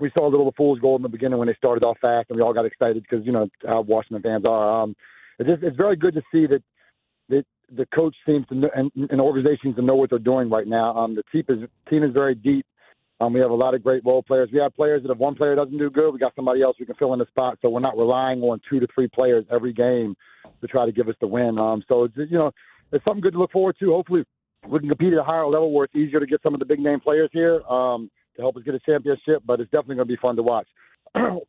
we 0.00 0.10
saw 0.14 0.26
a 0.26 0.30
little 0.30 0.48
of 0.48 0.54
the 0.54 0.56
fool's 0.56 0.80
gold 0.80 1.00
in 1.00 1.02
the 1.02 1.08
beginning 1.08 1.38
when 1.38 1.48
they 1.48 1.54
started 1.54 1.84
off 1.84 1.98
fast, 2.00 2.30
and 2.30 2.36
we 2.36 2.42
all 2.42 2.54
got 2.54 2.64
excited 2.64 3.02
because 3.08 3.24
you 3.24 3.32
know 3.32 3.48
how 3.66 3.82
Washington 3.82 4.22
fans 4.22 4.44
are. 4.46 4.82
Um, 4.82 4.96
it's 5.38 5.48
just, 5.48 5.62
it's 5.62 5.76
very 5.76 5.96
good 5.96 6.14
to 6.14 6.22
see 6.32 6.46
that 6.46 6.62
that 7.28 7.44
the 7.76 7.86
coach 7.94 8.14
seems 8.26 8.46
to 8.48 8.54
know, 8.54 8.70
and, 8.74 8.90
and 8.94 9.20
organizations 9.20 9.76
to 9.76 9.82
know 9.82 9.94
what 9.94 10.10
they're 10.10 10.18
doing 10.18 10.50
right 10.50 10.66
now. 10.66 10.96
Um, 10.96 11.14
the 11.14 11.22
team 11.30 11.44
is 11.48 11.68
team 11.88 12.02
is 12.02 12.12
very 12.12 12.34
deep. 12.34 12.66
Um, 13.20 13.34
we 13.34 13.40
have 13.40 13.50
a 13.50 13.54
lot 13.54 13.74
of 13.74 13.82
great 13.82 14.04
role 14.04 14.22
players. 14.22 14.48
We 14.50 14.58
have 14.60 14.74
players 14.74 15.02
that 15.02 15.12
if 15.12 15.18
one 15.18 15.34
player 15.34 15.54
doesn't 15.54 15.76
do 15.76 15.90
good, 15.90 16.10
we 16.12 16.18
got 16.18 16.34
somebody 16.34 16.62
else 16.62 16.76
we 16.80 16.86
can 16.86 16.94
fill 16.94 17.12
in 17.12 17.18
the 17.18 17.26
spot. 17.26 17.58
So 17.60 17.68
we're 17.68 17.80
not 17.80 17.98
relying 17.98 18.40
on 18.40 18.60
two 18.68 18.80
to 18.80 18.86
three 18.94 19.08
players 19.08 19.44
every 19.50 19.74
game 19.74 20.16
to 20.62 20.66
try 20.66 20.86
to 20.86 20.92
give 20.92 21.08
us 21.08 21.14
the 21.20 21.26
win. 21.26 21.58
Um, 21.58 21.82
so 21.86 22.04
it's, 22.04 22.14
you 22.16 22.38
know, 22.38 22.50
it's 22.92 23.04
something 23.04 23.20
good 23.20 23.34
to 23.34 23.38
look 23.38 23.52
forward 23.52 23.76
to. 23.80 23.92
Hopefully, 23.92 24.24
we 24.66 24.78
can 24.78 24.88
compete 24.88 25.12
at 25.12 25.18
a 25.18 25.22
higher 25.22 25.46
level 25.46 25.70
where 25.70 25.84
it's 25.84 25.94
easier 25.94 26.18
to 26.18 26.26
get 26.26 26.42
some 26.42 26.54
of 26.54 26.60
the 26.60 26.66
big 26.66 26.80
name 26.80 26.98
players 26.98 27.28
here 27.32 27.60
um, 27.64 28.10
to 28.40 28.44
help 28.44 28.56
us 28.56 28.62
get 28.64 28.74
a 28.74 28.80
championship. 28.80 29.42
But 29.44 29.60
it's 29.60 29.70
definitely 29.70 29.96
going 29.96 30.08
to 30.08 30.14
be 30.14 30.20
fun 30.20 30.36
to 30.36 30.42
watch. 30.42 30.66
on 31.14 31.40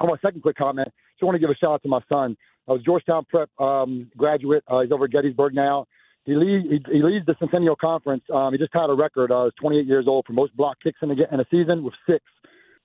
my 0.00 0.16
second 0.22 0.42
quick 0.42 0.56
comment, 0.56 0.88
just 1.14 1.22
want 1.22 1.34
to 1.34 1.38
give 1.38 1.50
a 1.50 1.56
shout 1.56 1.72
out 1.72 1.82
to 1.82 1.88
my 1.88 2.00
son. 2.08 2.36
I 2.68 2.72
was 2.72 2.82
Georgetown 2.82 3.24
Prep 3.24 3.48
um, 3.60 4.10
graduate. 4.16 4.62
Uh, 4.68 4.80
he's 4.80 4.92
over 4.92 5.06
at 5.06 5.10
Gettysburg 5.10 5.54
now. 5.54 5.86
He, 6.24 6.34
lead, 6.34 6.64
he, 6.70 6.92
he 6.92 7.02
leads 7.02 7.24
the 7.24 7.34
Centennial 7.38 7.76
Conference. 7.76 8.22
Um, 8.32 8.52
he 8.52 8.58
just 8.58 8.72
tied 8.72 8.90
a 8.90 8.94
record. 8.94 9.32
Uh, 9.32 9.44
he's 9.44 9.54
28 9.60 9.86
years 9.86 10.04
old 10.06 10.26
for 10.26 10.34
most 10.34 10.54
block 10.54 10.76
kicks 10.82 10.98
in 11.02 11.10
a, 11.10 11.14
in 11.32 11.40
a 11.40 11.46
season 11.50 11.82
with 11.82 11.94
six. 12.06 12.22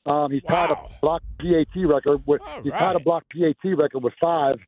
Um, 0.06 0.32
he's 0.32 0.44
tied 0.44 0.70
a 0.70 0.78
block 1.02 1.24
PAT 1.40 1.76
record. 1.86 2.24
With, 2.26 2.42
he's 2.64 2.72
tied 2.72 2.96
a 2.96 3.00
block 3.00 3.26
PAT 3.30 3.78
record 3.78 4.04
with 4.04 4.14
five 4.20 4.60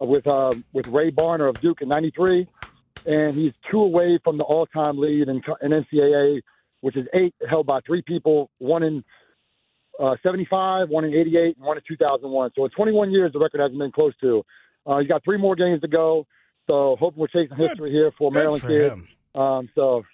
uh, 0.00 0.06
with 0.06 0.26
uh, 0.26 0.52
with 0.72 0.86
Ray 0.88 1.10
Barner 1.10 1.48
of 1.48 1.60
Duke 1.60 1.82
in 1.82 1.88
'93, 1.88 2.46
and 3.06 3.34
he's 3.34 3.52
two 3.70 3.80
away 3.80 4.18
from 4.22 4.38
the 4.38 4.44
all-time 4.44 4.98
lead 4.98 5.28
in, 5.28 5.42
in 5.62 5.70
NCAA, 5.70 6.42
which 6.84 6.98
is 6.98 7.06
eight, 7.14 7.34
held 7.48 7.64
by 7.64 7.80
three 7.86 8.02
people. 8.02 8.50
One 8.58 8.82
in 8.82 9.02
uh, 9.98 10.16
75, 10.22 10.90
one 10.90 11.06
in 11.06 11.14
88, 11.14 11.56
and 11.56 11.64
one 11.64 11.78
in 11.78 11.82
2001. 11.88 12.50
So 12.54 12.66
in 12.66 12.70
21 12.72 13.10
years, 13.10 13.32
the 13.32 13.38
record 13.38 13.62
hasn't 13.62 13.78
been 13.78 13.90
close 13.90 14.12
to. 14.20 14.44
Uh, 14.86 14.98
he's 14.98 15.08
got 15.08 15.24
three 15.24 15.38
more 15.38 15.56
games 15.56 15.80
to 15.80 15.88
go. 15.88 16.26
So 16.66 16.96
hoping 17.00 17.20
we're 17.20 17.28
chasing 17.28 17.56
history 17.56 17.90
here 17.90 18.12
for 18.18 18.30
good 18.30 18.38
Maryland 18.38 18.60
for 18.60 18.68
kid. 18.68 18.92
him. 18.92 19.08
Um, 19.34 19.70
so 19.74 20.04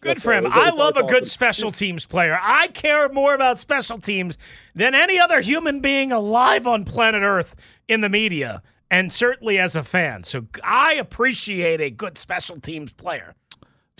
Good 0.00 0.22
for 0.22 0.32
him. 0.32 0.46
I 0.48 0.70
love 0.70 0.96
a 0.96 1.02
good 1.02 1.28
special 1.28 1.72
teams 1.72 2.06
player. 2.06 2.38
I 2.40 2.68
care 2.68 3.08
more 3.10 3.34
about 3.34 3.58
special 3.58 3.98
teams 3.98 4.38
than 4.74 4.94
any 4.94 5.18
other 5.18 5.42
human 5.42 5.80
being 5.80 6.10
alive 6.10 6.66
on 6.66 6.84
planet 6.84 7.22
Earth 7.22 7.54
in 7.86 8.00
the 8.00 8.10
media, 8.10 8.62
and 8.90 9.12
certainly 9.12 9.58
as 9.58 9.76
a 9.76 9.82
fan. 9.82 10.24
So 10.24 10.46
I 10.62 10.94
appreciate 10.94 11.80
a 11.80 11.90
good 11.90 12.18
special 12.18 12.60
teams 12.60 12.92
player. 12.92 13.34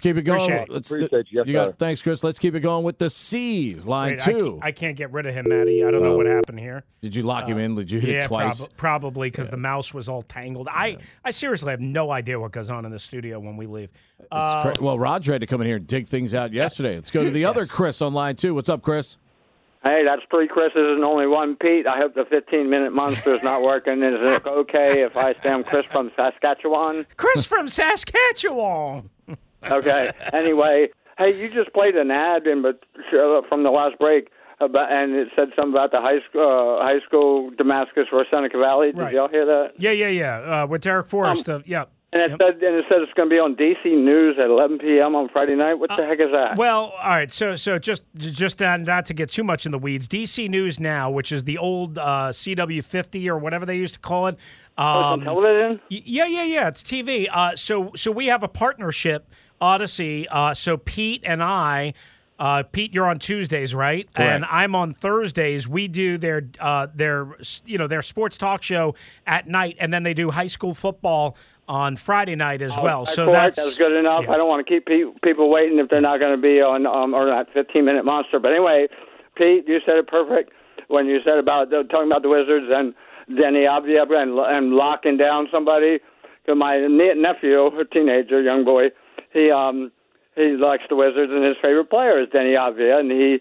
Let's 0.05 0.16
keep 0.16 0.16
it 0.18 0.22
going. 0.26 0.40
Appreciate. 0.42 0.68
Let's, 0.70 0.90
Appreciate 0.90 1.26
you. 1.32 1.42
Yes, 1.46 1.52
got, 1.52 1.68
sir. 1.70 1.74
thanks, 1.78 2.02
Chris. 2.02 2.22
Let's 2.24 2.38
keep 2.38 2.55
it 2.55 2.61
going 2.61 2.84
with 2.84 2.98
the 2.98 3.09
C's. 3.09 3.86
Line 3.86 4.12
Wait, 4.12 4.28
I, 4.28 4.32
two. 4.32 4.38
can't, 4.52 4.59
I 4.64 4.72
can't 4.72 4.96
get 4.98 5.12
rid 5.12 5.24
of 5.26 5.34
him, 5.34 5.46
Maddie. 5.48 5.82
I 5.82 5.90
don't 5.90 6.02
know 6.02 6.12
Oh. 6.12 6.16
what 6.18 6.26
happened 6.26 6.61
here. 6.61 6.84
Did 7.00 7.14
you 7.14 7.22
lock 7.22 7.46
him 7.48 7.59
in? 7.59 7.74
Did 7.74 7.90
you 7.90 8.00
hit 8.00 8.11
yeah, 8.11 8.24
it 8.24 8.26
twice? 8.26 8.61
prob- 8.61 8.76
probably 8.76 9.30
because 9.30 9.48
the 9.50 9.57
mouse 9.57 9.94
was 9.94 10.09
all 10.09 10.22
tangled. 10.22 10.68
I, 10.70 10.98
I 11.24 11.30
seriously 11.30 11.70
have 11.70 11.80
no 11.80 12.11
idea 12.11 12.38
what 12.38 12.52
goes 12.52 12.68
on 12.68 12.84
in 12.84 12.90
the 12.92 12.98
studio 12.98 13.40
when 13.40 13.57
we 13.57 13.66
leave. 13.66 13.88
It's 14.18 14.28
Uh, 14.30 14.62
cra- 14.62 14.74
well, 14.82 14.98
Roger 14.98 15.32
had 15.32 15.40
to 15.40 15.46
come 15.46 15.61
in 15.62 15.66
here 15.66 15.76
and 15.76 15.86
dig 15.86 16.07
things 16.07 16.34
out 16.34 16.52
yesterday. 16.52 16.94
Let's 16.96 17.11
go 17.11 17.24
to 17.24 17.30
the 17.30 17.44
other 17.46 17.64
Chris 17.64 18.02
on 18.02 18.12
line 18.12 18.36
two. 18.36 18.55
What's 18.55 18.68
up, 18.68 18.82
Chris? 18.82 19.16
Hey, 19.82 20.02
that's 20.05 20.22
three 20.30 20.48
Chris's 20.48 20.76
and 20.76 21.05
only 21.05 21.26
one 21.26 21.57
Pete. 21.57 21.86
I 21.86 21.98
hope 21.98 22.14
the 22.14 22.24
15 22.24 22.70
minute 22.70 22.92
monster 22.92 23.34
is 23.34 23.42
not 23.42 23.62
working. 23.62 24.02
Is 24.02 24.14
it 24.18 24.46
okay 24.46 25.02
if 25.02 25.14
I 25.16 25.34
say 25.42 25.50
I'm 25.50 25.62
Chris 25.64 25.84
from 25.92 26.11
Saskatchewan? 26.16 27.07
Chris 27.18 27.44
from 27.44 27.68
Saskatchewan. 27.68 29.11
Okay. 29.70 30.10
Anyway, 30.32 30.88
hey, 31.18 31.40
you 31.40 31.48
just 31.50 31.72
played 31.72 31.96
an 31.96 32.10
ad 32.10 32.46
in 32.46 32.62
but 32.62 32.82
uh, 33.12 33.42
from 33.48 33.62
the 33.62 33.70
last 33.70 33.98
break 33.98 34.28
about, 34.60 34.90
and 34.92 35.14
it 35.14 35.28
said 35.34 35.48
something 35.56 35.72
about 35.72 35.90
the 35.90 36.00
high 36.00 36.20
school, 36.28 36.78
uh, 36.80 36.84
high 36.84 37.00
school 37.06 37.50
Damascus 37.56 38.06
or 38.12 38.24
Seneca 38.30 38.58
Valley. 38.58 38.92
Did 38.92 38.98
Right. 39.00 39.14
y'all 39.14 39.28
hear 39.28 39.44
that? 39.46 39.72
Yeah, 39.78 39.90
yeah, 39.90 40.08
yeah. 40.08 40.62
Uh, 40.62 40.66
with 40.66 40.82
Derek 40.82 41.08
Forrest. 41.08 41.48
uh, 41.48 41.60
yeah. 41.66 41.84
And 42.12 42.22
it 42.22 42.38
said, 42.40 42.62
and 42.62 42.76
it 42.76 42.84
said 42.88 42.98
it's 43.00 43.12
going 43.14 43.28
to 43.28 43.34
be 43.34 43.40
on 43.40 43.56
DC 43.56 43.86
News 43.86 44.36
at 44.38 44.46
11 44.48 44.78
p.m. 44.78 45.16
on 45.16 45.28
Friday 45.30 45.56
night. 45.56 45.74
What 45.74 45.90
the 45.96 46.06
heck 46.06 46.20
is 46.20 46.30
that? 46.32 46.56
Well, 46.56 46.92
all 47.02 47.08
right. 47.08 47.28
So, 47.32 47.56
so 47.56 47.76
just 47.76 48.04
just 48.16 48.60
not, 48.60 48.82
not 48.82 49.04
to 49.06 49.14
get 49.14 49.30
too 49.30 49.42
much 49.42 49.66
in 49.66 49.72
the 49.72 49.80
weeds. 49.80 50.06
DC 50.06 50.48
News 50.48 50.78
Now, 50.78 51.10
which 51.10 51.32
is 51.32 51.42
the 51.42 51.58
old 51.58 51.98
uh, 51.98 52.28
CW50 52.30 53.26
or 53.26 53.36
whatever 53.38 53.66
they 53.66 53.74
used 53.76 53.94
to 53.94 54.00
call 54.00 54.28
it. 54.28 54.36
Oh, 54.78 54.84
Um, 54.84 55.22
television? 55.22 55.80
yeah, 55.88 56.26
yeah, 56.26 56.44
yeah. 56.44 56.68
It's 56.68 56.84
TV. 56.84 57.26
Uh, 57.32 57.56
so, 57.56 57.90
so 57.96 58.12
we 58.12 58.26
have 58.26 58.44
a 58.44 58.48
partnership, 58.48 59.28
Audacy. 59.61 60.26
Uh, 60.30 60.55
so 60.55 60.76
Pete 60.76 61.22
and 61.24 61.42
I. 61.42 61.94
Uh, 62.36 62.64
Pete, 62.64 62.92
you're 62.92 63.07
on 63.07 63.20
Tuesdays, 63.20 63.76
right? 63.76 64.09
And 64.16 64.44
I'm 64.46 64.74
on 64.74 64.92
Thursdays. 64.92 65.68
We 65.68 65.86
do 65.86 66.18
their 66.18 66.42
uh, 66.59 66.88
their 66.92 67.28
you 67.64 67.78
know 67.78 67.86
their 67.86 68.02
sports 68.02 68.36
talk 68.36 68.61
show 68.62 68.96
at 69.24 69.46
night, 69.46 69.76
and 69.78 69.94
then 69.94 70.02
they 70.02 70.14
do 70.14 70.30
high 70.32 70.48
school 70.48 70.74
football 70.74 71.36
on 71.68 71.96
Friday 71.96 72.34
night 72.34 72.61
as 72.61 72.76
well. 72.76 73.05
That's 73.05 73.14
So 73.14 73.26
all 73.26 73.32
right. 73.32 73.44
that's 73.44 73.57
that's 73.57 73.78
good 73.78 73.96
enough. 73.96 74.24
yeah. 74.24 74.32
I 74.32 74.36
don't 74.36 74.48
want 74.48 74.66
to 74.66 74.70
keep 74.70 74.84
pe- 74.86 75.12
people 75.22 75.48
waiting 75.48 75.78
if 75.78 75.88
they're 75.88 76.00
not 76.00 76.18
going 76.18 76.34
to 76.34 76.42
be 76.42 76.61
on 76.61 76.86
um, 76.86 77.14
or 77.14 77.24
that 77.26 77.46
15 77.55 77.84
minute 77.84 78.05
monster. 78.05 78.40
But 78.40 78.50
anyway, 78.50 78.88
Pete, 79.36 79.64
you 79.68 79.78
said 79.86 79.94
it 79.96 80.09
perfect 80.09 80.50
when 80.88 81.07
you 81.07 81.20
said 81.24 81.38
about 81.38 81.72
uh, 81.72 81.84
talking 81.84 82.11
about 82.11 82.22
the 82.22 82.28
Wizards 82.28 82.66
and 82.68 82.94
Deni 83.30 83.64
Avdija 83.64 84.11
and 84.12 84.36
and 84.38 84.72
locking 84.74 85.16
down 85.16 85.46
somebody. 85.52 86.00
'Cause 86.44 86.57
my 86.59 86.76
nephew, 86.78 87.64
a 87.80 87.84
teenager, 87.86 88.42
young 88.42 88.64
boy, 88.66 88.88
he 89.35 89.51
um 89.51 89.93
he 90.35 90.57
likes 90.57 90.85
the 90.89 90.97
Wizards 90.97 91.30
and 91.30 91.45
his 91.45 91.57
favorite 91.61 91.91
player 91.91 92.18
is 92.18 92.28
Deni 92.30 92.57
Avdija, 92.57 93.01
and 93.01 93.11
he 93.11 93.41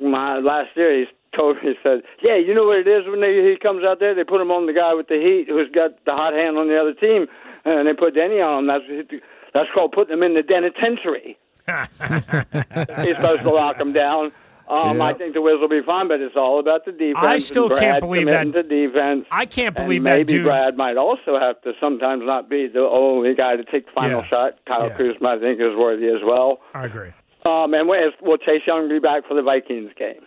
my 0.00 0.38
last 0.38 0.70
year 0.74 1.00
he 1.00 1.06
told 1.36 1.56
me 1.56 1.62
he 1.62 1.74
said, 1.82 2.02
yeah, 2.22 2.36
you 2.36 2.54
know 2.54 2.64
what 2.64 2.78
it 2.78 2.88
is 2.88 3.06
when 3.06 3.20
they, 3.20 3.50
he 3.50 3.56
comes 3.60 3.84
out 3.84 4.00
there, 4.00 4.14
they 4.14 4.24
put 4.24 4.40
him 4.40 4.50
on 4.50 4.66
the 4.66 4.72
guy 4.72 4.94
with 4.94 5.08
the 5.08 5.16
heat 5.16 5.46
who's 5.48 5.70
got 5.70 6.04
the 6.04 6.12
hot 6.12 6.32
hand 6.32 6.58
on 6.58 6.68
the 6.68 6.78
other 6.78 6.94
team, 6.94 7.26
and 7.64 7.86
they 7.86 7.94
put 7.94 8.14
Deni 8.14 8.44
on 8.44 8.64
him. 8.64 8.66
That's 8.66 9.22
that's 9.52 9.68
called 9.74 9.92
putting 9.92 10.14
him 10.14 10.22
in 10.22 10.34
the 10.34 10.42
denitentiary. 10.42 11.36
He's 13.04 13.16
supposed 13.16 13.42
to 13.42 13.50
lock 13.50 13.78
him 13.78 13.92
down. 13.92 14.32
Um, 14.72 15.02
I 15.02 15.12
think 15.12 15.34
the 15.34 15.42
Wiz 15.42 15.56
will 15.60 15.68
be 15.68 15.82
fine, 15.84 16.08
but 16.08 16.20
it's 16.20 16.34
all 16.36 16.58
about 16.58 16.84
the 16.86 16.92
defense. 16.92 17.16
I 17.18 17.38
still 17.38 17.68
can't 17.68 18.00
believe 18.00 18.26
that- 18.26 18.52
To 18.52 18.62
defense. 18.62 19.26
I 19.30 19.44
can't 19.44 19.74
believe 19.76 20.02
that 20.04 20.16
maybe 20.16 20.32
dude. 20.32 20.44
Brad 20.44 20.76
might 20.76 20.96
also 20.96 21.38
have 21.38 21.60
to 21.62 21.72
sometimes 21.80 22.22
not 22.24 22.48
be 22.48 22.68
the 22.68 22.80
only 22.80 23.34
guy 23.34 23.56
to 23.56 23.64
take 23.64 23.86
the 23.86 23.92
final 23.92 24.20
Yeah. 24.22 24.28
shot. 24.28 24.58
Kyle 24.66 24.88
Yeah. 24.88 24.96
Kuzma, 24.96 25.28
I 25.36 25.38
think, 25.38 25.60
is 25.60 25.76
worthy 25.76 26.08
as 26.08 26.22
well. 26.24 26.60
I 26.74 26.86
agree. 26.86 27.10
Um, 27.44 27.74
and 27.74 27.86
will 27.88 28.10
will 28.22 28.38
Chase 28.38 28.62
Young 28.66 28.88
be 28.88 28.98
back 28.98 29.26
for 29.26 29.34
the 29.34 29.42
Vikings 29.42 29.90
game? 29.98 30.20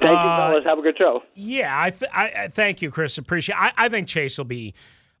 Thank 0.00 0.02
you, 0.02 0.08
Uh, 0.08 0.48
fellas. 0.50 0.64
Have 0.64 0.78
a 0.78 0.82
good 0.82 0.98
show. 0.98 1.22
Yeah, 1.34 1.72
I, 1.80 1.90
th- 1.90 2.10
I, 2.14 2.24
I 2.44 2.48
thank 2.48 2.82
you, 2.82 2.90
Chris. 2.90 3.16
Appreciate. 3.18 3.56
I, 3.56 3.72
I 3.76 3.88
think 3.88 4.06
Chase 4.08 4.36
will 4.38 4.44
be. 4.44 4.74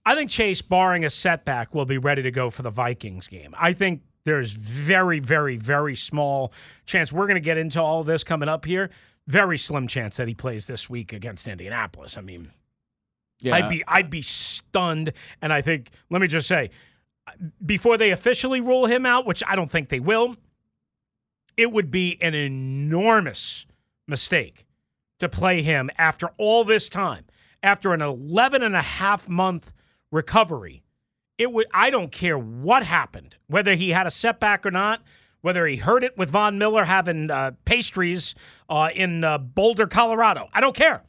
I 0.04 0.14
think 0.14 0.30
Chase, 0.30 0.62
barring 0.62 1.04
a 1.04 1.10
setback, 1.10 1.74
will 1.74 1.84
be 1.84 1.98
ready 1.98 2.22
to 2.22 2.30
go 2.30 2.50
for 2.50 2.62
the 2.62 2.70
Vikings 2.70 3.28
game. 3.28 3.54
I 3.58 3.72
think 3.72 4.02
there's 4.28 4.52
very, 4.52 5.20
very, 5.20 5.56
very 5.56 5.96
small 5.96 6.52
chance. 6.84 7.10
We're 7.12 7.26
going 7.26 7.36
to 7.36 7.40
get 7.40 7.56
into 7.56 7.80
all 7.80 8.04
this 8.04 8.22
coming 8.22 8.48
up 8.48 8.66
here. 8.66 8.90
Very 9.26 9.56
slim 9.56 9.86
chance 9.88 10.18
that 10.18 10.28
he 10.28 10.34
plays 10.34 10.66
this 10.66 10.90
week 10.90 11.14
against 11.14 11.48
Indianapolis. 11.48 12.18
I 12.18 12.20
mean, 12.20 12.50
Yeah. 13.40 13.54
I'd 13.56 13.70
be 13.70 13.82
I'd 13.88 14.10
be 14.10 14.20
stunned. 14.20 15.14
And 15.40 15.50
I 15.50 15.62
think 15.62 15.90
let 16.10 16.20
me 16.20 16.26
just 16.26 16.46
say, 16.46 16.70
before 17.64 17.96
they 17.96 18.10
officially 18.10 18.60
rule 18.60 18.84
him 18.84 19.06
out, 19.06 19.24
which 19.24 19.42
I 19.48 19.56
don't 19.56 19.70
think 19.70 19.88
they 19.88 20.00
will, 20.00 20.36
it 21.56 21.72
would 21.72 21.90
be 21.90 22.18
an 22.20 22.34
enormous 22.34 23.64
mistake 24.06 24.66
to 25.20 25.28
play 25.28 25.62
him 25.62 25.90
after 25.96 26.28
all 26.36 26.64
this 26.64 26.88
time, 26.90 27.24
after 27.62 27.94
an 27.94 28.02
11 28.02 28.62
and 28.62 28.76
a 28.76 28.82
half 28.82 29.26
month 29.28 29.72
recovery. 30.10 30.82
It 31.38 31.52
would 31.52 31.66
I 31.72 31.90
don't 31.90 32.12
care 32.12 32.36
what 32.36 32.82
happened, 32.82 33.36
whether 33.46 33.74
he 33.74 33.90
had 33.90 34.06
a 34.06 34.10
setback 34.10 34.66
or 34.66 34.70
not, 34.70 35.00
whether 35.40 35.66
he 35.66 35.76
heard 35.76 36.04
it 36.04 36.18
with 36.18 36.30
Von 36.30 36.58
Miller 36.58 36.84
having 36.84 37.30
uh, 37.30 37.52
pastries 37.64 38.34
uh, 38.68 38.90
in 38.94 39.24
uh, 39.24 39.38
Boulder, 39.38 39.86
Colorado. 39.86 40.48
I 40.52 40.60
don't 40.60 40.76
care 40.76 41.04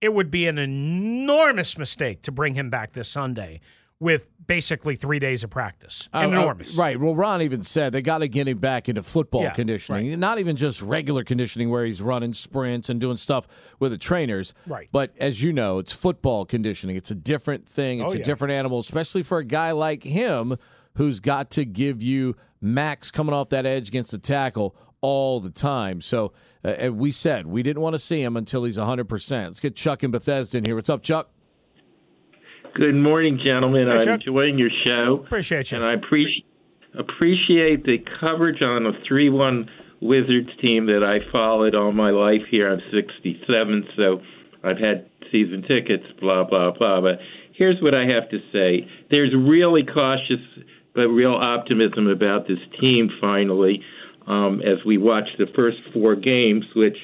it 0.00 0.14
would 0.14 0.30
be 0.30 0.46
an 0.46 0.58
enormous 0.58 1.76
mistake 1.76 2.22
to 2.22 2.32
bring 2.32 2.54
him 2.54 2.70
back 2.70 2.92
this 2.92 3.08
Sunday 3.08 3.60
with 4.00 4.28
basically 4.46 4.94
three 4.96 5.18
days 5.18 5.42
of 5.42 5.50
practice. 5.50 6.08
Uh, 6.14 6.18
uh, 6.18 6.22
enormous. 6.28 6.74
right. 6.76 6.98
Well, 7.00 7.14
Ron 7.16 7.42
even 7.42 7.62
said 7.62 7.92
they 7.92 8.00
got 8.00 8.18
to 8.18 8.28
get 8.28 8.46
him 8.46 8.58
back 8.58 8.88
into 8.88 9.02
football 9.02 9.42
Yeah, 9.42 9.50
conditioning, 9.52 10.18
not 10.20 10.38
even 10.38 10.56
just 10.56 10.80
regular 10.82 11.24
conditioning 11.24 11.68
where 11.68 11.84
he's 11.84 12.00
running 12.00 12.32
sprints 12.32 12.88
and 12.88 13.00
doing 13.00 13.16
stuff 13.16 13.46
with 13.80 13.90
the 13.90 13.98
trainers. 13.98 14.54
Right. 14.66 14.88
But 14.92 15.14
as 15.18 15.42
you 15.42 15.52
know, 15.52 15.78
it's 15.78 15.92
football 15.92 16.44
conditioning. 16.44 16.96
It's 16.96 17.10
a 17.10 17.14
different 17.16 17.68
thing. 17.68 17.98
It's 18.00 18.12
Oh, 18.12 18.14
a 18.14 18.18
yeah. 18.18 18.24
different 18.24 18.52
animal, 18.52 18.78
especially 18.78 19.22
for 19.24 19.38
a 19.38 19.44
guy 19.44 19.72
like 19.72 20.04
him 20.04 20.56
who's 20.94 21.18
got 21.20 21.50
to 21.50 21.64
give 21.64 22.02
you 22.02 22.34
max 22.60 23.10
coming 23.10 23.34
off 23.34 23.48
that 23.50 23.66
edge 23.66 23.88
against 23.88 24.12
the 24.12 24.18
tackle 24.18 24.76
all 25.00 25.40
the 25.40 25.50
time. 25.50 26.00
So, 26.00 26.32
uh, 26.64 26.68
and 26.78 26.98
we 26.98 27.10
said 27.10 27.46
we 27.46 27.62
didn't 27.62 27.82
want 27.82 27.94
to 27.94 27.98
see 28.00 28.22
him 28.22 28.36
until 28.36 28.64
he's 28.64 28.78
100%. 28.78 29.30
Let's 29.44 29.60
get 29.60 29.76
Chuck 29.76 30.02
in 30.04 30.10
Bethesda 30.12 30.58
in 30.58 30.64
here. 30.64 30.74
What's 30.76 30.88
up, 30.90 31.02
Chuck? 31.02 31.30
Good 32.78 32.94
morning, 32.94 33.40
gentlemen. 33.44 33.88
Hey, 33.88 34.08
I'm 34.08 34.20
enjoying 34.20 34.56
your 34.56 34.70
show. 34.84 35.24
Appreciate 35.26 35.72
you. 35.72 35.78
And 35.78 35.84
I 35.84 35.94
appreciate 35.94 36.46
appreciate 36.96 37.82
the 37.84 37.98
coverage 38.20 38.62
on 38.62 38.86
a 38.86 38.92
3 39.06 39.30
1 39.30 39.70
Wizards 40.00 40.50
team 40.62 40.86
that 40.86 41.02
I 41.02 41.28
followed 41.32 41.74
all 41.74 41.90
my 41.90 42.10
life 42.10 42.42
here. 42.48 42.72
I'm 42.72 42.78
67, 42.94 43.84
so 43.96 44.20
I've 44.62 44.78
had 44.78 45.10
season 45.32 45.62
tickets, 45.62 46.04
blah, 46.20 46.44
blah, 46.44 46.70
blah. 46.70 47.00
But 47.00 47.18
here's 47.52 47.82
what 47.82 47.96
I 47.96 48.06
have 48.06 48.30
to 48.30 48.38
say 48.52 48.88
there's 49.10 49.34
really 49.34 49.82
cautious 49.82 50.38
but 50.94 51.08
real 51.08 51.34
optimism 51.34 52.06
about 52.06 52.46
this 52.46 52.60
team 52.80 53.10
finally 53.20 53.82
um, 54.28 54.62
as 54.62 54.84
we 54.86 54.98
watch 54.98 55.26
the 55.36 55.46
first 55.56 55.78
four 55.92 56.14
games, 56.14 56.64
which 56.76 56.96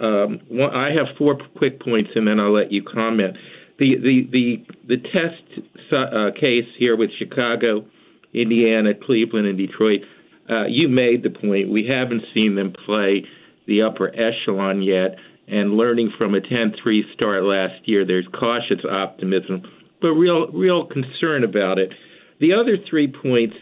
um, 0.00 0.40
I 0.74 0.88
have 0.90 1.16
four 1.16 1.38
quick 1.56 1.80
points, 1.80 2.10
and 2.16 2.26
then 2.26 2.40
I'll 2.40 2.52
let 2.52 2.72
you 2.72 2.82
comment. 2.82 3.36
The 3.78 3.96
the 3.96 4.28
the 4.30 4.66
the 4.88 4.96
test 4.96 5.92
uh, 5.92 6.30
case 6.38 6.68
here 6.78 6.96
with 6.96 7.10
Chicago, 7.18 7.84
Indiana, 8.32 8.90
Cleveland, 8.94 9.46
and 9.46 9.58
Detroit. 9.58 10.00
Uh, 10.48 10.66
you 10.68 10.88
made 10.88 11.22
the 11.22 11.30
point. 11.30 11.70
We 11.70 11.86
haven't 11.86 12.22
seen 12.32 12.54
them 12.54 12.72
play 12.86 13.24
the 13.66 13.82
upper 13.82 14.08
echelon 14.14 14.82
yet, 14.82 15.16
and 15.48 15.76
learning 15.76 16.12
from 16.16 16.34
a 16.34 16.40
10-3 16.40 16.72
start 17.14 17.42
last 17.42 17.86
year, 17.86 18.06
there's 18.06 18.26
cautious 18.38 18.84
optimism, 18.88 19.62
but 20.00 20.12
real 20.12 20.48
real 20.52 20.86
concern 20.86 21.44
about 21.44 21.78
it. 21.78 21.92
The 22.40 22.52
other 22.52 22.76
three 22.88 23.12
points, 23.12 23.56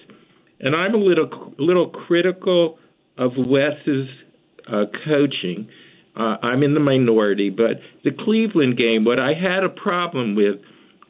and 0.61 0.75
I'm 0.75 0.95
a 0.95 0.99
little 0.99 1.55
little 1.59 1.89
critical 1.89 2.79
of 3.17 3.33
Wes's 3.37 4.09
uh, 4.67 4.85
coaching. 5.07 5.69
Uh, 6.17 6.37
I'm 6.43 6.63
in 6.63 6.75
the 6.75 6.81
minority, 6.81 7.51
but 7.51 7.81
the 8.05 8.13
Cleveland 8.13 8.79
game, 8.79 9.05
what 9.05 9.19
I 9.19 9.33
had 9.35 9.65
a 9.65 9.69
problem 9.69 10.37
with 10.37 10.57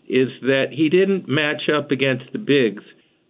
is 0.09 0.29
that 0.43 0.67
he 0.71 0.89
didn't 0.89 1.29
match 1.29 1.69
up 1.75 1.91
against 1.91 2.25
the 2.33 2.39
bigs 2.39 2.83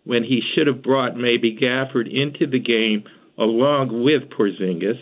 when 0.04 0.22
he 0.22 0.40
should 0.54 0.66
have 0.66 0.82
brought 0.82 1.16
maybe 1.16 1.56
Gafford 1.56 2.06
into 2.06 2.46
the 2.46 2.60
game 2.60 3.04
along 3.38 4.04
with 4.04 4.30
Porzingis. 4.30 5.00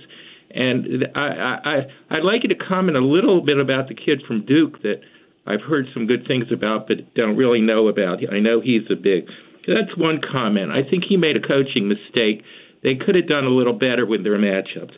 And 0.55 1.07
I, 1.15 1.21
I, 1.21 1.77
I'd 2.11 2.25
like 2.25 2.43
you 2.43 2.51
to 2.51 2.65
comment 2.69 2.97
a 2.97 3.05
little 3.05 3.41
bit 3.41 3.59
about 3.59 3.89
the 3.89 3.95
kid 3.95 4.23
from 4.27 4.45
Duke 4.47 4.83
that 4.83 5.01
I've 5.47 5.63
heard 5.63 5.87
some 5.93 6.07
good 6.07 6.27
things 6.27 6.47
about, 6.53 6.87
but 6.89 7.15
don't 7.15 7.37
really 7.37 7.61
know 7.61 7.89
about. 7.89 8.19
I 8.31 8.39
know 8.39 8.61
he's 8.61 8.83
a 8.91 8.97
big. 8.97 9.27
That's 9.67 9.97
one 9.97 10.21
comment. 10.21 10.71
I 10.71 10.89
think 10.89 11.05
he 11.09 11.17
made 11.17 11.37
a 11.37 11.41
coaching 11.41 11.89
mistake. 11.89 12.45
They 12.83 12.95
could 12.95 13.15
have 13.15 13.29
done 13.29 13.45
a 13.45 13.51
little 13.51 13.73
better 13.73 14.07
with 14.07 14.25
their 14.25 14.39
matchups. 14.39 14.93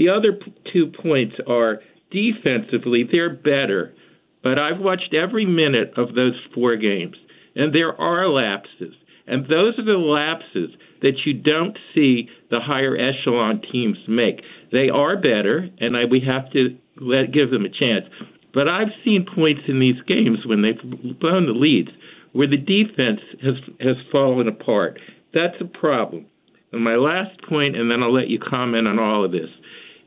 The 0.00 0.08
other 0.08 0.32
p- 0.32 0.54
two 0.72 0.86
points 1.02 1.34
are 1.46 1.80
defensively, 2.10 3.06
they're 3.12 3.34
better, 3.34 3.92
but 4.42 4.58
I've 4.58 4.80
watched 4.80 5.12
every 5.12 5.44
minute 5.44 5.92
of 5.98 6.14
those 6.14 6.32
four 6.54 6.76
games, 6.76 7.16
and 7.54 7.74
there 7.74 7.92
are 8.00 8.26
lapses. 8.26 8.94
And 9.26 9.44
those 9.44 9.78
are 9.78 9.84
the 9.84 9.98
lapses 9.98 10.70
that 11.02 11.26
you 11.26 11.34
don't 11.34 11.76
see 11.94 12.30
the 12.50 12.60
higher 12.60 12.96
echelon 12.96 13.60
teams 13.70 13.98
make. 14.08 14.40
They 14.72 14.88
are 14.88 15.16
better, 15.16 15.68
and 15.78 15.94
I, 15.94 16.06
we 16.06 16.22
have 16.26 16.50
to 16.52 16.78
let 16.96 17.34
give 17.34 17.50
them 17.50 17.66
a 17.66 17.68
chance. 17.68 18.06
But 18.54 18.68
I've 18.68 18.96
seen 19.04 19.26
points 19.34 19.64
in 19.68 19.80
these 19.80 20.00
games 20.08 20.38
when 20.46 20.62
they've 20.62 21.20
blown 21.20 21.44
the 21.44 21.52
leads 21.52 21.90
where 22.32 22.48
the 22.48 22.56
defense 22.56 23.20
has 23.42 23.56
has 23.80 23.96
fallen 24.10 24.48
apart. 24.48 24.98
That's 25.34 25.60
a 25.60 25.66
problem. 25.66 26.24
And 26.72 26.82
my 26.82 26.96
last 26.96 27.38
point, 27.48 27.76
and 27.76 27.90
then 27.90 28.02
I'll 28.02 28.14
let 28.14 28.28
you 28.28 28.38
comment 28.38 28.86
on 28.86 28.98
all 28.98 29.24
of 29.24 29.32
this, 29.32 29.50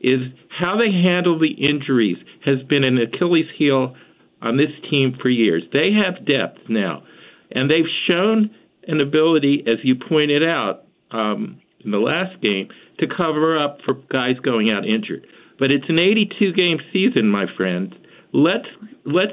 is 0.04 0.20
how 0.50 0.76
they 0.76 0.92
handle 0.92 1.38
the 1.38 1.50
injuries 1.50 2.18
has 2.44 2.62
been 2.68 2.84
an 2.84 2.98
Achilles 2.98 3.46
heel 3.56 3.96
on 4.42 4.58
this 4.58 4.70
team 4.90 5.16
for 5.20 5.30
years. 5.30 5.62
They 5.72 5.90
have 5.92 6.26
depth 6.26 6.68
now, 6.68 7.02
and 7.50 7.70
they've 7.70 7.90
shown 8.06 8.50
an 8.86 9.00
ability, 9.00 9.64
as 9.66 9.78
you 9.82 9.94
pointed 9.96 10.44
out 10.44 10.84
um, 11.10 11.60
in 11.82 11.90
the 11.90 11.98
last 11.98 12.40
game, 12.42 12.68
to 12.98 13.06
cover 13.06 13.58
up 13.58 13.78
for 13.86 13.94
guys 13.94 14.36
going 14.44 14.70
out 14.70 14.86
injured. 14.86 15.26
But 15.58 15.70
it's 15.70 15.88
an 15.88 15.98
82 15.98 16.52
game 16.52 16.78
season, 16.92 17.30
my 17.30 17.46
friend. 17.56 17.94
Let's 18.32 18.66
let's 19.06 19.32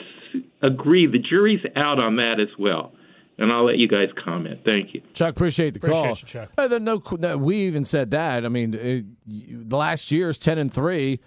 agree 0.62 1.08
the 1.08 1.20
jury's 1.20 1.66
out 1.76 2.00
on 2.00 2.16
that 2.16 2.40
as 2.40 2.50
well. 2.58 2.94
And 3.38 3.52
I'll 3.52 3.66
let 3.66 3.78
you 3.78 3.88
guys 3.88 4.10
comment. 4.24 4.60
Thank 4.64 4.94
you. 4.94 5.02
Chuck, 5.14 5.32
appreciate 5.32 5.74
the 5.74 5.80
Appreciate 5.80 6.02
call. 6.02 6.10
you, 6.10 6.16
Chuck. 6.28 6.52
Uh, 6.58 6.78
no, 6.80 7.02
no, 7.18 7.38
we 7.38 7.58
even 7.62 7.86
said 7.86 8.12
that. 8.12 8.46
I 8.46 8.50
mean, 8.50 8.74
it, 8.76 9.06
you- 9.26 9.64
the 9.64 9.78
last 9.78 10.12
year's 10.12 10.38
ten 10.38 10.58
and 10.60 10.72
three 10.72 11.20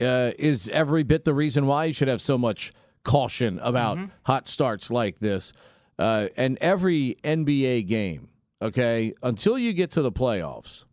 uh, 0.00 0.32
is 0.38 0.68
every 0.70 1.02
bit 1.04 1.24
the 1.24 1.34
reason 1.34 1.66
why 1.66 1.84
you 1.84 1.92
should 1.92 2.08
have 2.08 2.20
so 2.20 2.36
much 2.38 2.72
caution 3.04 3.58
about 3.60 3.98
Mm-hmm. 3.98 4.06
hot 4.24 4.48
starts 4.48 4.90
like 4.90 5.18
this. 5.20 5.52
Uh, 5.98 6.28
and 6.36 6.56
every 6.60 7.16
NBA 7.22 7.86
game, 7.86 8.30
okay, 8.62 9.12
until 9.22 9.58
you 9.58 9.72
get 9.72 9.90
to 9.92 10.02
the 10.02 10.10
playoffs, 10.12 10.84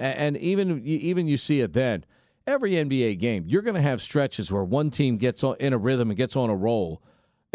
a- 0.00 0.04
and 0.04 0.36
even 0.36 0.82
even 0.84 1.26
you 1.28 1.38
see 1.38 1.60
it 1.60 1.72
then. 1.72 2.04
Every 2.48 2.72
NBA 2.72 3.18
game, 3.18 3.44
you're 3.48 3.62
going 3.62 3.74
to 3.74 3.80
have 3.80 4.00
stretches 4.00 4.52
where 4.52 4.62
one 4.62 4.90
team 4.90 5.16
gets 5.16 5.42
on, 5.42 5.56
in 5.58 5.72
a 5.72 5.78
rhythm 5.78 6.10
and 6.10 6.16
gets 6.16 6.36
on 6.36 6.48
a 6.48 6.54
roll. 6.54 7.02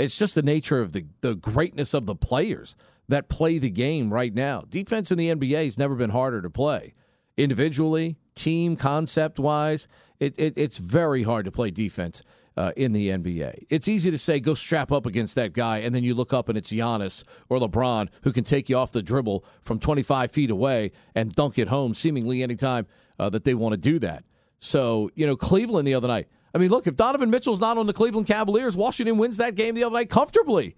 It's 0.01 0.17
just 0.17 0.35
the 0.35 0.41
nature 0.41 0.81
of 0.81 0.93
the 0.93 1.05
the 1.21 1.35
greatness 1.35 1.93
of 1.93 2.05
the 2.05 2.15
players 2.15 2.75
that 3.07 3.29
play 3.29 3.57
the 3.57 3.69
game 3.69 4.11
right 4.11 4.33
now. 4.33 4.63
Defense 4.67 5.11
in 5.11 5.17
the 5.17 5.33
NBA 5.33 5.65
has 5.65 5.77
never 5.77 5.95
been 5.95 6.11
harder 6.11 6.41
to 6.41 6.49
play. 6.49 6.93
Individually, 7.37 8.17
team 8.35 8.75
concept 8.75 9.37
wise, 9.37 9.87
it, 10.19 10.37
it, 10.39 10.57
it's 10.57 10.77
very 10.77 11.23
hard 11.23 11.45
to 11.45 11.51
play 11.51 11.71
defense 11.71 12.23
uh, 12.57 12.71
in 12.75 12.93
the 12.93 13.09
NBA. 13.09 13.65
It's 13.69 13.87
easy 13.87 14.11
to 14.11 14.17
say 14.17 14.39
go 14.39 14.53
strap 14.53 14.91
up 14.91 15.05
against 15.05 15.35
that 15.35 15.53
guy, 15.53 15.79
and 15.79 15.93
then 15.93 16.03
you 16.03 16.13
look 16.13 16.33
up 16.33 16.49
and 16.49 16.57
it's 16.57 16.71
Giannis 16.71 17.23
or 17.49 17.59
LeBron 17.59 18.09
who 18.23 18.31
can 18.31 18.43
take 18.43 18.69
you 18.69 18.77
off 18.77 18.91
the 18.91 19.03
dribble 19.03 19.45
from 19.61 19.79
25 19.79 20.31
feet 20.31 20.49
away 20.49 20.91
and 21.15 21.31
dunk 21.33 21.57
it 21.57 21.67
home 21.67 21.93
seemingly 21.93 22.43
anytime 22.43 22.87
uh, 23.19 23.29
that 23.29 23.43
they 23.43 23.53
want 23.53 23.73
to 23.73 23.77
do 23.77 23.99
that. 23.99 24.23
So, 24.59 25.09
you 25.15 25.25
know, 25.25 25.35
Cleveland 25.35 25.87
the 25.87 25.95
other 25.95 26.07
night. 26.07 26.27
I 26.53 26.57
mean, 26.57 26.69
look, 26.69 26.87
if 26.87 26.95
Donovan 26.95 27.29
Mitchell's 27.29 27.61
not 27.61 27.77
on 27.77 27.87
the 27.87 27.93
Cleveland 27.93 28.27
Cavaliers, 28.27 28.75
Washington 28.75 29.17
wins 29.17 29.37
that 29.37 29.55
game 29.55 29.75
the 29.75 29.83
other 29.83 29.93
night 29.93 30.09
comfortably. 30.09 30.75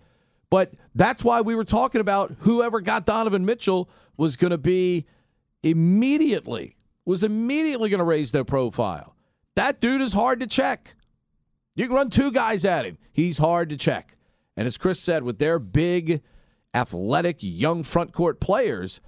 But 0.50 0.74
that's 0.94 1.24
why 1.24 1.42
we 1.42 1.56
were 1.56 1.64
talking 1.64 2.02
about 2.02 2.36
whoever 2.40 2.80
got 2.80 3.06
Donovan 3.06 3.46
Mitchell 3.46 3.90
was 4.18 4.36
going 4.36 4.52
to 4.52 4.58
be 4.58 5.06
immediately 5.64 6.76
was 7.06 7.24
immediately 7.24 7.90
going 7.90 8.00
to 8.00 8.06
raise 8.06 8.32
their 8.32 8.46
profile. 8.46 9.16
That 9.56 9.82
dude 9.82 10.02
is 10.02 10.14
hard 10.14 10.40
to 10.40 10.48
check. 10.48 10.96
You 11.76 11.88
can 11.88 11.96
run 11.96 12.10
two 12.10 12.32
guys 12.32 12.66
at 12.66 12.86
him. 12.86 12.98
He's 13.12 13.38
hard 13.40 13.70
to 13.70 13.78
check. 13.78 14.16
And 14.56 14.68
as 14.68 14.78
Chris 14.78 15.00
said, 15.00 15.24
with 15.24 15.40
their 15.40 15.60
big, 15.60 16.22
athletic, 16.74 17.38
young 17.40 17.84
front 17.84 18.14
court 18.14 18.40
players, 18.40 19.02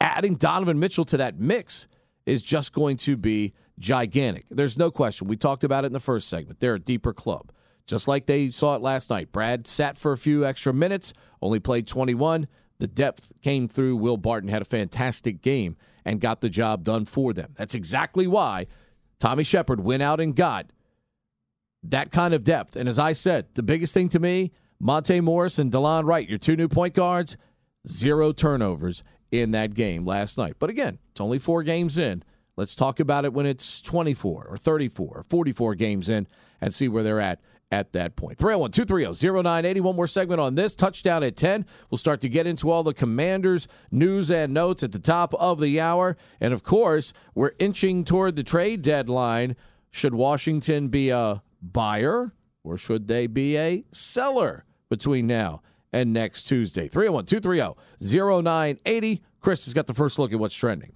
adding 0.00 0.36
Donovan 0.36 0.78
Mitchell 0.78 1.04
to 1.06 1.16
that 1.16 1.38
mix 1.38 1.86
is 2.26 2.42
just 2.42 2.72
going 2.72 2.96
to 2.98 3.16
be 3.16 3.52
gigantic. 3.82 4.46
There's 4.48 4.78
no 4.78 4.90
question. 4.90 5.28
We 5.28 5.36
talked 5.36 5.64
about 5.64 5.84
it 5.84 5.88
in 5.88 5.92
the 5.92 6.00
first 6.00 6.28
segment. 6.28 6.60
They're 6.60 6.76
a 6.76 6.80
deeper 6.80 7.12
club. 7.12 7.52
Just 7.86 8.08
like 8.08 8.26
they 8.26 8.48
saw 8.48 8.76
it 8.76 8.80
last 8.80 9.10
night. 9.10 9.32
Brad 9.32 9.66
sat 9.66 9.98
for 9.98 10.12
a 10.12 10.16
few 10.16 10.46
extra 10.46 10.72
minutes, 10.72 11.12
only 11.42 11.58
played 11.58 11.86
21. 11.86 12.46
The 12.78 12.86
depth 12.86 13.32
came 13.42 13.68
through. 13.68 13.96
Will 13.96 14.16
Barton 14.16 14.48
had 14.48 14.62
a 14.62 14.66
fantastic 14.66 15.42
game 15.42 15.76
and 16.04 16.20
got 16.20 16.40
the 16.40 16.48
job 16.48 16.84
done 16.84 17.04
for 17.04 17.32
them. 17.32 17.54
That's 17.56 17.74
exactly 17.74 18.26
why 18.26 18.68
Tommy 19.18 19.44
Sheppard 19.44 19.80
went 19.80 20.02
out 20.02 20.20
and 20.20 20.34
got 20.34 20.70
that 21.82 22.12
kind 22.12 22.32
of 22.32 22.44
depth. 22.44 22.76
And 22.76 22.88
as 22.88 22.98
I 22.98 23.12
said, 23.12 23.46
the 23.54 23.62
biggest 23.62 23.92
thing 23.92 24.08
to 24.10 24.20
me, 24.20 24.52
Monte 24.80 25.20
Morris 25.20 25.58
and 25.58 25.72
Delon 25.72 26.06
Wright, 26.06 26.28
your 26.28 26.38
two 26.38 26.56
new 26.56 26.68
point 26.68 26.94
guards, 26.94 27.36
zero 27.86 28.32
turnovers 28.32 29.02
in 29.32 29.50
that 29.52 29.74
game 29.74 30.04
last 30.04 30.38
night. 30.38 30.54
But 30.60 30.70
again, 30.70 30.98
it's 31.10 31.20
only 31.20 31.38
four 31.38 31.64
games 31.64 31.98
in. 31.98 32.22
Let's 32.56 32.74
talk 32.74 33.00
about 33.00 33.24
it 33.24 33.32
when 33.32 33.46
it's 33.46 33.80
24 33.80 34.46
or 34.48 34.56
34 34.56 35.06
or 35.16 35.22
44 35.22 35.74
games 35.74 36.08
in 36.08 36.26
and 36.60 36.72
see 36.72 36.88
where 36.88 37.02
they're 37.02 37.20
at 37.20 37.40
at 37.70 37.92
that 37.94 38.14
point. 38.14 38.36
301 38.36 38.70
230 38.72 39.42
0980. 39.42 39.80
One 39.80 39.96
more 39.96 40.06
segment 40.06 40.40
on 40.40 40.54
this. 40.54 40.76
Touchdown 40.76 41.22
at 41.22 41.36
10. 41.36 41.64
We'll 41.90 41.98
start 41.98 42.20
to 42.20 42.28
get 42.28 42.46
into 42.46 42.70
all 42.70 42.82
the 42.82 42.92
commanders' 42.92 43.66
news 43.90 44.30
and 44.30 44.52
notes 44.52 44.82
at 44.82 44.92
the 44.92 44.98
top 44.98 45.32
of 45.34 45.60
the 45.60 45.80
hour. 45.80 46.18
And 46.40 46.52
of 46.52 46.62
course, 46.62 47.14
we're 47.34 47.52
inching 47.58 48.04
toward 48.04 48.36
the 48.36 48.44
trade 48.44 48.82
deadline. 48.82 49.56
Should 49.90 50.14
Washington 50.14 50.88
be 50.88 51.08
a 51.08 51.42
buyer 51.62 52.32
or 52.62 52.76
should 52.76 53.08
they 53.08 53.26
be 53.26 53.56
a 53.56 53.84
seller 53.92 54.66
between 54.90 55.26
now 55.26 55.62
and 55.92 56.12
next 56.12 56.44
Tuesday? 56.44 56.88
301 56.88 57.24
230 57.24 58.42
0980. 58.42 59.22
Chris 59.40 59.64
has 59.64 59.72
got 59.72 59.86
the 59.86 59.94
first 59.94 60.18
look 60.18 60.32
at 60.32 60.38
what's 60.38 60.54
trending. 60.54 60.92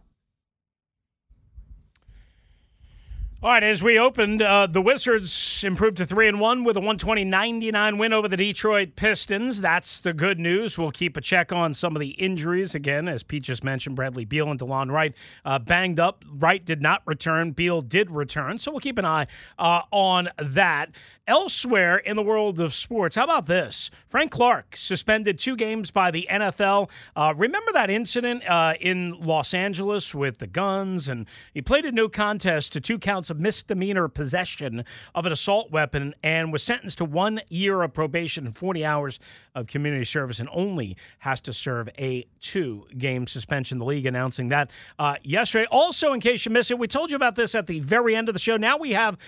All 3.42 3.50
right, 3.52 3.62
as 3.62 3.82
we 3.82 3.98
opened, 3.98 4.40
uh, 4.40 4.66
the 4.66 4.80
Wizards 4.80 5.62
improved 5.62 5.98
to 5.98 6.06
three 6.06 6.26
and 6.26 6.40
one 6.40 6.64
with 6.64 6.78
a 6.78 6.80
120-99 6.80 7.98
win 7.98 8.14
over 8.14 8.28
the 8.28 8.36
Detroit 8.36 8.96
Pistons. 8.96 9.60
That's 9.60 9.98
the 9.98 10.14
good 10.14 10.38
news. 10.38 10.78
We'll 10.78 10.90
keep 10.90 11.18
a 11.18 11.20
check 11.20 11.52
on 11.52 11.74
some 11.74 11.94
of 11.94 12.00
the 12.00 12.12
injuries 12.12 12.74
again, 12.74 13.08
as 13.08 13.22
Pete 13.22 13.42
just 13.42 13.62
mentioned. 13.62 13.94
Bradley 13.94 14.24
Beal 14.24 14.50
and 14.50 14.58
Delon 14.58 14.90
Wright 14.90 15.14
uh, 15.44 15.58
banged 15.58 16.00
up. 16.00 16.24
Wright 16.26 16.64
did 16.64 16.80
not 16.80 17.02
return. 17.04 17.50
Beal 17.50 17.82
did 17.82 18.10
return, 18.10 18.58
so 18.58 18.70
we'll 18.70 18.80
keep 18.80 18.96
an 18.96 19.04
eye 19.04 19.26
uh, 19.58 19.82
on 19.90 20.30
that. 20.38 20.92
Elsewhere 21.28 21.96
in 21.96 22.14
the 22.14 22.22
world 22.22 22.60
of 22.60 22.72
sports, 22.72 23.16
how 23.16 23.24
about 23.24 23.46
this? 23.46 23.90
Frank 24.08 24.30
Clark 24.30 24.76
suspended 24.76 25.40
two 25.40 25.56
games 25.56 25.90
by 25.90 26.12
the 26.12 26.24
NFL. 26.30 26.88
Uh, 27.16 27.34
remember 27.36 27.72
that 27.72 27.90
incident 27.90 28.48
uh, 28.48 28.74
in 28.80 29.10
Los 29.10 29.52
Angeles 29.52 30.14
with 30.14 30.38
the 30.38 30.46
guns? 30.46 31.08
And 31.08 31.26
he 31.52 31.60
played 31.60 31.84
a 31.84 31.90
no 31.90 32.08
contest 32.08 32.74
to 32.74 32.80
two 32.80 33.00
counts 33.00 33.28
of 33.28 33.40
misdemeanor 33.40 34.06
possession 34.06 34.84
of 35.16 35.26
an 35.26 35.32
assault 35.32 35.72
weapon 35.72 36.14
and 36.22 36.52
was 36.52 36.62
sentenced 36.62 36.98
to 36.98 37.04
one 37.04 37.40
year 37.48 37.82
of 37.82 37.92
probation 37.92 38.46
and 38.46 38.56
40 38.56 38.84
hours 38.84 39.18
of 39.56 39.66
community 39.66 40.04
service 40.04 40.38
and 40.38 40.48
only 40.52 40.96
has 41.18 41.40
to 41.40 41.52
serve 41.52 41.88
a 41.98 42.24
two 42.40 42.86
game 42.98 43.26
suspension. 43.26 43.78
The 43.78 43.84
league 43.84 44.06
announcing 44.06 44.50
that 44.50 44.70
uh, 45.00 45.16
yesterday. 45.24 45.66
Also, 45.72 46.12
in 46.12 46.20
case 46.20 46.44
you 46.44 46.52
missed 46.52 46.70
it, 46.70 46.78
we 46.78 46.86
told 46.86 47.10
you 47.10 47.16
about 47.16 47.34
this 47.34 47.56
at 47.56 47.66
the 47.66 47.80
very 47.80 48.14
end 48.14 48.28
of 48.28 48.32
the 48.32 48.38
show. 48.38 48.56
Now 48.56 48.76
we 48.76 48.92
have 48.92 49.18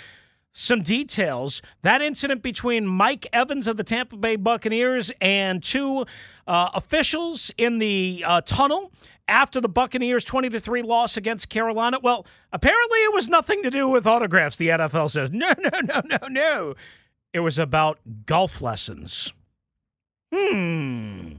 some 0.53 0.83
details. 0.83 1.63
That 1.83 2.03
incident 2.03 2.43
between 2.43 2.87
Mike 2.87 3.27
Evans 3.33 3.67
of 3.67 3.77
the 3.77 3.85
Tampa 3.85 4.17
Bay 4.17 4.37
Buccaneers 4.37 5.13
and 5.21 5.63
two 5.63 6.07
uh, 6.47 6.71
officials 6.75 7.51
in 7.59 7.79
the 7.79 8.25
uh, 8.27 8.41
tunnel 8.43 8.93
after 9.29 9.61
the 9.61 9.69
Buccaneers 9.69 10.25
20 10.25 10.49
to 10.51 10.61
3 10.61 10.83
loss 10.83 11.17
against 11.17 11.49
Carolina. 11.49 11.99
Well, 12.03 12.27
apparently 12.53 12.99
it 13.01 13.13
was 13.13 13.29
nothing 13.29 13.63
to 13.63 13.71
do 13.71 13.89
with 13.89 14.07
autographs, 14.07 14.57
the 14.57 14.69
NFL 14.69 15.11
says. 15.11 15.31
No, 15.39 15.53
no, 15.59 15.81
no, 15.85 16.03
no, 16.05 16.29
no. 16.29 16.75
It 17.33 17.41
was 17.41 17.59
about 17.59 17.99
golf 18.27 18.63
lessons. 18.63 19.33
Hmm. 20.35 21.33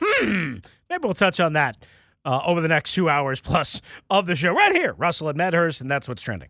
Hmm. 0.00 0.54
Maybe 0.88 1.02
we'll 1.04 1.14
touch 1.14 1.38
on 1.38 1.52
that 1.52 1.76
uh, 2.24 2.40
over 2.46 2.60
the 2.60 2.68
next 2.68 2.92
two 2.92 3.08
hours 3.08 3.40
plus 3.40 3.80
of 4.10 4.26
the 4.26 4.34
show 4.36 4.52
right 4.52 4.72
here. 4.72 4.94
Russell 4.94 5.28
and 5.28 5.36
Medhurst, 5.36 5.80
and 5.80 5.90
that's 5.90 6.08
what's 6.08 6.22
trending. 6.22 6.48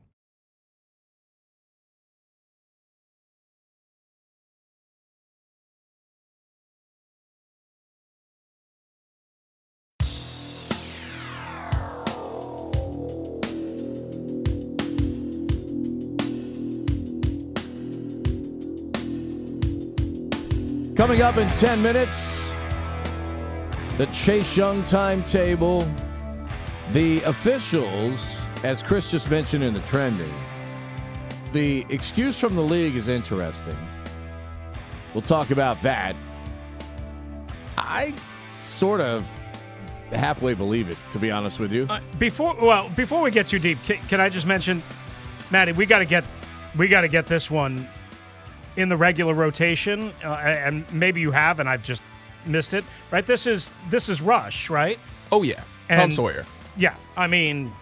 Coming 20.98 21.22
up 21.22 21.36
in 21.36 21.46
10 21.50 21.80
minutes, 21.80 22.52
the 23.98 24.06
Chase 24.06 24.56
Young 24.56 24.82
timetable. 24.82 25.88
The 26.90 27.22
officials, 27.22 28.44
as 28.64 28.82
Chris 28.82 29.08
just 29.08 29.30
mentioned 29.30 29.62
in 29.62 29.74
the 29.74 29.80
trending, 29.82 30.34
the 31.52 31.86
excuse 31.88 32.40
from 32.40 32.56
the 32.56 32.62
league 32.64 32.96
is 32.96 33.06
interesting. 33.06 33.76
We'll 35.14 35.22
talk 35.22 35.52
about 35.52 35.80
that. 35.82 36.16
I 37.76 38.12
sort 38.52 39.00
of 39.00 39.24
halfway 40.10 40.54
believe 40.54 40.90
it, 40.90 40.98
to 41.12 41.20
be 41.20 41.30
honest 41.30 41.60
with 41.60 41.70
you. 41.70 41.86
Uh, 41.88 42.00
before 42.18 42.56
well, 42.60 42.88
before 42.88 43.22
we 43.22 43.30
get 43.30 43.46
too 43.46 43.60
deep, 43.60 43.80
can, 43.84 43.98
can 44.08 44.20
I 44.20 44.28
just 44.28 44.46
mention, 44.46 44.82
Maddie, 45.52 45.70
we 45.70 45.86
got 45.86 46.00
to 46.00 46.06
get 46.06 46.24
we 46.76 46.88
got 46.88 47.02
to 47.02 47.08
get 47.08 47.26
this 47.26 47.48
one 47.48 47.88
in 48.78 48.88
the 48.88 48.96
regular 48.96 49.34
rotation, 49.34 50.12
uh, 50.24 50.28
and 50.34 50.90
maybe 50.92 51.20
you 51.20 51.32
have, 51.32 51.58
and 51.58 51.68
I've 51.68 51.82
just 51.82 52.00
missed 52.46 52.72
it. 52.74 52.84
Right? 53.10 53.26
This 53.26 53.46
is 53.46 53.68
this 53.90 54.08
is 54.08 54.22
Rush, 54.22 54.70
right? 54.70 54.98
Oh 55.32 55.42
yeah, 55.42 55.56
Tom 55.88 56.00
And- 56.00 56.14
Sawyer. 56.14 56.46
Yeah, 56.76 56.94
I 57.16 57.26
mean, 57.26 57.72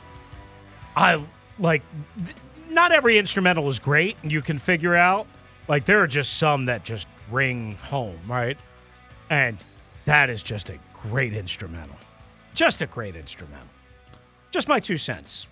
I 0.96 1.22
like 1.58 1.82
th- 2.24 2.36
not 2.70 2.90
every 2.92 3.18
instrumental 3.18 3.68
is 3.68 3.78
great, 3.78 4.16
and 4.22 4.32
you 4.32 4.40
can 4.42 4.58
figure 4.58 4.96
out. 4.96 5.26
Like 5.68 5.84
there 5.84 6.00
are 6.02 6.06
just 6.06 6.38
some 6.38 6.64
that 6.66 6.82
just 6.84 7.06
ring 7.30 7.76
home, 7.82 8.18
right? 8.28 8.56
And 9.30 9.58
that 10.06 10.30
is 10.30 10.42
just 10.42 10.70
a 10.70 10.78
great 11.10 11.34
instrumental, 11.34 11.96
just 12.54 12.80
a 12.80 12.86
great 12.86 13.16
instrumental. 13.16 13.66
Just 14.50 14.66
my 14.68 14.80
two 14.80 14.96
cents. 14.96 15.46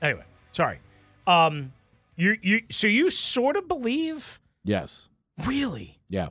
Anyway, 0.00 0.22
sorry. 0.52 0.78
Um, 1.26 1.72
you 2.16 2.36
you 2.40 2.62
so 2.70 2.86
you 2.86 3.10
sort 3.10 3.56
of 3.56 3.68
believe 3.68 4.38
Yes. 4.68 5.08
Really? 5.46 5.98
Yeah. 6.08 6.28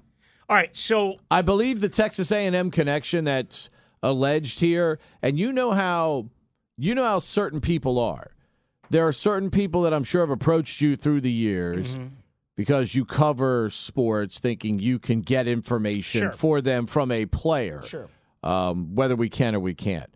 All 0.49 0.55
right, 0.55 0.75
so 0.75 1.17
I 1.31 1.41
believe 1.41 1.81
the 1.81 1.89
Texas 1.89 2.31
A&M 2.31 2.71
connection 2.71 3.25
that's 3.25 3.69
alleged 4.03 4.59
here, 4.59 4.99
and 5.21 5.37
you 5.39 5.51
know 5.51 5.71
how 5.71 6.27
you 6.77 6.93
know 6.93 7.03
how 7.03 7.19
certain 7.19 7.59
people 7.59 7.99
are. 7.99 8.31
There 8.91 9.05
are 9.07 9.11
certain 9.11 9.49
people 9.49 9.81
that 9.81 9.93
I'm 9.93 10.03
sure 10.03 10.21
have 10.21 10.29
approached 10.29 10.79
you 10.79 10.95
through 10.95 11.21
the 11.21 11.31
years 11.31 11.97
Mm-hmm. 11.97 12.07
because 12.55 12.93
you 12.95 13.03
cover 13.03 13.69
sports, 13.71 14.39
thinking 14.39 14.79
you 14.79 14.99
can 14.99 15.21
get 15.21 15.47
information 15.47 16.21
Sure. 16.21 16.31
for 16.31 16.61
them 16.61 16.85
from 16.85 17.11
a 17.11 17.25
player, 17.25 17.81
Sure. 17.85 18.07
um, 18.43 18.95
whether 18.95 19.15
we 19.15 19.29
can 19.29 19.55
or 19.55 19.59
we 19.59 19.73
can't. 19.73 20.09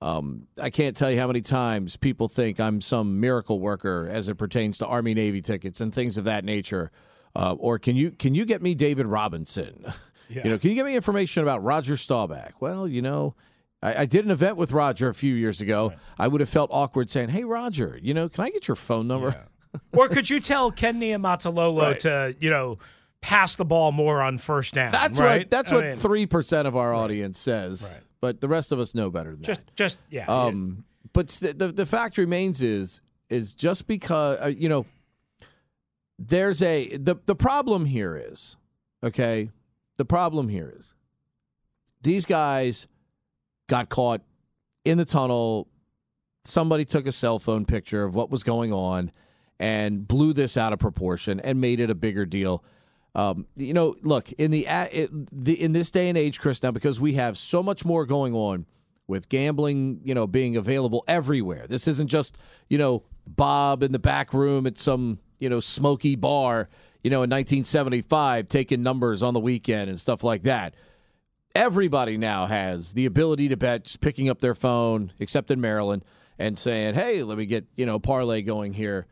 Um, 0.00 0.46
I 0.60 0.70
can't 0.70 0.96
tell 0.96 1.10
you 1.10 1.18
how 1.18 1.26
many 1.26 1.40
times 1.40 1.96
people 1.96 2.28
think 2.28 2.60
I'm 2.60 2.80
some 2.80 3.20
miracle 3.20 3.58
worker 3.58 4.08
as 4.10 4.28
it 4.28 4.36
pertains 4.36 4.78
to 4.78 4.86
Army 4.86 5.14
Navy 5.14 5.42
tickets 5.42 5.80
and 5.80 5.92
things 5.92 6.16
of 6.16 6.24
that 6.24 6.44
nature. 6.44 6.90
Uh, 7.36 7.56
or 7.58 7.78
can 7.78 7.96
you 7.96 8.10
can 8.12 8.34
you 8.34 8.44
get 8.44 8.62
me 8.62 8.74
David 8.74 9.06
Robinson? 9.06 9.80
Yeah. 9.84 9.92
You 10.42 10.50
know, 10.50 10.58
can 10.58 10.70
you 10.70 10.74
get 10.74 10.86
me 10.86 10.96
information 10.96 11.42
about 11.42 11.62
Roger 11.62 11.98
Staubach? 11.98 12.54
Well, 12.58 12.88
you 12.88 13.02
know, 13.02 13.34
I, 13.82 14.00
I 14.00 14.06
did 14.06 14.24
an 14.24 14.30
event 14.30 14.56
with 14.56 14.72
Roger 14.72 15.08
a 15.08 15.14
few 15.14 15.34
years 15.34 15.60
ago. 15.60 15.92
I 16.18 16.28
would 16.28 16.40
have 16.40 16.48
felt 16.48 16.70
awkward 16.72 17.10
saying, 17.10 17.28
"Hey, 17.28 17.44
Roger, 17.44 17.98
you 18.02 18.14
know, 18.14 18.30
can 18.30 18.42
I 18.42 18.48
get 18.48 18.66
your 18.66 18.74
phone 18.74 19.06
number?" 19.06 19.36
or 19.92 20.08
could 20.08 20.30
you 20.30 20.40
tell 20.40 20.72
Ken 20.72 20.98
Niumatalolo 20.98 21.82
Right. 21.82 22.00
to 22.00 22.34
you 22.40 22.48
know 22.48 22.76
pass 23.20 23.56
the 23.56 23.66
ball 23.66 23.92
more 23.92 24.22
on 24.22 24.38
first 24.38 24.74
down? 24.74 24.92
That's 24.92 25.18
right. 25.18 25.42
what 25.42 25.50
that's 25.50 25.72
I 25.72 25.74
what 25.76 25.94
three 25.94 26.24
percent 26.24 26.66
of 26.66 26.74
our 26.74 26.94
audience 26.94 27.38
says, 27.38 28.00
but 28.22 28.40
the 28.40 28.48
rest 28.48 28.72
of 28.72 28.80
us 28.80 28.94
know 28.94 29.10
better 29.10 29.32
than 29.34 29.42
just 29.42 29.60
just 29.76 29.98
yeah. 30.08 30.24
that. 30.24 30.32
Um, 30.32 30.84
but 31.12 31.28
the 31.28 31.70
the 31.74 31.86
fact 31.86 32.16
remains 32.16 32.62
is 32.62 33.02
is 33.28 33.54
just 33.54 33.86
because 33.86 34.38
uh, 34.40 34.46
you 34.48 34.70
know 34.70 34.86
there's 36.18 36.62
a 36.62 36.96
the 36.96 37.16
the 37.26 37.34
problem 37.34 37.86
here 37.86 38.16
is 38.16 38.56
okay. 39.02 39.50
The 39.96 40.04
problem 40.04 40.48
here 40.48 40.72
is 40.76 40.94
these 42.02 42.26
guys 42.26 42.86
got 43.68 43.88
caught 43.88 44.22
in 44.84 44.98
the 44.98 45.04
tunnel. 45.04 45.68
Somebody 46.44 46.84
took 46.84 47.06
a 47.06 47.12
cell 47.12 47.38
phone 47.38 47.64
picture 47.64 48.04
of 48.04 48.14
what 48.14 48.30
was 48.30 48.42
going 48.42 48.72
on 48.72 49.10
and 49.58 50.06
blew 50.06 50.32
this 50.32 50.56
out 50.56 50.72
of 50.72 50.78
proportion 50.78 51.40
and 51.40 51.60
made 51.60 51.80
it 51.80 51.90
a 51.90 51.94
bigger 51.94 52.26
deal. 52.26 52.62
Um, 53.14 53.46
you 53.56 53.72
know, 53.72 53.94
look 54.02 54.32
in 54.32 54.50
the, 54.50 54.66
in 54.66 55.72
this 55.72 55.90
day 55.92 56.08
and 56.08 56.18
age, 56.18 56.40
Chris, 56.40 56.62
now 56.62 56.72
because 56.72 57.00
we 57.00 57.14
have 57.14 57.38
so 57.38 57.62
much 57.62 57.84
more 57.84 58.04
going 58.04 58.34
on 58.34 58.66
with 59.06 59.28
gambling, 59.28 60.00
you 60.02 60.14
know, 60.14 60.26
being 60.26 60.56
available 60.56 61.04
everywhere. 61.06 61.66
This 61.68 61.86
isn't 61.86 62.08
just 62.08 62.36
you 62.68 62.78
know 62.78 63.04
Bob 63.26 63.82
in 63.82 63.92
the 63.92 63.98
back 63.98 64.34
room 64.34 64.66
at 64.66 64.76
some 64.76 65.20
you 65.38 65.48
know 65.48 65.60
smoky 65.60 66.16
bar, 66.16 66.68
you 67.02 67.10
know, 67.10 67.22
in 67.22 67.30
1975 67.30 68.48
taking 68.48 68.82
numbers 68.82 69.22
on 69.22 69.34
the 69.34 69.40
weekend 69.40 69.88
and 69.90 69.98
stuff 70.00 70.22
like 70.24 70.42
that 70.42 70.74
everybody 71.56 72.16
now 72.16 72.46
has 72.46 72.94
the 72.94 73.06
ability 73.06 73.46
to 73.48 73.56
bet 73.56 73.84
just 73.84 74.00
picking 74.00 74.28
up 74.28 74.40
their 74.40 74.56
phone 74.56 75.12
except 75.20 75.52
in 75.52 75.60
maryland 75.60 76.04
and 76.36 76.58
saying 76.58 76.94
hey 76.94 77.22
let 77.22 77.38
me 77.38 77.46
get 77.46 77.64
you 77.76 77.86
know 77.86 78.00
parlay 78.00 78.42
going 78.42 78.72
here 78.72 79.06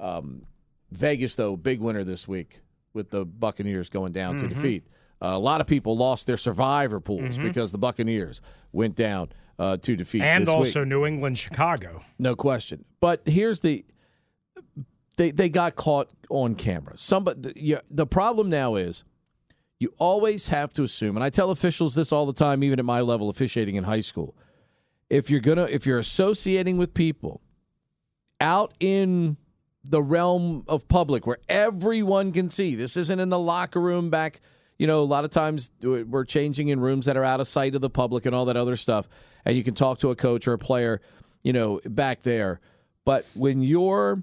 um, 0.00 0.42
vegas 0.90 1.36
though 1.36 1.56
big 1.56 1.78
winner 1.80 2.02
this 2.02 2.26
week 2.26 2.58
with 2.92 3.10
the 3.10 3.24
buccaneers 3.24 3.88
going 3.88 4.10
down 4.10 4.36
to 4.36 4.46
Mhm. 4.46 4.48
defeat 4.48 4.86
uh, 5.22 5.26
a 5.28 5.38
lot 5.38 5.60
of 5.60 5.68
people 5.68 5.96
lost 5.96 6.26
their 6.26 6.36
survivor 6.36 6.98
pools 6.98 7.38
Mhm. 7.38 7.44
because 7.44 7.70
the 7.70 7.78
buccaneers 7.78 8.40
went 8.72 8.96
down 8.96 9.28
uh, 9.60 9.76
to 9.76 9.94
defeat 9.94 10.22
and 10.22 10.42
this 10.42 10.48
week. 10.48 10.56
also 10.66 10.82
New 10.84 11.06
England, 11.06 11.38
Chicago. 11.38 12.02
No 12.18 12.34
question. 12.36 12.84
But 13.00 13.22
here's 13.26 13.60
the 13.60 13.84
they 15.16 15.30
they 15.30 15.48
got 15.48 15.76
caught 15.76 16.10
on 16.28 16.54
camera. 16.54 16.96
Somebody 16.96 17.52
the, 17.52 17.82
the 17.90 18.06
problem 18.06 18.50
now 18.50 18.74
is 18.74 19.04
you 19.78 19.92
always 19.98 20.48
have 20.48 20.72
to 20.74 20.82
assume 20.82 21.16
and 21.16 21.24
I 21.24 21.30
tell 21.30 21.50
officials 21.50 21.94
this 21.94 22.12
all 22.12 22.26
the 22.26 22.32
time 22.32 22.62
even 22.64 22.78
at 22.78 22.84
my 22.84 23.00
level 23.00 23.28
officiating 23.28 23.76
in 23.76 23.84
high 23.84 24.00
school. 24.00 24.34
If 25.08 25.30
you're 25.30 25.40
to 25.40 25.72
if 25.72 25.86
you're 25.86 25.98
associating 25.98 26.78
with 26.78 26.94
people 26.94 27.40
out 28.40 28.74
in 28.80 29.36
the 29.90 30.02
realm 30.02 30.64
of 30.68 30.88
public 30.88 31.26
where 31.26 31.38
everyone 31.48 32.32
can 32.32 32.48
see. 32.48 32.74
This 32.74 32.96
isn't 32.96 33.20
in 33.20 33.28
the 33.28 33.38
locker 33.38 33.80
room 33.80 34.10
back. 34.10 34.40
You 34.78 34.86
know, 34.86 35.00
a 35.00 35.04
lot 35.04 35.24
of 35.24 35.30
times 35.30 35.70
we're 35.82 36.24
changing 36.24 36.68
in 36.68 36.80
rooms 36.80 37.06
that 37.06 37.16
are 37.16 37.24
out 37.24 37.40
of 37.40 37.48
sight 37.48 37.74
of 37.74 37.80
the 37.80 37.90
public 37.90 38.26
and 38.26 38.34
all 38.34 38.44
that 38.46 38.56
other 38.56 38.76
stuff. 38.76 39.08
And 39.44 39.56
you 39.56 39.64
can 39.64 39.74
talk 39.74 40.00
to 40.00 40.10
a 40.10 40.16
coach 40.16 40.46
or 40.46 40.52
a 40.52 40.58
player, 40.58 41.00
you 41.42 41.52
know, 41.52 41.80
back 41.86 42.22
there. 42.22 42.60
But 43.04 43.24
when 43.34 43.62
you're 43.62 44.22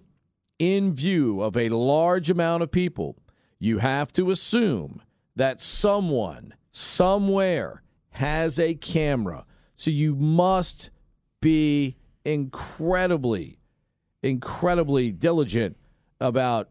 in 0.59 0.93
view 0.93 1.41
of 1.41 1.57
a 1.57 1.69
large 1.69 2.29
amount 2.29 2.63
of 2.63 2.71
people, 2.71 3.17
you 3.59 3.79
have 3.79 4.11
to 4.13 4.31
assume 4.31 5.01
that 5.35 5.59
someone 5.59 6.53
somewhere 6.71 7.81
has 8.11 8.59
a 8.59 8.75
camera. 8.75 9.45
So 9.75 9.89
you 9.89 10.15
must 10.15 10.91
be 11.41 11.97
incredibly, 12.23 13.59
incredibly 14.21 15.11
diligent 15.11 15.77
about 16.19 16.69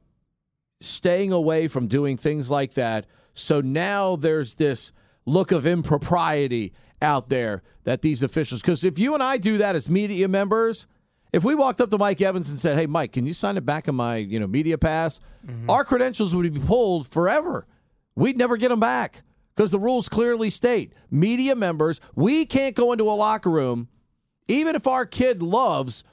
staying 0.80 1.32
away 1.32 1.68
from 1.68 1.86
doing 1.86 2.16
things 2.16 2.50
like 2.50 2.74
that. 2.74 3.06
So 3.34 3.60
now 3.60 4.16
there's 4.16 4.54
this 4.56 4.92
look 5.26 5.52
of 5.52 5.66
impropriety 5.66 6.72
out 7.00 7.28
there 7.28 7.62
that 7.84 8.02
these 8.02 8.22
officials, 8.22 8.60
because 8.60 8.84
if 8.84 8.98
you 8.98 9.14
and 9.14 9.22
I 9.22 9.36
do 9.36 9.58
that 9.58 9.76
as 9.76 9.90
media 9.90 10.28
members, 10.28 10.86
if 11.32 11.44
we 11.44 11.54
walked 11.54 11.80
up 11.80 11.90
to 11.90 11.98
Mike 11.98 12.20
Evans 12.20 12.50
and 12.50 12.58
said, 12.58 12.78
"Hey, 12.78 12.86
Mike, 12.86 13.12
can 13.12 13.26
you 13.26 13.32
sign 13.32 13.56
it 13.56 13.64
back 13.64 13.88
on 13.88 13.94
my 13.94 14.16
you 14.16 14.38
know 14.38 14.46
media 14.46 14.78
pass?" 14.78 15.20
Mm-hmm. 15.46 15.70
Our 15.70 15.84
credentials 15.84 16.34
would 16.34 16.52
be 16.52 16.60
pulled 16.60 17.06
forever. 17.06 17.66
We'd 18.14 18.36
never 18.36 18.56
get 18.56 18.68
them 18.68 18.80
back 18.80 19.22
because 19.54 19.70
the 19.70 19.78
rules 19.78 20.08
clearly 20.08 20.50
state 20.50 20.92
media 21.10 21.54
members 21.56 22.00
we 22.14 22.44
can't 22.44 22.74
go 22.74 22.92
into 22.92 23.04
a 23.04 23.14
locker 23.14 23.50
room, 23.50 23.88
even 24.48 24.74
if 24.76 24.86
our 24.86 25.06
kid 25.06 25.42
loves 25.42 26.04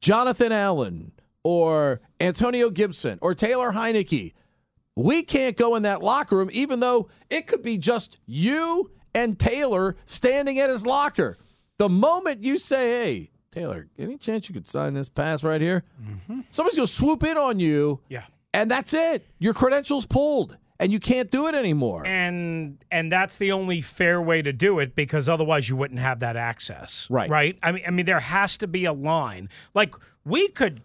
Jonathan 0.00 0.52
Allen 0.52 1.12
or 1.42 2.00
Antonio 2.20 2.70
Gibson 2.70 3.18
or 3.20 3.34
Taylor 3.34 3.72
Heinicke. 3.72 4.32
We 4.96 5.24
can't 5.24 5.56
go 5.56 5.74
in 5.74 5.82
that 5.82 6.02
locker 6.02 6.36
room, 6.36 6.50
even 6.52 6.78
though 6.80 7.08
it 7.28 7.46
could 7.48 7.62
be 7.62 7.78
just 7.78 8.18
you 8.26 8.90
and 9.12 9.38
Taylor 9.38 9.96
standing 10.06 10.58
at 10.60 10.70
his 10.70 10.86
locker. 10.86 11.36
The 11.78 11.88
moment 11.88 12.42
you 12.42 12.58
say, 12.58 12.90
hey, 12.90 13.30
Taylor, 13.54 13.86
any 13.98 14.16
chance 14.18 14.48
you 14.48 14.52
could 14.54 14.66
sign 14.66 14.94
this 14.94 15.08
pass 15.08 15.44
right 15.44 15.60
here? 15.60 15.84
Mm-hmm. 16.02 16.40
Somebody's 16.50 16.76
going 16.76 16.86
to 16.88 16.92
swoop 16.92 17.22
in 17.22 17.36
on 17.36 17.60
you. 17.60 18.00
Yeah. 18.08 18.24
And 18.52 18.70
that's 18.70 18.92
it. 18.94 19.26
Your 19.38 19.54
credentials 19.54 20.06
pulled, 20.06 20.56
and 20.80 20.92
you 20.92 20.98
can't 21.00 21.30
do 21.30 21.46
it 21.46 21.54
anymore. 21.54 22.04
and 22.06 22.78
and 22.90 23.10
that's 23.12 23.36
the 23.38 23.52
only 23.52 23.80
fair 23.80 24.20
way 24.20 24.42
to 24.42 24.52
do 24.52 24.78
it 24.80 24.94
because 24.96 25.28
otherwise 25.28 25.68
you 25.68 25.76
wouldn't 25.76 26.00
have 26.00 26.20
that 26.20 26.36
access 26.36 27.06
Right. 27.08 27.30
right 27.30 27.58
i 27.62 27.70
mean 27.72 27.84
i 27.86 27.90
mean 27.90 28.06
there 28.06 28.18
has 28.20 28.56
to 28.58 28.66
be 28.66 28.84
a 28.86 28.92
line 28.92 29.48
like 29.74 29.94
we 30.24 30.48
could 30.48 30.82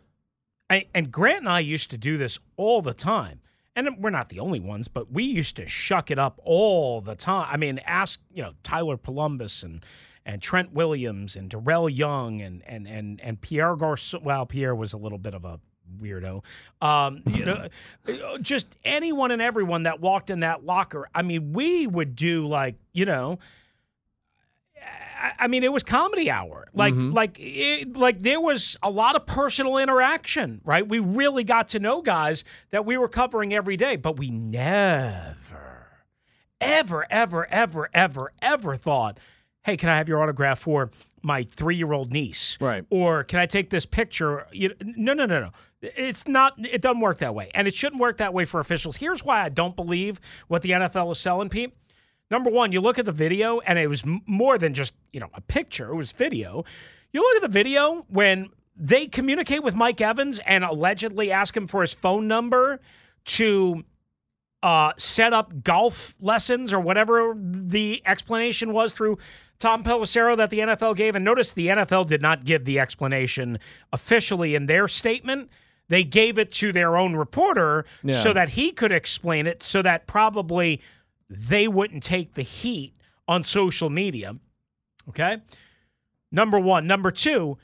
I- 0.69 0.85
and 0.93 1.11
grant 1.11 1.39
and 1.39 1.49
i 1.49 1.59
used 1.59 1.89
to 1.91 1.97
do 1.97 2.17
this 2.17 2.37
all 2.57 2.81
the 2.83 2.93
time 2.93 3.39
and 3.75 3.87
we're 3.99 4.09
not 4.11 4.29
the 4.29 4.39
only 4.39 4.59
ones 4.59 4.87
but 4.87 5.11
we 5.11 5.23
used 5.23 5.55
to 5.57 5.67
shuck 5.67 6.11
it 6.11 6.19
up 6.19 6.39
all 6.43 7.01
the 7.01 7.15
time 7.15 7.47
i 7.51 7.57
mean 7.57 7.79
ask 7.85 8.19
you 8.33 8.43
know 8.43 8.53
tyler 8.63 8.97
columbus 8.97 9.63
and 9.63 9.83
and 10.29 10.41
Trent 10.41 10.73
Williams 10.73 11.35
and 11.35 11.49
Darrel 11.49 11.89
Young 11.89 12.41
and 12.41 12.61
and 12.67 12.87
and 12.87 13.19
and 13.21 13.41
Pierre 13.41 13.75
Garcon. 13.75 14.21
Well, 14.23 14.45
Pierre 14.45 14.75
was 14.75 14.93
a 14.93 14.97
little 14.97 15.17
bit 15.17 15.33
of 15.33 15.43
a 15.43 15.59
weirdo. 15.99 16.43
Um, 16.81 17.23
you 17.25 17.45
know, 17.45 17.67
just 18.41 18.67
anyone 18.85 19.31
and 19.31 19.41
everyone 19.41 19.83
that 19.83 19.99
walked 20.01 20.29
in 20.29 20.41
that 20.41 20.63
locker. 20.63 21.09
I 21.15 21.23
mean, 21.23 21.51
we 21.53 21.87
would 21.87 22.15
do 22.15 22.47
like 22.47 22.75
you 22.93 23.05
know. 23.05 23.39
I- 25.21 25.33
I 25.37 25.47
mean, 25.47 25.63
it 25.65 25.73
was 25.73 25.83
comedy 25.83 26.31
hour. 26.31 26.69
Like, 26.73 26.93
like, 26.95 27.35
it, 27.39 27.97
like 27.97 28.21
there 28.21 28.39
was 28.39 28.77
a 28.81 28.89
lot 28.89 29.17
of 29.17 29.25
personal 29.25 29.77
interaction, 29.77 30.61
right? 30.63 30.87
We 30.87 30.99
really 30.99 31.43
got 31.43 31.69
to 31.69 31.79
know 31.79 32.01
guys 32.01 32.45
that 32.69 32.85
we 32.85 32.97
were 32.97 33.09
covering 33.09 33.53
every 33.53 33.75
day, 33.75 33.97
but 33.97 34.17
we 34.17 34.29
never, 34.29 35.87
ever, 36.61 37.05
ever, 37.09 37.47
ever, 37.51 37.89
ever, 37.93 38.31
ever 38.41 38.75
thought, 38.77 39.19
"Hey, 39.63 39.77
can 39.77 39.89
I 39.89 39.97
have 39.97 40.07
your 40.07 40.21
autograph 40.21 40.59
for 40.59 40.91
my 41.21 41.43
three-year-old 41.43 42.11
niece?" 42.11 42.57
Right. 42.59 42.85
Or 42.89 43.23
can 43.23 43.39
I 43.39 43.45
take 43.45 43.69
this 43.69 43.85
picture? 43.85 44.47
You, 44.51 44.73
no, 44.81 45.13
no, 45.13 45.25
no, 45.25 45.39
no. 45.39 45.51
It's 45.81 46.27
not. 46.27 46.53
It 46.57 46.81
doesn't 46.81 46.99
work 46.99 47.19
that 47.19 47.33
way, 47.33 47.51
and 47.53 47.67
it 47.67 47.73
shouldn't 47.73 48.01
work 48.01 48.17
that 48.17 48.33
way 48.33 48.45
for 48.45 48.59
officials. 48.59 48.97
Here's 48.97 49.23
why 49.23 49.43
I 49.43 49.49
don't 49.49 49.75
believe 49.75 50.19
what 50.47 50.61
the 50.61 50.71
NFL 50.71 51.11
is 51.11 51.19
selling, 51.19 51.49
Pete. 51.49 51.73
Number 52.31 52.49
one, 52.49 52.71
you 52.71 52.81
look 52.81 52.99
at 52.99 53.05
the 53.05 53.11
video, 53.11 53.59
and 53.61 53.79
it 53.79 53.87
was 53.87 54.03
more 54.05 54.57
than 54.57 54.73
just 54.73 54.93
you 55.13 55.19
know 55.19 55.29
a 55.33 55.41
picture; 55.41 55.91
it 55.91 55.95
was 55.95 56.11
video. 56.11 56.65
You 57.11 57.21
look 57.21 57.37
at 57.37 57.41
the 57.41 57.53
video 57.53 58.05
when 58.09 58.49
they 58.75 59.07
communicate 59.07 59.63
with 59.63 59.75
Mike 59.75 59.99
Evans 59.99 60.39
and 60.45 60.63
allegedly 60.63 61.31
ask 61.31 61.55
him 61.55 61.67
for 61.67 61.81
his 61.81 61.93
phone 61.93 62.27
number 62.27 62.79
to 63.25 63.83
uh, 64.63 64.93
set 64.97 65.33
up 65.33 65.63
golf 65.63 66.15
lessons 66.19 66.71
or 66.71 66.79
whatever 66.79 67.33
the 67.37 68.01
explanation 68.05 68.73
was 68.73 68.93
through 68.93 69.17
Tom 69.59 69.83
Pelissero 69.83 70.37
that 70.37 70.49
the 70.49 70.59
NFL 70.59 70.95
gave. 70.95 71.15
And 71.15 71.25
notice 71.25 71.51
the 71.53 71.67
NFL 71.67 72.07
did 72.07 72.21
not 72.21 72.45
give 72.45 72.65
the 72.65 72.79
explanation 72.79 73.59
officially 73.91 74.55
in 74.55 74.65
their 74.67 74.87
statement. 74.87 75.49
They 75.89 76.03
gave 76.03 76.37
it 76.37 76.51
to 76.53 76.71
their 76.71 76.95
own 76.95 77.15
reporter 77.15 77.85
Yeah. 78.03 78.21
so 78.21 78.31
that 78.33 78.49
he 78.49 78.71
could 78.71 78.91
explain 78.91 79.47
it 79.47 79.61
so 79.63 79.81
that 79.81 80.07
probably 80.07 80.81
they 81.29 81.67
wouldn't 81.67 82.03
take 82.03 82.35
the 82.35 82.41
heat 82.43 82.93
on 83.27 83.43
social 83.43 83.89
media. 83.89 84.35
Okay. 85.09 85.37
Number 86.31 86.59
one. 86.59 86.87
Number 86.87 87.11
two, 87.11 87.57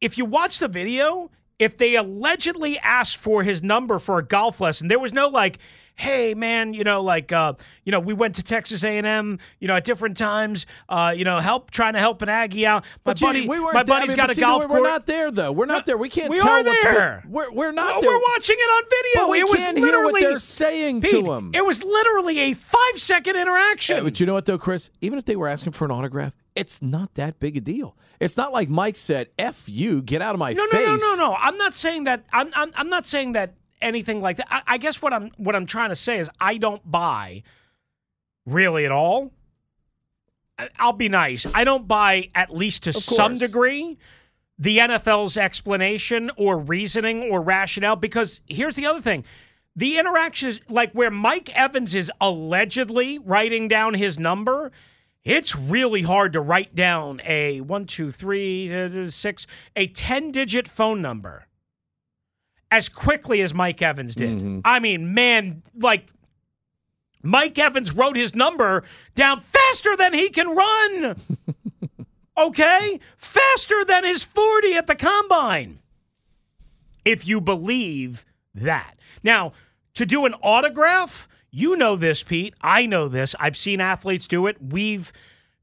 if 0.00 0.18
you 0.18 0.24
watch 0.24 0.58
the 0.58 0.68
video, 0.68 1.30
if 1.58 1.78
they 1.78 1.94
allegedly 1.96 2.78
asked 2.80 3.16
for 3.18 3.42
his 3.42 3.62
number 3.62 3.98
for 3.98 4.18
a 4.18 4.24
golf 4.24 4.60
lesson, 4.60 4.88
there 4.88 4.98
was 4.98 5.12
no 5.12 5.28
like, 5.28 5.58
hey 5.96 6.34
man, 6.34 6.74
you 6.74 6.84
know, 6.84 7.02
like 7.02 7.32
uh, 7.32 7.54
you 7.84 7.90
know, 7.90 8.00
we 8.00 8.14
went 8.14 8.36
to 8.36 8.42
Texas 8.42 8.84
A 8.84 8.98
and 8.98 9.06
M, 9.06 9.38
you 9.58 9.66
know, 9.66 9.76
at 9.76 9.84
different 9.84 10.16
times, 10.16 10.66
uh, 10.88 11.12
you 11.16 11.24
know, 11.24 11.38
help 11.40 11.70
trying 11.70 11.94
to 11.94 11.98
help 11.98 12.22
an 12.22 12.28
Aggie 12.28 12.66
out. 12.66 12.84
My 12.84 13.12
But 13.12 13.20
buddy, 13.20 13.48
we 13.48 13.58
my 13.58 13.82
there. 13.82 13.96
I 13.96 14.06
mean, 14.06 14.16
got 14.16 14.30
a 14.30 14.34
see, 14.34 14.42
golf 14.42 14.68
we're. 14.68 14.76
We're 14.76 14.82
not 14.82 15.06
there 15.06 15.30
though. 15.30 15.52
We're 15.52 15.66
not 15.66 15.86
there. 15.86 15.96
We 15.96 16.08
can't 16.08 16.30
we 16.30 16.36
tell 16.36 16.48
are 16.48 16.62
what's 16.62 16.82
there. 16.84 17.24
we're 17.28 17.50
we're 17.50 17.72
not 17.72 17.86
Well, 17.86 18.00
there. 18.02 18.10
We're 18.12 18.20
watching 18.34 18.56
it 18.58 18.62
on 18.62 18.82
video. 18.90 19.22
But 19.22 19.30
we 19.30 19.40
it 19.40 19.48
was 19.48 19.60
can't 19.60 19.78
hear 19.78 20.02
what 20.02 20.20
they're 20.20 20.38
saying 20.38 21.00
to 21.00 21.08
Pete, 21.08 21.24
him. 21.24 21.50
It 21.54 21.64
was 21.64 21.82
literally 21.82 22.38
a 22.38 22.52
five 22.54 23.00
second 23.00 23.36
interaction. 23.36 23.96
Yeah, 23.96 24.02
but 24.02 24.20
you 24.20 24.26
know 24.26 24.34
what 24.34 24.44
though, 24.44 24.58
Chris? 24.58 24.90
Even 25.00 25.18
if 25.18 25.24
they 25.24 25.36
were 25.36 25.48
asking 25.48 25.72
for 25.72 25.86
an 25.86 25.90
autograph, 25.90 26.34
it's 26.54 26.82
not 26.82 27.14
that 27.14 27.40
big 27.40 27.56
a 27.56 27.60
deal. 27.60 27.96
It's 28.20 28.36
not 28.36 28.52
like 28.52 28.68
Mike 28.68 28.96
said, 28.96 29.28
"F 29.38 29.68
you, 29.68 30.02
get 30.02 30.22
out 30.22 30.34
of 30.34 30.38
my 30.38 30.52
no, 30.52 30.66
face." 30.66 30.86
No, 30.86 30.96
no, 30.96 30.96
no, 30.96 31.30
no. 31.30 31.34
I'm 31.34 31.56
not 31.56 31.74
saying 31.74 32.04
that. 32.04 32.24
I'm, 32.32 32.50
I'm, 32.54 32.72
I'm 32.74 32.88
not 32.88 33.06
saying 33.06 33.32
that 33.32 33.54
anything 33.80 34.20
like 34.20 34.36
that. 34.38 34.48
I, 34.50 34.62
I 34.66 34.78
guess 34.78 35.00
what 35.02 35.12
I'm, 35.12 35.30
what 35.36 35.54
I'm 35.56 35.66
trying 35.66 35.90
to 35.90 35.96
say 35.96 36.18
is 36.18 36.28
I 36.40 36.58
don't 36.58 36.88
buy 36.90 37.42
really 38.44 38.84
at 38.84 38.92
all. 38.92 39.32
I- 40.58 40.68
I'll 40.78 40.92
be 40.92 41.08
nice. 41.08 41.46
I 41.54 41.64
don't 41.64 41.86
buy 41.86 42.30
at 42.34 42.54
least 42.54 42.84
to 42.84 42.92
some 42.92 43.32
degree 43.40 43.98
the 44.58 44.78
NFL's 44.78 45.36
explanation 45.36 46.30
or 46.36 46.58
reasoning 46.58 47.24
or 47.30 47.42
rationale. 47.42 47.96
Because 47.96 48.40
here's 48.46 48.76
the 48.76 48.86
other 48.86 49.02
thing. 49.02 49.24
The 49.74 49.98
interaction 49.98 50.48
is 50.48 50.60
like 50.70 50.92
where 50.92 51.10
Mike 51.10 51.54
Evans 51.54 51.94
is 51.94 52.10
allegedly 52.20 53.18
writing 53.18 53.68
down 53.68 53.92
his 53.92 54.18
number. 54.18 54.72
It's 55.24 55.54
really 55.54 56.02
hard 56.02 56.32
to 56.34 56.40
write 56.40 56.74
down 56.74 57.20
a 57.26 57.60
one, 57.60 57.84
two, 57.84 58.10
three, 58.12 59.10
six, 59.10 59.46
a 59.74 59.88
10 59.88 60.30
digit 60.30 60.68
phone 60.68 61.02
number 61.02 61.45
as 62.70 62.88
quickly 62.88 63.42
as 63.42 63.54
Mike 63.54 63.80
Evans 63.82 64.14
did. 64.14 64.38
Mm-hmm. 64.38 64.60
I 64.64 64.80
mean, 64.80 65.14
man, 65.14 65.62
like 65.78 66.06
Mike 67.22 67.58
Evans 67.58 67.92
wrote 67.92 68.16
his 68.16 68.34
number 68.34 68.84
down 69.14 69.40
faster 69.40 69.96
than 69.96 70.14
he 70.14 70.28
can 70.28 70.48
run. 70.54 71.16
okay? 72.38 73.00
Faster 73.16 73.84
than 73.84 74.04
his 74.04 74.24
40 74.24 74.74
at 74.74 74.86
the 74.86 74.94
combine. 74.94 75.78
If 77.04 77.26
you 77.26 77.40
believe 77.40 78.24
that. 78.54 78.96
Now, 79.22 79.52
to 79.94 80.04
do 80.04 80.26
an 80.26 80.34
autograph, 80.34 81.28
you 81.50 81.76
know 81.76 81.96
this, 81.96 82.22
Pete. 82.22 82.54
I 82.60 82.86
know 82.86 83.08
this. 83.08 83.34
I've 83.38 83.56
seen 83.56 83.80
athletes 83.80 84.26
do 84.26 84.46
it. 84.46 84.56
We've, 84.60 85.12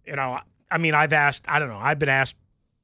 you 0.05 0.15
know, 0.15 0.39
I 0.71 0.77
mean, 0.77 0.95
I've 0.95 1.13
asked, 1.13 1.43
I 1.47 1.59
don't 1.59 1.69
know, 1.69 1.77
I've 1.77 1.99
been 1.99 2.09
asked 2.09 2.35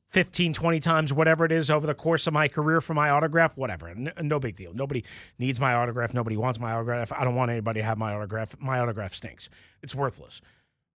15, 0.10 0.54
20 0.54 0.80
times, 0.80 1.14
whatever 1.14 1.46
it 1.46 1.52
is, 1.52 1.70
over 1.70 1.86
the 1.86 1.94
course 1.94 2.26
of 2.28 2.34
my 2.34 2.48
career 2.48 2.82
for 2.82 2.94
my 2.94 3.10
autograph, 3.10 3.56
whatever. 3.56 3.90
N- 3.90 4.12
no 4.22 4.40
big 4.40 4.56
deal. 4.56 4.74
Nobody 4.74 5.04
needs 5.38 5.60
my 5.60 5.74
autograph. 5.74 6.14
Nobody 6.14 6.36
wants 6.36 6.60
my 6.60 6.72
autograph. 6.72 7.12
I 7.12 7.24
don't 7.24 7.36
want 7.36 7.52
anybody 7.52 7.80
to 7.82 7.86
have 7.86 7.98
my 7.98 8.14
autograph. 8.14 8.56
My 8.60 8.80
autograph 8.80 9.14
stinks. 9.14 9.50
It's 9.84 9.94
worthless. 9.94 10.42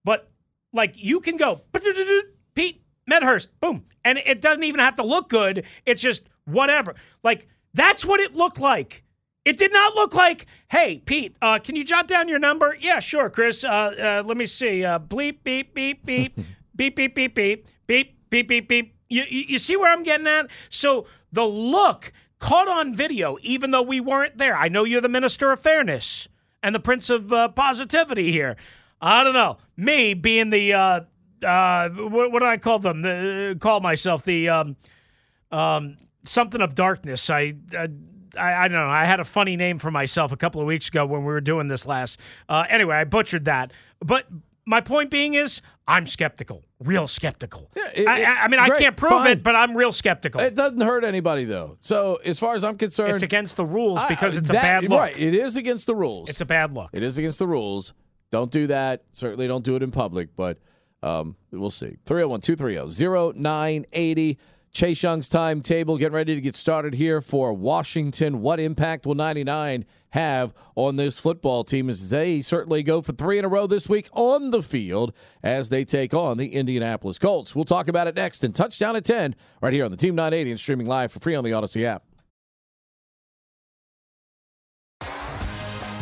But 0.04 0.30
like 0.72 0.94
you 0.96 1.20
can 1.20 1.36
go, 1.36 1.62
Pete 2.54 2.82
Medhurst, 3.06 3.48
boom. 3.60 3.84
And 4.04 4.18
it 4.18 4.40
doesn't 4.40 4.64
even 4.64 4.80
have 4.80 4.96
to 4.96 5.04
look 5.04 5.28
good. 5.28 5.64
It's 5.86 6.02
just 6.02 6.28
whatever. 6.44 6.94
Like 7.22 7.46
that's 7.72 8.04
what 8.04 8.20
it 8.20 8.34
looked 8.34 8.58
like. 8.58 9.04
It 9.44 9.58
did 9.58 9.72
not 9.72 9.94
look 9.94 10.14
like, 10.14 10.46
hey, 10.70 11.02
Pete, 11.04 11.36
uh, 11.42 11.58
can 11.58 11.76
you 11.76 11.84
jot 11.84 12.08
down 12.08 12.28
your 12.28 12.38
number? 12.38 12.76
Yeah, 12.80 12.98
sure, 12.98 13.28
Chris. 13.28 13.62
Uh, 13.62 13.68
uh, 13.68 14.22
let 14.26 14.38
me 14.38 14.46
see. 14.46 14.84
Uh, 14.84 14.98
bleep, 14.98 15.38
beep, 15.44 15.74
beep, 15.74 16.04
beep, 16.06 16.38
beep, 16.76 16.96
beep, 16.96 17.14
beep, 17.14 17.34
beep, 17.34 17.66
beep, 17.86 18.16
beep, 18.30 18.48
beep, 18.48 18.68
beep. 18.68 18.93
You, 18.93 18.93
you, 19.08 19.24
you 19.28 19.58
see 19.58 19.76
where 19.76 19.92
I'm 19.92 20.02
getting 20.02 20.26
at? 20.26 20.48
So 20.70 21.06
the 21.32 21.44
look 21.44 22.12
caught 22.38 22.68
on 22.68 22.94
video, 22.94 23.38
even 23.42 23.70
though 23.70 23.82
we 23.82 24.00
weren't 24.00 24.38
there. 24.38 24.56
I 24.56 24.68
know 24.68 24.84
you're 24.84 25.00
the 25.00 25.08
minister 25.08 25.52
of 25.52 25.60
fairness 25.60 26.28
and 26.62 26.74
the 26.74 26.80
prince 26.80 27.10
of 27.10 27.32
uh, 27.32 27.48
positivity 27.48 28.32
here. 28.32 28.56
I 29.00 29.24
don't 29.24 29.34
know. 29.34 29.58
Me 29.76 30.14
being 30.14 30.50
the, 30.50 30.72
uh, 30.72 31.00
uh, 31.42 31.88
what, 31.90 32.32
what 32.32 32.40
do 32.40 32.46
I 32.46 32.56
call 32.56 32.78
them? 32.78 33.02
The, 33.02 33.56
call 33.60 33.80
myself 33.80 34.24
the, 34.24 34.48
um, 34.48 34.76
um, 35.50 35.96
something 36.24 36.60
of 36.60 36.74
darkness. 36.74 37.30
I. 37.30 37.54
Uh, 37.76 37.88
I, 38.36 38.64
I, 38.64 38.68
don't 38.68 38.78
know. 38.78 38.90
I 38.90 39.04
had 39.04 39.20
a 39.20 39.24
funny 39.24 39.56
name 39.56 39.78
for 39.78 39.92
myself 39.92 40.32
a 40.32 40.36
couple 40.36 40.60
of 40.60 40.66
weeks 40.66 40.88
ago 40.88 41.06
when 41.06 41.20
we 41.20 41.26
were 41.26 41.40
doing 41.40 41.68
this 41.68 41.86
last. 41.86 42.18
Uh, 42.48 42.64
anyway, 42.68 42.96
I 42.96 43.04
butchered 43.04 43.44
that. 43.44 43.72
But 44.00 44.26
my 44.66 44.80
point 44.80 45.08
being 45.08 45.34
is, 45.34 45.62
I'm 45.86 46.06
skeptical, 46.06 46.64
real 46.80 47.06
skeptical. 47.06 47.70
Yeah, 47.76 47.90
it, 47.94 48.08
I, 48.08 48.24
I, 48.24 48.48
mean, 48.48 48.58
great, 48.64 48.72
I 48.72 48.78
can't 48.80 48.96
prove 48.96 49.10
fine. 49.10 49.30
it, 49.32 49.42
but 49.42 49.54
I'm 49.54 49.76
real 49.76 49.92
skeptical. 49.92 50.40
It 50.40 50.54
doesn't 50.54 50.80
hurt 50.80 51.04
anybody 51.04 51.44
though. 51.44 51.76
So 51.80 52.18
as 52.24 52.38
far 52.38 52.54
as 52.54 52.64
I'm 52.64 52.78
concerned, 52.78 53.12
it's 53.12 53.22
against 53.22 53.56
the 53.56 53.66
rules 53.66 53.98
I- 53.98 54.08
because 54.08 54.36
it's 54.36 54.48
that- 54.48 54.58
a 54.58 54.82
bad 54.82 54.84
look. 54.84 54.98
Right, 54.98 55.18
it 55.18 55.34
is 55.34 55.56
against 55.56 55.86
the 55.86 55.94
rules. 55.94 56.30
It's 56.30 56.40
a 56.40 56.46
bad 56.46 56.72
look. 56.72 56.88
It 56.92 57.02
is 57.02 57.18
against 57.18 57.38
the 57.38 57.46
rules. 57.46 57.92
Don't 58.30 58.50
do 58.50 58.66
that. 58.68 59.04
Certainly 59.12 59.46
don't 59.46 59.64
do 59.64 59.76
it 59.76 59.82
in 59.82 59.90
public, 59.90 60.34
but 60.34 60.58
um, 61.02 61.36
we'll 61.52 61.70
see. 61.70 61.98
301 62.06 62.40
230 62.40 63.38
0980. 63.38 64.38
Chase 64.74 65.04
Young's 65.04 65.28
timetable 65.28 65.96
getting 65.98 66.16
ready 66.16 66.34
to 66.34 66.40
get 66.40 66.56
started 66.56 66.94
here 66.94 67.20
for 67.20 67.52
Washington. 67.52 68.42
What 68.42 68.58
impact 68.58 69.06
will 69.06 69.14
99 69.14 69.84
have 70.10 70.52
on 70.74 70.96
this 70.96 71.20
football 71.20 71.62
team 71.62 71.88
as 71.88 72.10
they 72.10 72.42
certainly 72.42 72.82
go 72.82 73.00
for 73.00 73.12
three 73.12 73.38
in 73.38 73.44
a 73.44 73.48
row 73.48 73.68
this 73.68 73.88
week 73.88 74.08
on 74.12 74.50
the 74.50 74.64
field 74.64 75.14
as 75.44 75.68
they 75.68 75.84
take 75.84 76.12
on 76.12 76.38
the 76.38 76.48
Indianapolis 76.48 77.20
Colts? 77.20 77.54
We'll 77.54 77.64
talk 77.64 77.86
about 77.86 78.08
it 78.08 78.16
next 78.16 78.42
in 78.42 78.52
touchdown 78.52 78.96
at 78.96 79.04
10 79.04 79.36
right 79.60 79.72
here 79.72 79.84
on 79.84 79.92
the 79.92 79.96
Team 79.96 80.16
980 80.16 80.50
and 80.50 80.58
streaming 80.58 80.88
live 80.88 81.12
for 81.12 81.20
free 81.20 81.36
on 81.36 81.44
the 81.44 81.52
Audacy 81.52 81.84
app. 81.84 82.02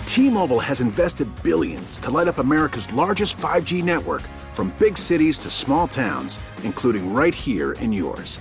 T-Mobile 0.06 0.60
has 0.60 0.80
invested 0.80 1.28
billions 1.42 1.98
to 1.98 2.10
light 2.10 2.28
up 2.28 2.38
America's 2.38 2.90
largest 2.94 3.36
5G 3.36 3.84
network 3.84 4.22
from 4.54 4.72
big 4.78 4.96
cities 4.96 5.38
to 5.40 5.50
small 5.50 5.86
towns, 5.86 6.38
including 6.64 7.12
right 7.12 7.34
here 7.34 7.72
in 7.72 7.92
yours. 7.92 8.40